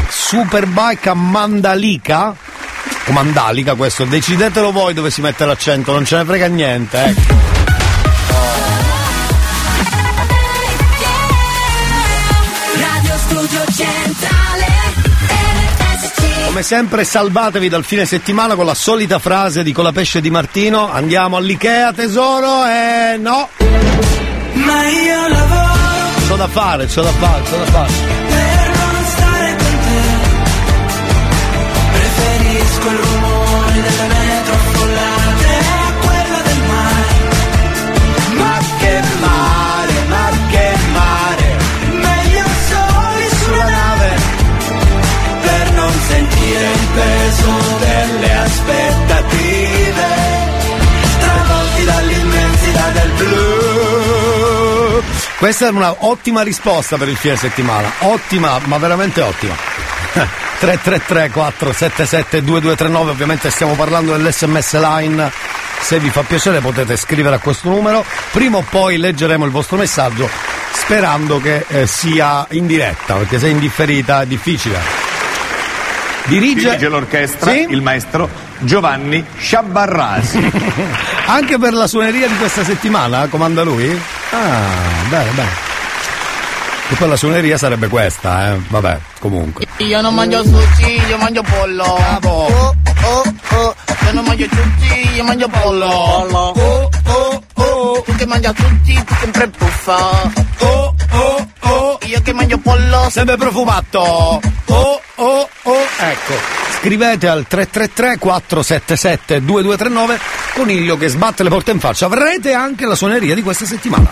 [0.07, 2.33] Superbike a Mandalica?
[3.07, 7.21] O Mandalica questo, decidetelo voi dove si mette l'accento, non ce ne frega niente, ecco.
[7.21, 7.58] Radio
[16.59, 21.37] Come sempre salvatevi dal fine settimana con la solita frase di Colapesce di Martino, andiamo
[21.37, 23.47] all'Ikea tesoro e no,
[24.55, 25.79] Ma io lavoro
[26.27, 27.91] c'ho da fare, c'ho da fare, c'ho da fare.
[28.27, 30.01] per non stare con te
[31.93, 33.28] Preferisco il rumore
[47.79, 50.07] delle aspettative
[51.19, 55.03] Travolti dall'immensità del blu.
[55.37, 59.55] Questa è una ottima risposta per il fine settimana, ottima, ma veramente ottima.
[60.59, 65.31] 333 477 2239 ovviamente stiamo parlando dell'SMS line.
[65.79, 68.03] Se vi fa piacere potete scrivere a questo numero.
[68.31, 70.29] Prima o poi leggeremo il vostro messaggio
[70.73, 75.08] sperando che eh, sia in diretta perché se è in differita è difficile
[76.29, 77.65] dirige, Dirige l'orchestra Sì?
[77.69, 78.29] il maestro
[78.59, 80.51] Giovanni Sciabarrasi.
[81.27, 83.89] anche per la suoneria di questa settimana comanda lui?
[84.31, 85.67] ah bene bene
[86.91, 91.43] e poi la suoneria sarebbe questa eh vabbè comunque Io non mangio sushi, io mangio
[91.43, 91.83] pollo.
[91.83, 93.75] Oh, oh, oh.
[94.05, 95.85] Io non mangio sushi, io mangio pollo.
[95.85, 96.53] Oh,
[97.05, 98.01] oh, oh.
[98.05, 99.97] Tu che mangi sushi, tu sempre puffa.
[100.59, 101.97] Oh, oh, oh.
[102.07, 103.07] Io che mangio pollo.
[103.11, 104.41] sempre profumato oh
[105.15, 106.33] oh oh ecco
[106.79, 110.19] scrivete al 333 477 2239
[110.53, 114.11] coniglio che sbatte le porte in faccia avrete anche la suoneria di questa settimana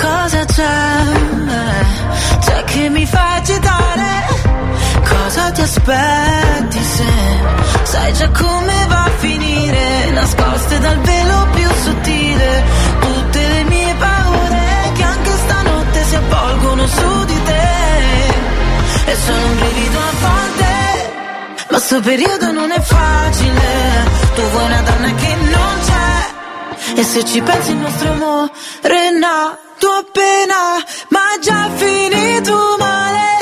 [0.00, 0.70] Cosa c'è?
[2.40, 4.26] C'è che mi fa agitare?
[5.04, 7.04] Cosa ti aspetti se
[7.82, 10.10] sai già come va a finire?
[10.12, 12.64] Nascoste dal velo più sottile,
[16.04, 17.70] si avvolgono su di te.
[19.04, 21.12] E sono un brivido a volte,
[21.70, 24.10] ma sto periodo non è facile.
[24.34, 27.00] Tu vuoi una donna che non c'è.
[27.00, 28.50] E se ci pensi il nostro amore
[28.82, 33.41] è nato appena Ma già finito male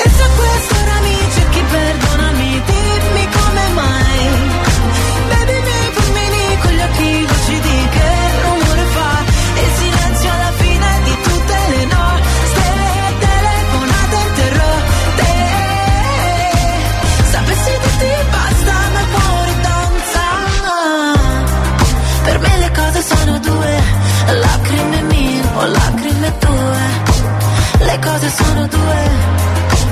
[28.31, 29.09] sono due,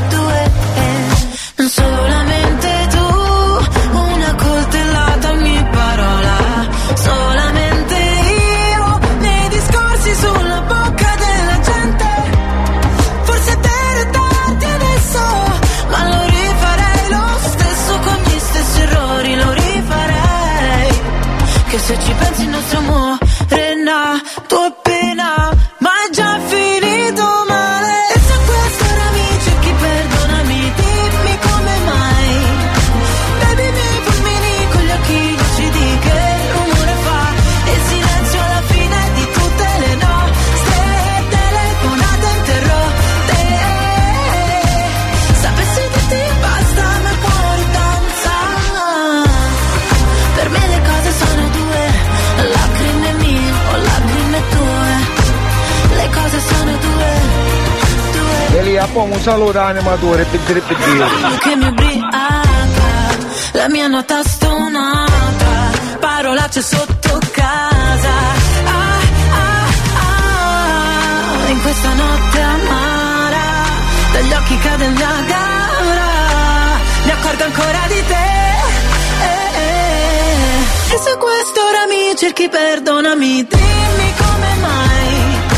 [0.09, 0.51] due.
[1.69, 6.37] Solamente tu, una coltellata ogni parola.
[6.95, 12.07] Solamente io, nei discorsi sulla bocca della gente.
[13.23, 15.21] Forse te ne tardi adesso,
[15.89, 21.01] ma lo rifarei lo stesso con gli stessi errori, lo rifarei.
[21.69, 22.49] Che se ci pensi il
[58.91, 61.05] poi un saluto animatore, pittire pittire.
[61.39, 63.17] Che mi ubriaca,
[63.53, 68.13] la mia nota stonata, parolacce sotto casa.
[68.65, 68.99] Ah,
[69.33, 69.67] ah,
[71.45, 73.47] ah, in questa notte amara,
[74.13, 76.09] dagli occhi cade il Niagara,
[77.03, 78.27] mi accorgo ancora di te.
[79.21, 80.93] Eh, eh.
[80.93, 85.48] E se questo ora mi cerchi, perdonami, dimmi come mai.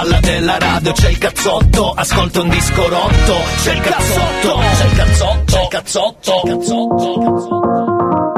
[0.00, 5.44] Alla radio c'è il cazzotto, ascolta un disco rotto, c'è il cazzotto, c'è il cazzotto,
[5.44, 7.16] c'è il cazzotto, c'è il cazzotto.
[7.16, 8.35] Baby,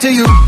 [0.00, 0.47] to you.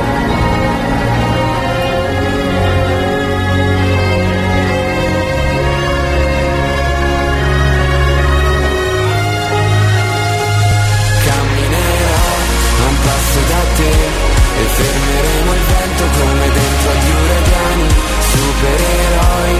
[14.81, 17.87] fermeremo il vento come dentro agli uragani,
[18.31, 19.53] supereroi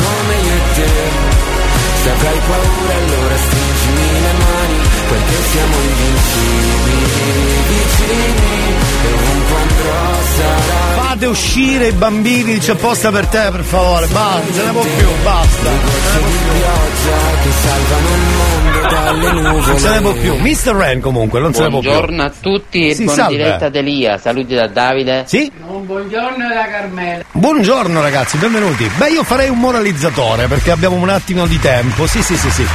[0.00, 0.92] come io e te.
[2.02, 3.69] Se avrai paura allora stringimi
[4.22, 4.78] le mani,
[5.08, 7.06] perché siamo invincibili,
[7.68, 8.58] vicini,
[9.02, 11.02] e ovunque andrò sarà.
[11.02, 14.06] Fate uscire i bambini, c'è apposta per te, per favore.
[14.06, 15.70] Basta, non se ne può più, basta.
[19.62, 20.34] Non se ne può più.
[20.36, 20.74] Mr.
[20.74, 21.90] Ren comunque, non se ne può più.
[21.90, 23.36] Buongiorno a tutti e Sì, buon salve.
[23.36, 24.18] diretta ad Elia.
[24.18, 25.24] Saluti da Davide.
[25.26, 25.50] Sì?
[25.60, 27.22] Buongiorno da Carmela.
[27.32, 28.90] Buongiorno ragazzi, benvenuti.
[28.96, 32.06] Beh, io farei un moralizzatore perché abbiamo un attimo di tempo.
[32.06, 32.66] Sì, sì, sì, sì.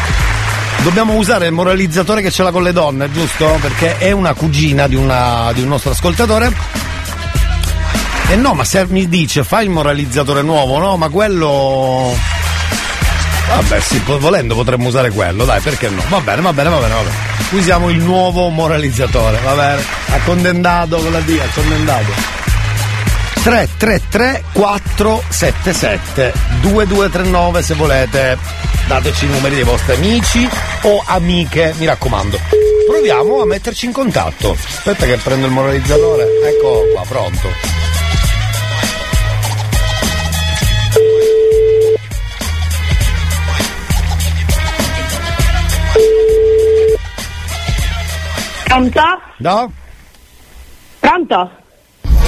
[0.86, 3.58] Dobbiamo usare il moralizzatore che ce l'ha con le donne, giusto?
[3.60, 6.54] Perché è una cugina di, una- di un nostro ascoltatore.
[8.30, 10.96] E no, ma se mi dice fai il moralizzatore nuovo, no?
[10.96, 12.16] Ma quello.
[13.50, 16.04] Vabbè, sì, volendo potremmo usare quello, dai, perché no?
[16.08, 17.16] Va bene, va bene, va bene, va bene.
[17.50, 19.84] Usiamo il nuovo moralizzatore, va bene?
[20.12, 22.12] Accondendato con la D, accondendato.
[23.44, 28.38] 333 477 2239 se volete
[28.88, 30.48] dateci i numeri dei vostri amici
[30.84, 32.40] o amiche, mi raccomando.
[32.88, 34.52] Proviamo a metterci in contatto.
[34.52, 36.26] Aspetta che prendo il moralizzatore.
[36.44, 37.50] Ecco qua, pronto.
[48.66, 49.02] Pronto?
[49.38, 49.72] No?
[51.00, 51.64] Pronto?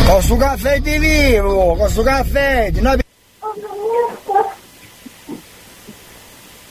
[0.08, 2.98] Con sto caffè di vivo, con sto caffè di noi.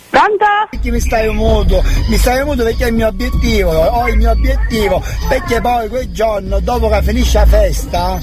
[0.08, 0.46] Pronto?
[0.70, 1.82] Perché mi stai muto?
[2.08, 6.10] Mi stai muto perché è il mio obiettivo, ho il mio obiettivo, perché poi quel
[6.12, 8.18] giorno, dopo che finisce la festa,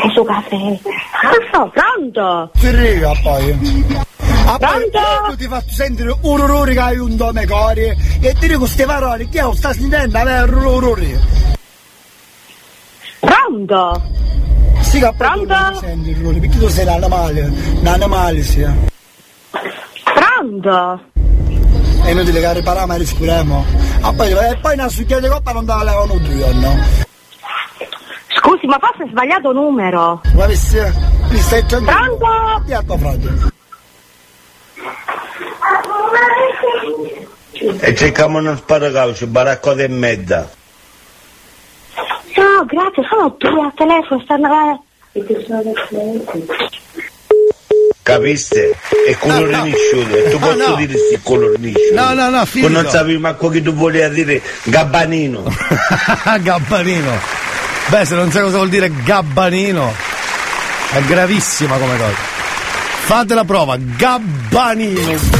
[0.00, 0.56] Questo caffè.
[1.52, 2.50] Ah, pronto?
[2.58, 4.08] ti arriva poi.
[4.50, 5.28] Ah, poi Pronto?
[5.28, 8.84] tu ti faccio sentire un ururi che hai un nome cori e ti dico queste
[8.84, 11.20] parole, che io sta sentendo avere un ururi.
[13.20, 14.02] Pronto?
[14.80, 15.54] Sì, che Pronto?
[15.54, 18.74] mi senti il ururi, perché tu sei un animale, un animale sia.
[20.02, 21.00] Pronto?
[22.02, 23.64] È inutile che ripariamo ma rispiriamo.
[24.00, 26.76] Ah, poi, e poi una succhiata di coppa non te la levano due, no?
[28.36, 30.20] Scusi, ma forse hai sbagliato numero.
[30.34, 30.76] Ma avessi,
[31.28, 32.16] mi stai giocando.
[32.16, 32.62] Pronto?
[32.66, 33.49] Ti a tua frate.
[37.80, 40.48] E cerchiamo uno sparacaucio, baracco e mezza.
[42.36, 44.84] No, grazie, sono due al telefono, stanno...
[48.02, 48.76] Capiste?
[49.06, 49.64] È colore No, no.
[49.64, 50.74] nisciuto, e tu No, posso no.
[50.76, 51.94] dire sì, colore nisciuto.
[51.94, 52.66] No, no, no, figlio.
[52.68, 55.42] Tu non sapevi manco che tu volevi dire gabbanino.
[56.40, 57.18] Gabbanino.
[57.88, 59.92] Beh, se non sai cosa vuol dire gabbanino,
[60.92, 62.14] è gravissima come cosa.
[63.02, 65.39] Fate la prova, gabbanino.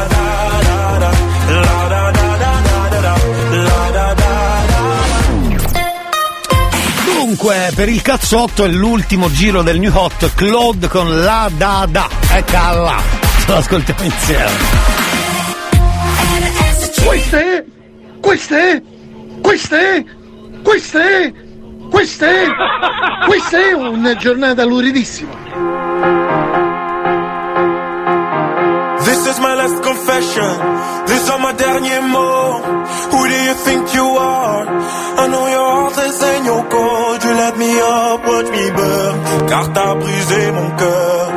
[7.31, 12.09] Dunque, per il cazzotto è l'ultimo giro del New Hot Claude con la da da.
[12.29, 13.01] Eccola.
[13.39, 14.51] Ce l'ascoltiamo insieme.
[17.05, 17.65] Queste,
[18.19, 18.83] queste,
[19.41, 20.05] queste,
[20.61, 21.33] queste,
[21.89, 22.47] queste,
[23.25, 26.20] questa è una giornata luridissima.
[29.11, 30.51] This is my last confession.
[31.09, 32.97] These are my derniers mots.
[33.11, 34.63] Who do you think you are?
[35.21, 37.19] I know your heart is in your cold.
[37.25, 39.15] You let me up, watch me burn.
[39.49, 41.27] Car t'as brisé mon cœur.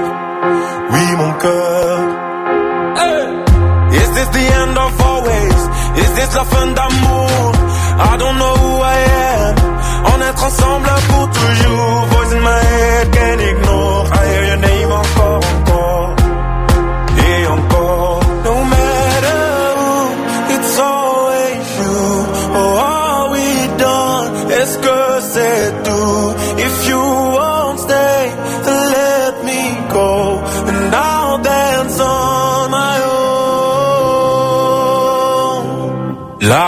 [0.93, 1.99] oui mon cœur.
[4.01, 5.61] Is this the end of always?
[6.03, 7.51] Is this la fin d'amour?
[8.11, 8.99] I don't know who I
[9.35, 9.55] am.
[10.13, 10.94] On est ensemble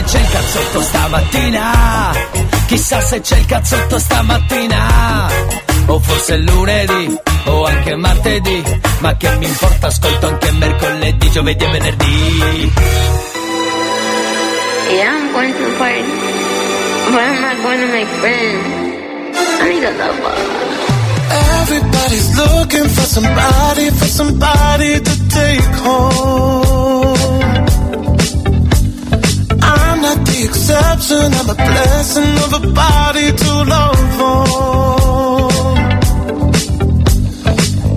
[0.00, 2.12] Se c'è il cazzotto stamattina.
[2.66, 5.28] Chissà se c'è il cazzotto stamattina.
[5.86, 8.62] O forse lunedì, o anche martedì.
[9.00, 12.72] Ma che mi importa, ascolto anche mercoledì, giovedì e venerdì.
[14.90, 16.02] Yeah, I'm going to the party.
[17.10, 18.66] But I'm not going to make friends.
[19.60, 20.34] I need a lover.
[21.60, 26.99] Everybody's looking for somebody, for somebody to take home.
[30.50, 35.50] Exception, I'm a blessing of a body to love on.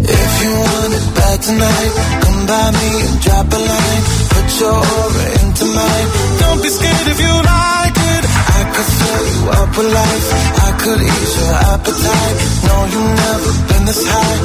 [0.05, 1.93] If you want it bad tonight,
[2.23, 4.03] come by me and drop a line.
[4.33, 6.07] Put your aura into mine.
[6.41, 8.23] Don't be scared if you like it.
[8.57, 10.27] I could fill you up with life.
[10.67, 12.37] I could ease your appetite.
[12.67, 14.39] No, you've never been this high.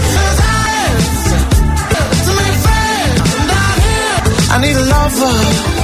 [4.51, 5.78] I need a lover,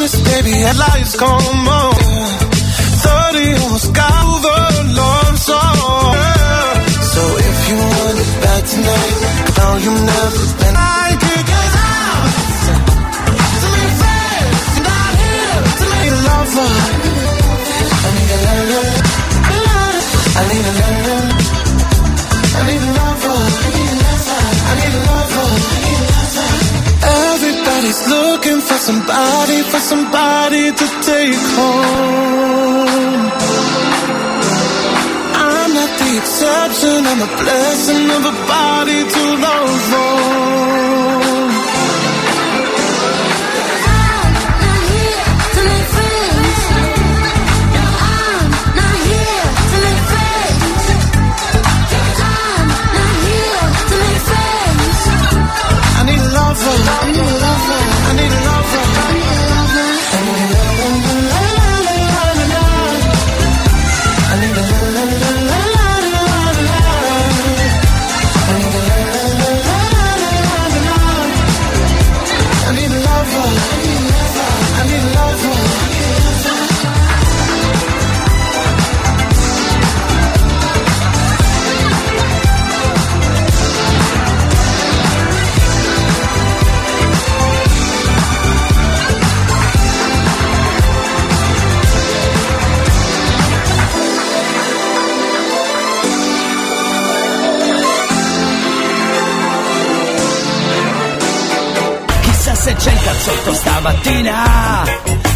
[0.00, 1.94] honest baby, headlights come on.
[3.04, 4.60] 30 almost got over
[4.96, 6.16] love song.
[7.12, 9.16] So if you want it bad tonight,
[9.58, 11.44] no, you've never been like it.
[11.50, 12.32] 'cause I'm
[13.60, 16.70] to make friends, not here to make a lover.
[18.04, 18.86] I need a lover.
[20.38, 21.20] I need a lover.
[22.56, 23.38] I need a lover.
[24.68, 25.89] I need a lover.
[27.80, 33.30] Everybody's looking for somebody, for somebody to take home.
[35.32, 40.39] I'm not the exception, I'm a blessing of a body to love on.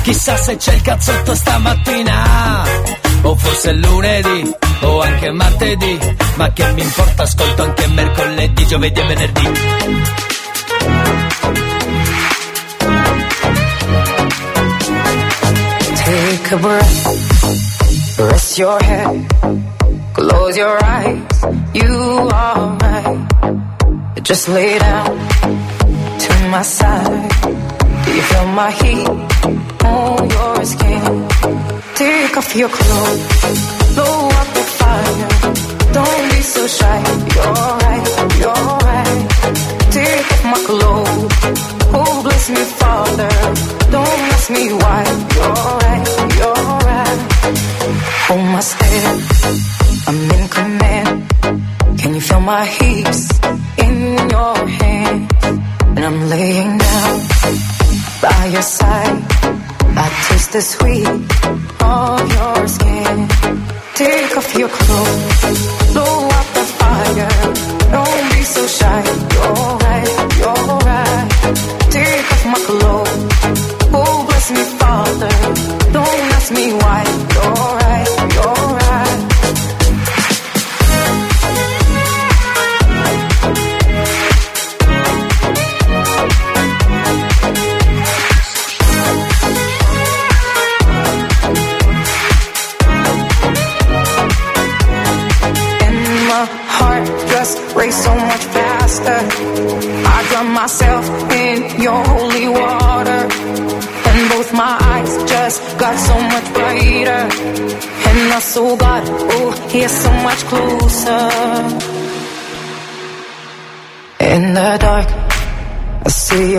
[0.05, 2.62] Chissà se c'è il cazzotto stamattina.
[3.22, 5.98] O forse lunedì, o anche martedì.
[6.36, 9.52] Ma che mi importa, ascolto anche mercoledì, giovedì e venerdì.
[16.05, 19.26] Take a breath, rest your head,
[20.12, 21.22] close your eyes.
[21.72, 24.22] You are right.
[24.22, 25.16] Just lay down
[26.18, 27.84] to my side.
[28.06, 29.09] You feel my heat
[29.85, 31.28] on your skin?
[31.94, 33.22] Take off your clothes,
[33.94, 35.74] blow up the fire.
[35.94, 36.98] Don't be so shy.
[37.35, 37.55] You're
[37.85, 38.06] right,
[38.40, 39.20] you're right.
[39.97, 41.35] Take off my clothes.
[41.97, 43.32] Oh, bless me, Father.
[43.94, 45.01] Don't ask me why.
[45.36, 46.06] You're right,
[46.39, 47.20] you're right.
[48.26, 49.16] Hold my step.
[50.09, 51.98] I'm in command.
[52.01, 53.06] Can you feel my heat
[53.86, 53.97] in
[54.35, 55.32] your hand?
[55.97, 57.24] And I'm laying down
[58.45, 59.23] by your side.
[59.97, 61.07] I taste the sweet
[61.81, 63.29] of your skin.
[63.95, 66.34] Take off your clothes, blow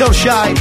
[0.00, 0.52] So shy.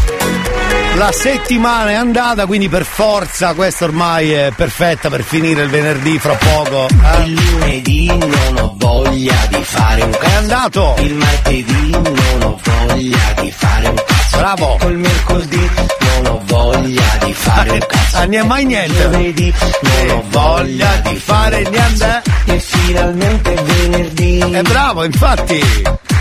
[0.97, 6.19] La settimana è andata, quindi per forza questa ormai è perfetta per finire il venerdì
[6.19, 6.87] fra poco.
[6.89, 7.23] eh?
[7.23, 10.25] Il lunedì non ho voglia di fare un cazzo.
[10.25, 10.95] È andato!
[10.99, 14.37] Il martedì non ho voglia di fare un cazzo.
[14.37, 14.77] Bravo!
[14.77, 15.69] Col mercoledì
[16.01, 18.17] non ho voglia di fare un cazzo.
[18.17, 19.01] Ah, ne mai niente!
[19.01, 22.21] Giovedì non ho voglia di fare niente.
[22.43, 24.39] E finalmente è venerdì.
[24.39, 25.63] È bravo, infatti!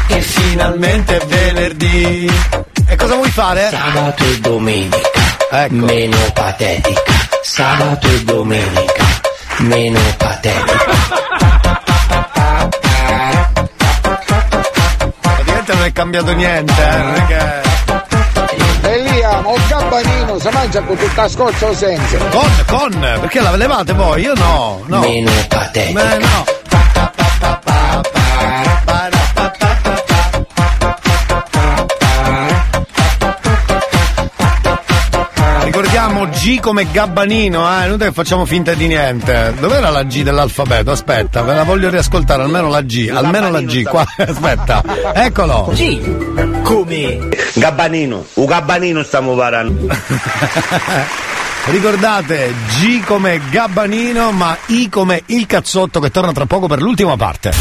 [0.07, 2.31] E finalmente è venerdì.
[2.91, 3.69] E cosa vuoi fare?
[3.69, 5.21] Sabato e domenica.
[5.51, 5.75] Ecco.
[5.75, 7.13] Meno patetica.
[7.43, 9.05] Sabato e domenica.
[9.59, 10.97] Meno patetica.
[15.21, 16.97] Praticamente non è cambiato niente, eh?
[16.97, 17.67] Non è che...
[18.89, 22.17] Elia, un gabbanino si mangia con tutta la scoccia o senza?
[22.17, 24.23] Con, con, perché la levate voi?
[24.23, 25.01] Io no, no.
[25.01, 26.05] Meno patetica.
[26.05, 26.58] Beh, no.
[35.81, 37.87] Ricordiamo G come Gabbanino, eh?
[37.87, 39.55] Non è che facciamo finta di niente.
[39.61, 40.91] Dov'era la G dell'alfabeto?
[40.91, 43.85] Aspetta, ve la voglio riascoltare, almeno la G, almeno la G.
[43.85, 44.83] Qua, aspetta,
[45.15, 45.71] eccolo.
[45.75, 46.63] G.
[46.63, 47.29] Come?
[47.55, 49.87] Gabbanino, un gabbanino stiamo parlando.
[51.67, 57.17] Ricordate G come Gabbanino, ma I come il cazzotto che torna tra poco per l'ultima
[57.17, 57.53] parte.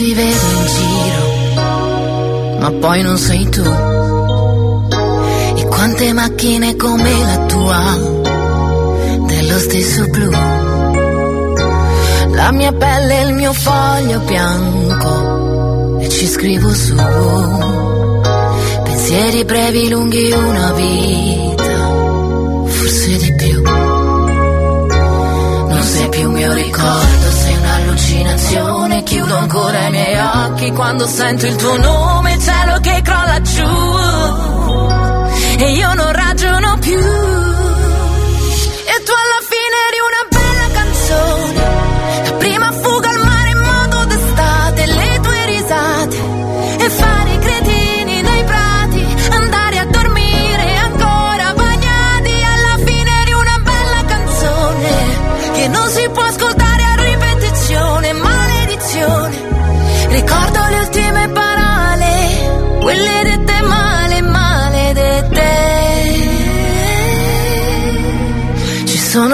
[0.00, 1.24] Ti vedo in giro,
[2.58, 3.62] ma poi non sei tu.
[5.56, 7.98] E quante macchine come la tua,
[9.26, 10.30] dello stesso blu.
[12.30, 16.94] La mia pelle è il mio foglio bianco, e ci scrivo su.
[18.84, 21.72] Pensieri brevi, lunghi, una vita,
[22.64, 23.62] forse di più.
[25.68, 27.49] Non sei più mio ricordo, sei
[28.10, 29.02] un'allucinazione.
[29.02, 33.64] Chiudo ancora i miei occhi quando sento il tuo nome, cielo che crolla giù.
[35.58, 36.09] E io non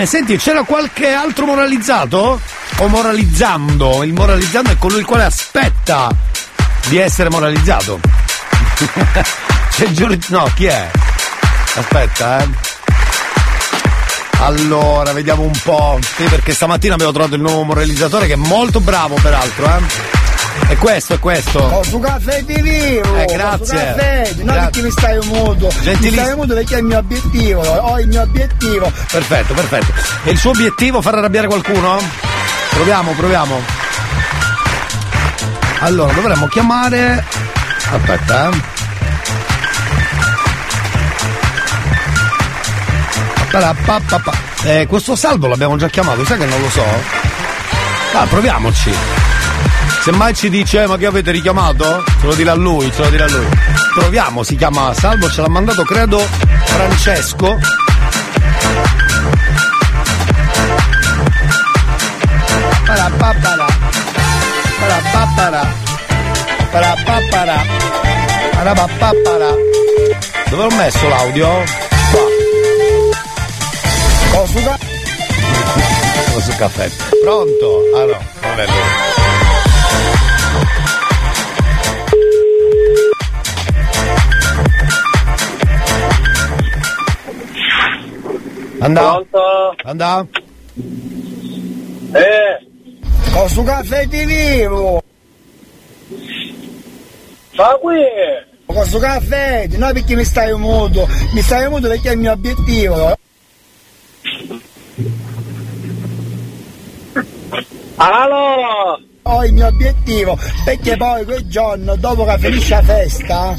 [0.00, 2.40] Bene, senti, c'era qualche altro moralizzato?
[2.78, 4.02] O moralizzando?
[4.02, 6.08] Il moralizzando è colui il quale aspetta
[6.88, 8.00] di essere moralizzato.
[9.70, 10.38] C'è Giorgio.
[10.38, 10.90] No, chi è?
[11.74, 12.48] Aspetta, eh.
[14.38, 15.98] Allora, vediamo un po'.
[16.16, 20.19] Sì, perché stamattina abbiamo trovato il nuovo moralizzatore che è molto bravo, peraltro, eh.
[20.68, 21.58] È questo, è questo.
[21.58, 23.16] Ho su caffè di vivo!
[23.16, 23.74] Eh, grazie.
[23.76, 25.66] caffè, non Gra- perché mi stai muto.
[25.66, 26.22] Mi Gentilissimo.
[26.22, 28.92] stai muto perché è il mio obiettivo, ho il mio obiettivo.
[29.10, 29.92] Perfetto, perfetto.
[30.24, 31.98] E il suo obiettivo far arrabbiare qualcuno?
[32.70, 33.60] Proviamo, proviamo.
[35.80, 37.24] Allora, dovremmo chiamare.
[37.92, 38.78] Aspetta, eh.
[44.62, 46.84] Eh, questo salvo l'abbiamo già chiamato, sai che non lo so?
[48.12, 48.94] Ah, proviamoci.
[50.02, 52.02] Se mai ci dice, "Eh, ma che avete richiamato?
[52.20, 53.46] Ce lo dirà lui, ce lo dirà lui.
[53.94, 56.18] Proviamo, si chiama Salvo, ce l'ha mandato credo
[56.64, 57.58] Francesco.
[62.86, 63.66] Parapapara.
[64.78, 65.74] Parapapara.
[66.70, 67.64] Parapapara.
[68.52, 69.54] Parapapara.
[70.48, 71.62] Dove ho messo l'audio?
[74.32, 74.78] Qua.
[76.32, 76.90] Ho su caffè.
[77.22, 77.82] Pronto?
[77.94, 79.19] Ah no, non è lui.
[88.80, 89.20] Andà?
[89.84, 90.26] Andà?
[92.12, 92.66] Eh,
[93.34, 95.02] Ho su caffè di vivo!
[97.56, 97.98] ma qui
[98.66, 102.32] Ho su caffè, non perché mi stai muto, mi stai muto perché è il mio
[102.32, 103.16] obiettivo.
[107.96, 108.98] Allora!
[109.22, 113.54] Ho il mio obiettivo, perché poi quel giorno, dopo che finisce la festa,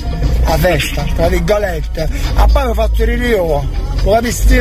[0.45, 3.63] la festa, tra virgolette, a poi mi faccio il ritiro,
[4.03, 4.59] lo capisci?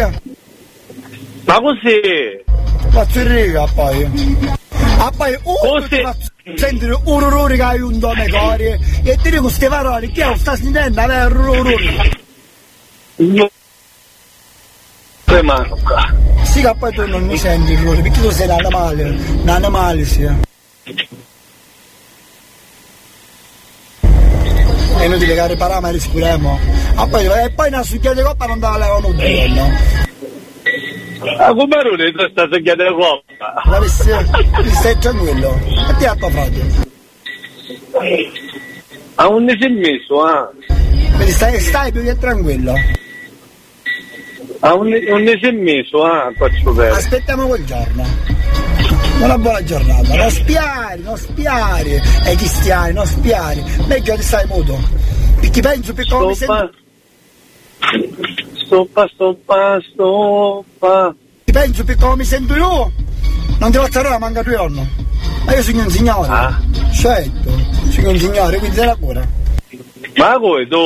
[1.51, 2.45] Ma così?
[2.91, 4.09] Faccio il ritiro a poi.
[4.99, 8.67] A poi uno ti faccio sentire un rumore che hai un nome cori
[9.03, 10.33] e ti dico queste parole, chi è?
[10.37, 11.01] Sta sentendo?
[11.01, 12.19] Avere un rumore.
[15.43, 16.15] Mano qua.
[16.45, 19.49] Sì che poi tu non mi senti il ruolo, perché tu sei un animale, un
[19.49, 20.23] animale sì.
[24.99, 26.61] È inutile che ripariamo e.
[26.95, 30.09] Ah, poi, e poi una succhiata di coppa non te la levano un giorno.
[31.23, 33.63] Ah, come non è sta succhiata di coppa?
[33.67, 35.61] Ma stai tranquillo.
[35.91, 36.89] E ti ha tuo fratello.
[39.17, 40.51] A un ne si è messo, ah?
[40.67, 42.73] Quindi stai, stai più che tranquillo.
[44.61, 46.97] A un un ne si è messo, ah, faccio bene.
[46.97, 48.05] Aspettiamo quel giorno.
[49.21, 50.15] Una buona giornata.
[50.15, 52.01] Non spiari, non spiari.
[52.25, 53.63] Ai cristiani, non spiari.
[53.87, 54.79] Meglio ti stai muto.
[55.39, 56.71] Perché penso come mi sento.
[58.71, 61.13] Stoppa, stoppa, stoppa.
[61.43, 62.93] Ti penso per come mi sento io.
[63.59, 64.89] Non ti faccio ora manca due giorni.
[65.45, 66.29] Ma io sono un signore.
[66.29, 66.61] Ah.
[66.93, 67.51] Certo,
[67.89, 69.27] sono un signore, quindi te la cura.
[70.15, 70.77] Ma poi tu,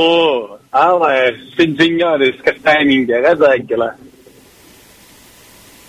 [0.70, 1.08] ah, ma
[1.54, 3.94] sei signore, scattai in India, che sai che la?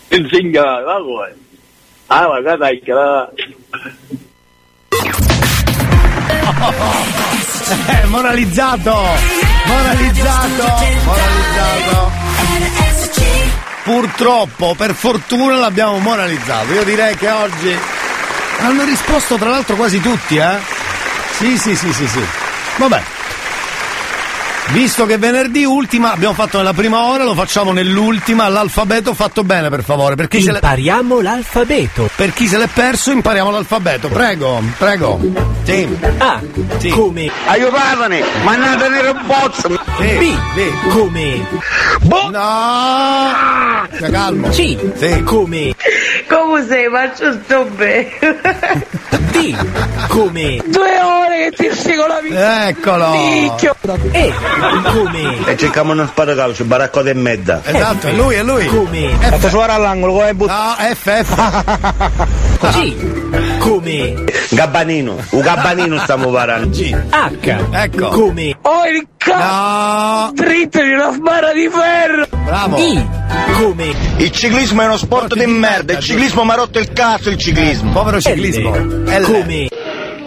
[0.09, 1.31] Il signore, ma poi?
[2.07, 3.31] Ah, ma che sai che la?
[7.87, 9.07] Eh, moralizzato!
[9.65, 10.63] Moralizzato!
[11.03, 12.11] Moralizzato!
[13.83, 16.73] Purtroppo, per fortuna l'abbiamo moralizzato.
[16.73, 17.77] Io direi che oggi
[18.61, 20.57] hanno risposto tra l'altro quasi tutti, eh?
[21.37, 22.23] Sì, sì, sì, sì, sì.
[22.77, 23.01] Vabbè.
[24.71, 29.43] Visto che è venerdì ultima, abbiamo fatto nella prima ora, lo facciamo nell'ultima, l'alfabeto fatto
[29.43, 30.15] bene per favore.
[30.15, 32.09] Per chi se l'è- Impariamo l'alfabeto.
[32.15, 34.09] per chi se l'è perso impariamo l'alfabeto.
[34.09, 35.19] Prego, prego.
[35.63, 35.87] Sì.
[36.17, 36.41] A.
[36.89, 37.31] Come?
[37.45, 39.69] Aiutatemi, mandate nel bozzo.
[39.69, 40.35] B.
[40.89, 41.47] Come?
[42.01, 43.87] No!
[43.93, 44.49] Stia calmo.
[44.49, 44.77] C.
[44.97, 45.23] Sì.
[45.23, 45.73] Come?
[46.27, 46.89] Come sei?
[46.91, 48.11] Faccio sto bene.
[49.31, 49.55] D.
[50.07, 50.61] Come?
[50.65, 52.67] Due ore che ti spiego la vita.
[52.67, 53.11] Eccolo.
[53.11, 53.75] Picchio.
[54.11, 54.33] E.
[54.91, 55.45] Come?
[55.45, 57.61] E cerchiamo uno sparacalcio, baracco di merda.
[57.63, 58.65] Esatto, è lui, è lui.
[58.67, 59.15] Come?
[59.19, 60.75] Fatto suonare all'angolo, come butta.
[60.77, 61.35] No, FF.
[62.71, 63.57] G.
[63.59, 64.23] Come?
[64.49, 66.77] Gabbanino, un gabbanino stiamo parlando.
[66.77, 67.57] H.
[67.71, 68.07] Ecco.
[68.09, 68.57] Come?
[68.61, 69.43] Oh, il cazzo!
[69.43, 70.31] No.
[70.33, 72.27] Dritto di una sbarra di ferro!
[72.45, 72.77] Bravo.
[72.77, 73.05] I.
[73.53, 73.93] Come?
[74.17, 77.37] Il ciclismo è uno sport di merda, il ciclismo mi ha rotto il cazzo il
[77.37, 77.91] ciclismo.
[77.91, 78.73] Povero ciclismo.
[78.75, 79.21] L.
[79.23, 79.67] Come?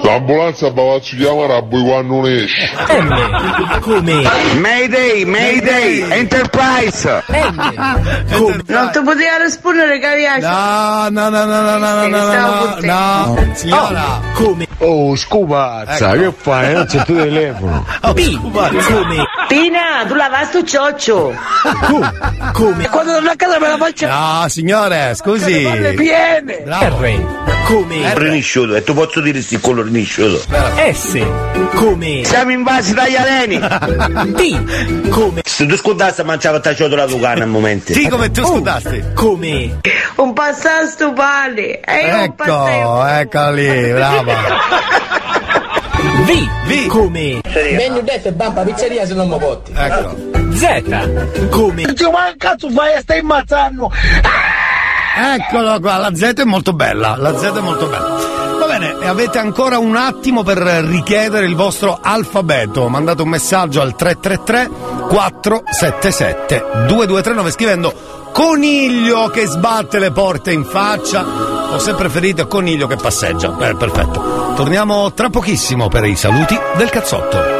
[0.08, 2.70] L'ambulanza va ci chiamare a voi quando non esce.
[2.98, 3.80] M.
[3.80, 4.22] Come?
[4.58, 7.22] Mayday, Mayday, Enterprise.
[7.30, 8.24] N.
[8.32, 8.62] Come?
[8.66, 10.40] Non ti poteva rispondere che piace?
[10.46, 13.50] No, no, no, no, no, no, no, no, no, no, no.
[13.52, 14.20] Signora.
[14.32, 14.66] Come?
[14.78, 16.22] Oh, scupazza, Ecco.
[16.22, 16.72] che fai?
[16.74, 17.84] Non c'è il tuo telefono.
[18.14, 18.40] P.
[18.40, 19.24] Come?
[19.48, 21.34] Pina, tu lavasti sto cioccio!
[21.62, 22.52] Q.
[22.52, 22.88] Come?
[22.88, 25.62] Quando torno a casa me la faccio No, signore, scusi.
[25.62, 26.62] le piene!
[26.64, 27.00] Bravo.
[27.04, 27.46] R.
[27.66, 28.12] Come?
[28.12, 29.58] Cornisciuto, e tu posso dire sti
[29.98, 30.40] cornisciuto.
[30.92, 31.26] S.
[31.74, 32.22] Come?
[32.24, 33.58] Siamo invasi dagli alieni.
[33.58, 35.08] T.
[35.10, 35.40] Come?
[35.44, 37.92] Se tu scudassi mangiava tacciato la tucana al momento.
[37.92, 39.02] Sì, come tu scudasti.
[39.14, 39.80] Come?
[40.16, 41.80] Un passasto pane!
[41.80, 43.06] E Ecco, passato!
[43.06, 44.34] eccola lì, brava.
[46.24, 46.48] V.
[46.66, 46.86] V.
[46.86, 47.40] Come?
[47.52, 49.72] Meglio detto è bampa pizzeria se non mi botti.
[49.74, 50.16] Ecco.
[50.52, 51.48] Z.
[51.50, 51.82] Come?
[51.82, 53.00] Ma che cazzo fai?
[53.00, 53.90] Stai immazzando!
[55.20, 58.37] Eccolo qua, la Z è molto bella, la Z è molto bella.
[58.68, 62.86] Bene, avete ancora un attimo per richiedere il vostro alfabeto.
[62.90, 64.68] Mandate un messaggio al 333
[65.08, 67.94] 477 2239 scrivendo
[68.30, 71.24] coniglio che sbatte le porte in faccia
[71.72, 73.56] o se preferite coniglio che passeggia.
[73.58, 74.52] Eh, perfetto.
[74.54, 77.57] Torniamo tra pochissimo per i saluti del cazzotto.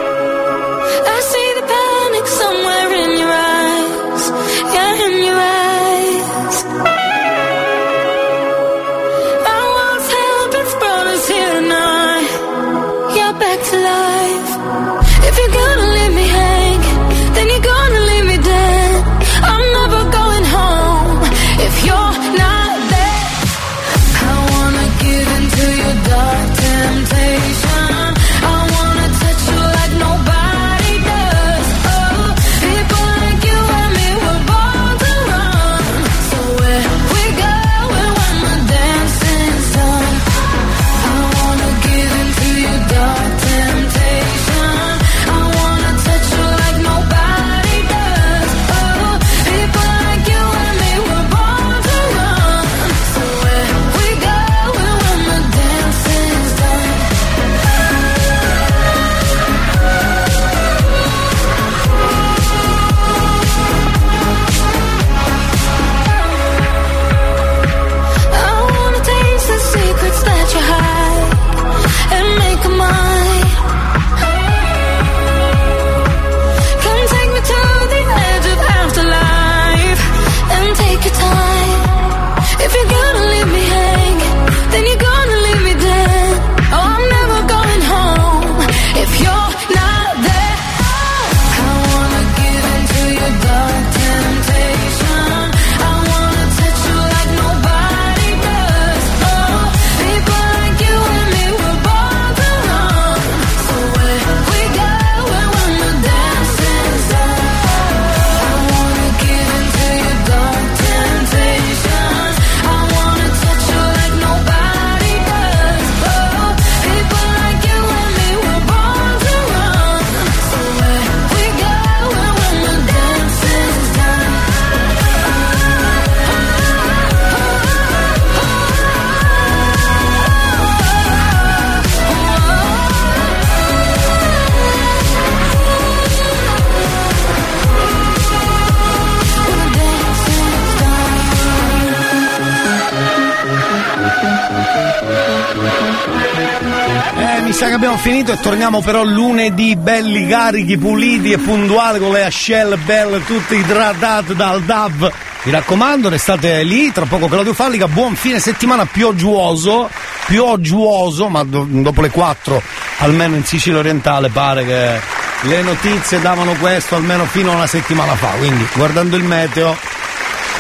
[147.78, 153.24] Abbiamo finito e torniamo però lunedì belli carichi, puliti e puntuali con le ascelle belle,
[153.24, 155.12] tutte idrattate dal DAV.
[155.44, 159.88] Mi raccomando, restate lì, tra poco Claudio Fallica, buon fine settimana pioggiuoso,
[160.26, 162.60] pioggiuoso, ma do- dopo le 4,
[162.98, 165.00] almeno in Sicilia orientale, pare che
[165.42, 169.76] le notizie davano questo almeno fino a una settimana fa, quindi guardando il meteo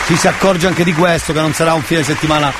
[0.06, 2.52] ci si accorge anche di questo, che non sarà un fine settimana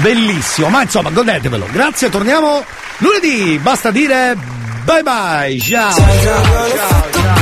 [0.00, 1.66] bellissimo, ma insomma godetevelo.
[1.72, 2.64] Grazie, torniamo
[3.02, 4.36] Lunedì basta dire
[4.84, 5.58] bye bye.
[5.58, 5.92] Ciao.
[5.92, 7.40] Ciao, ciao, ciao, ciao.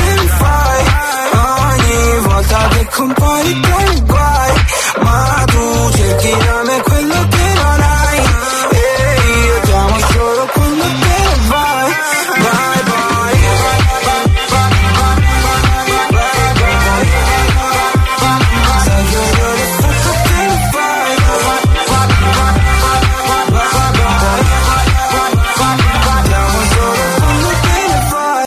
[1.32, 4.52] Ogni volta che compari tu guai,
[5.02, 6.80] ma tu cerchi la me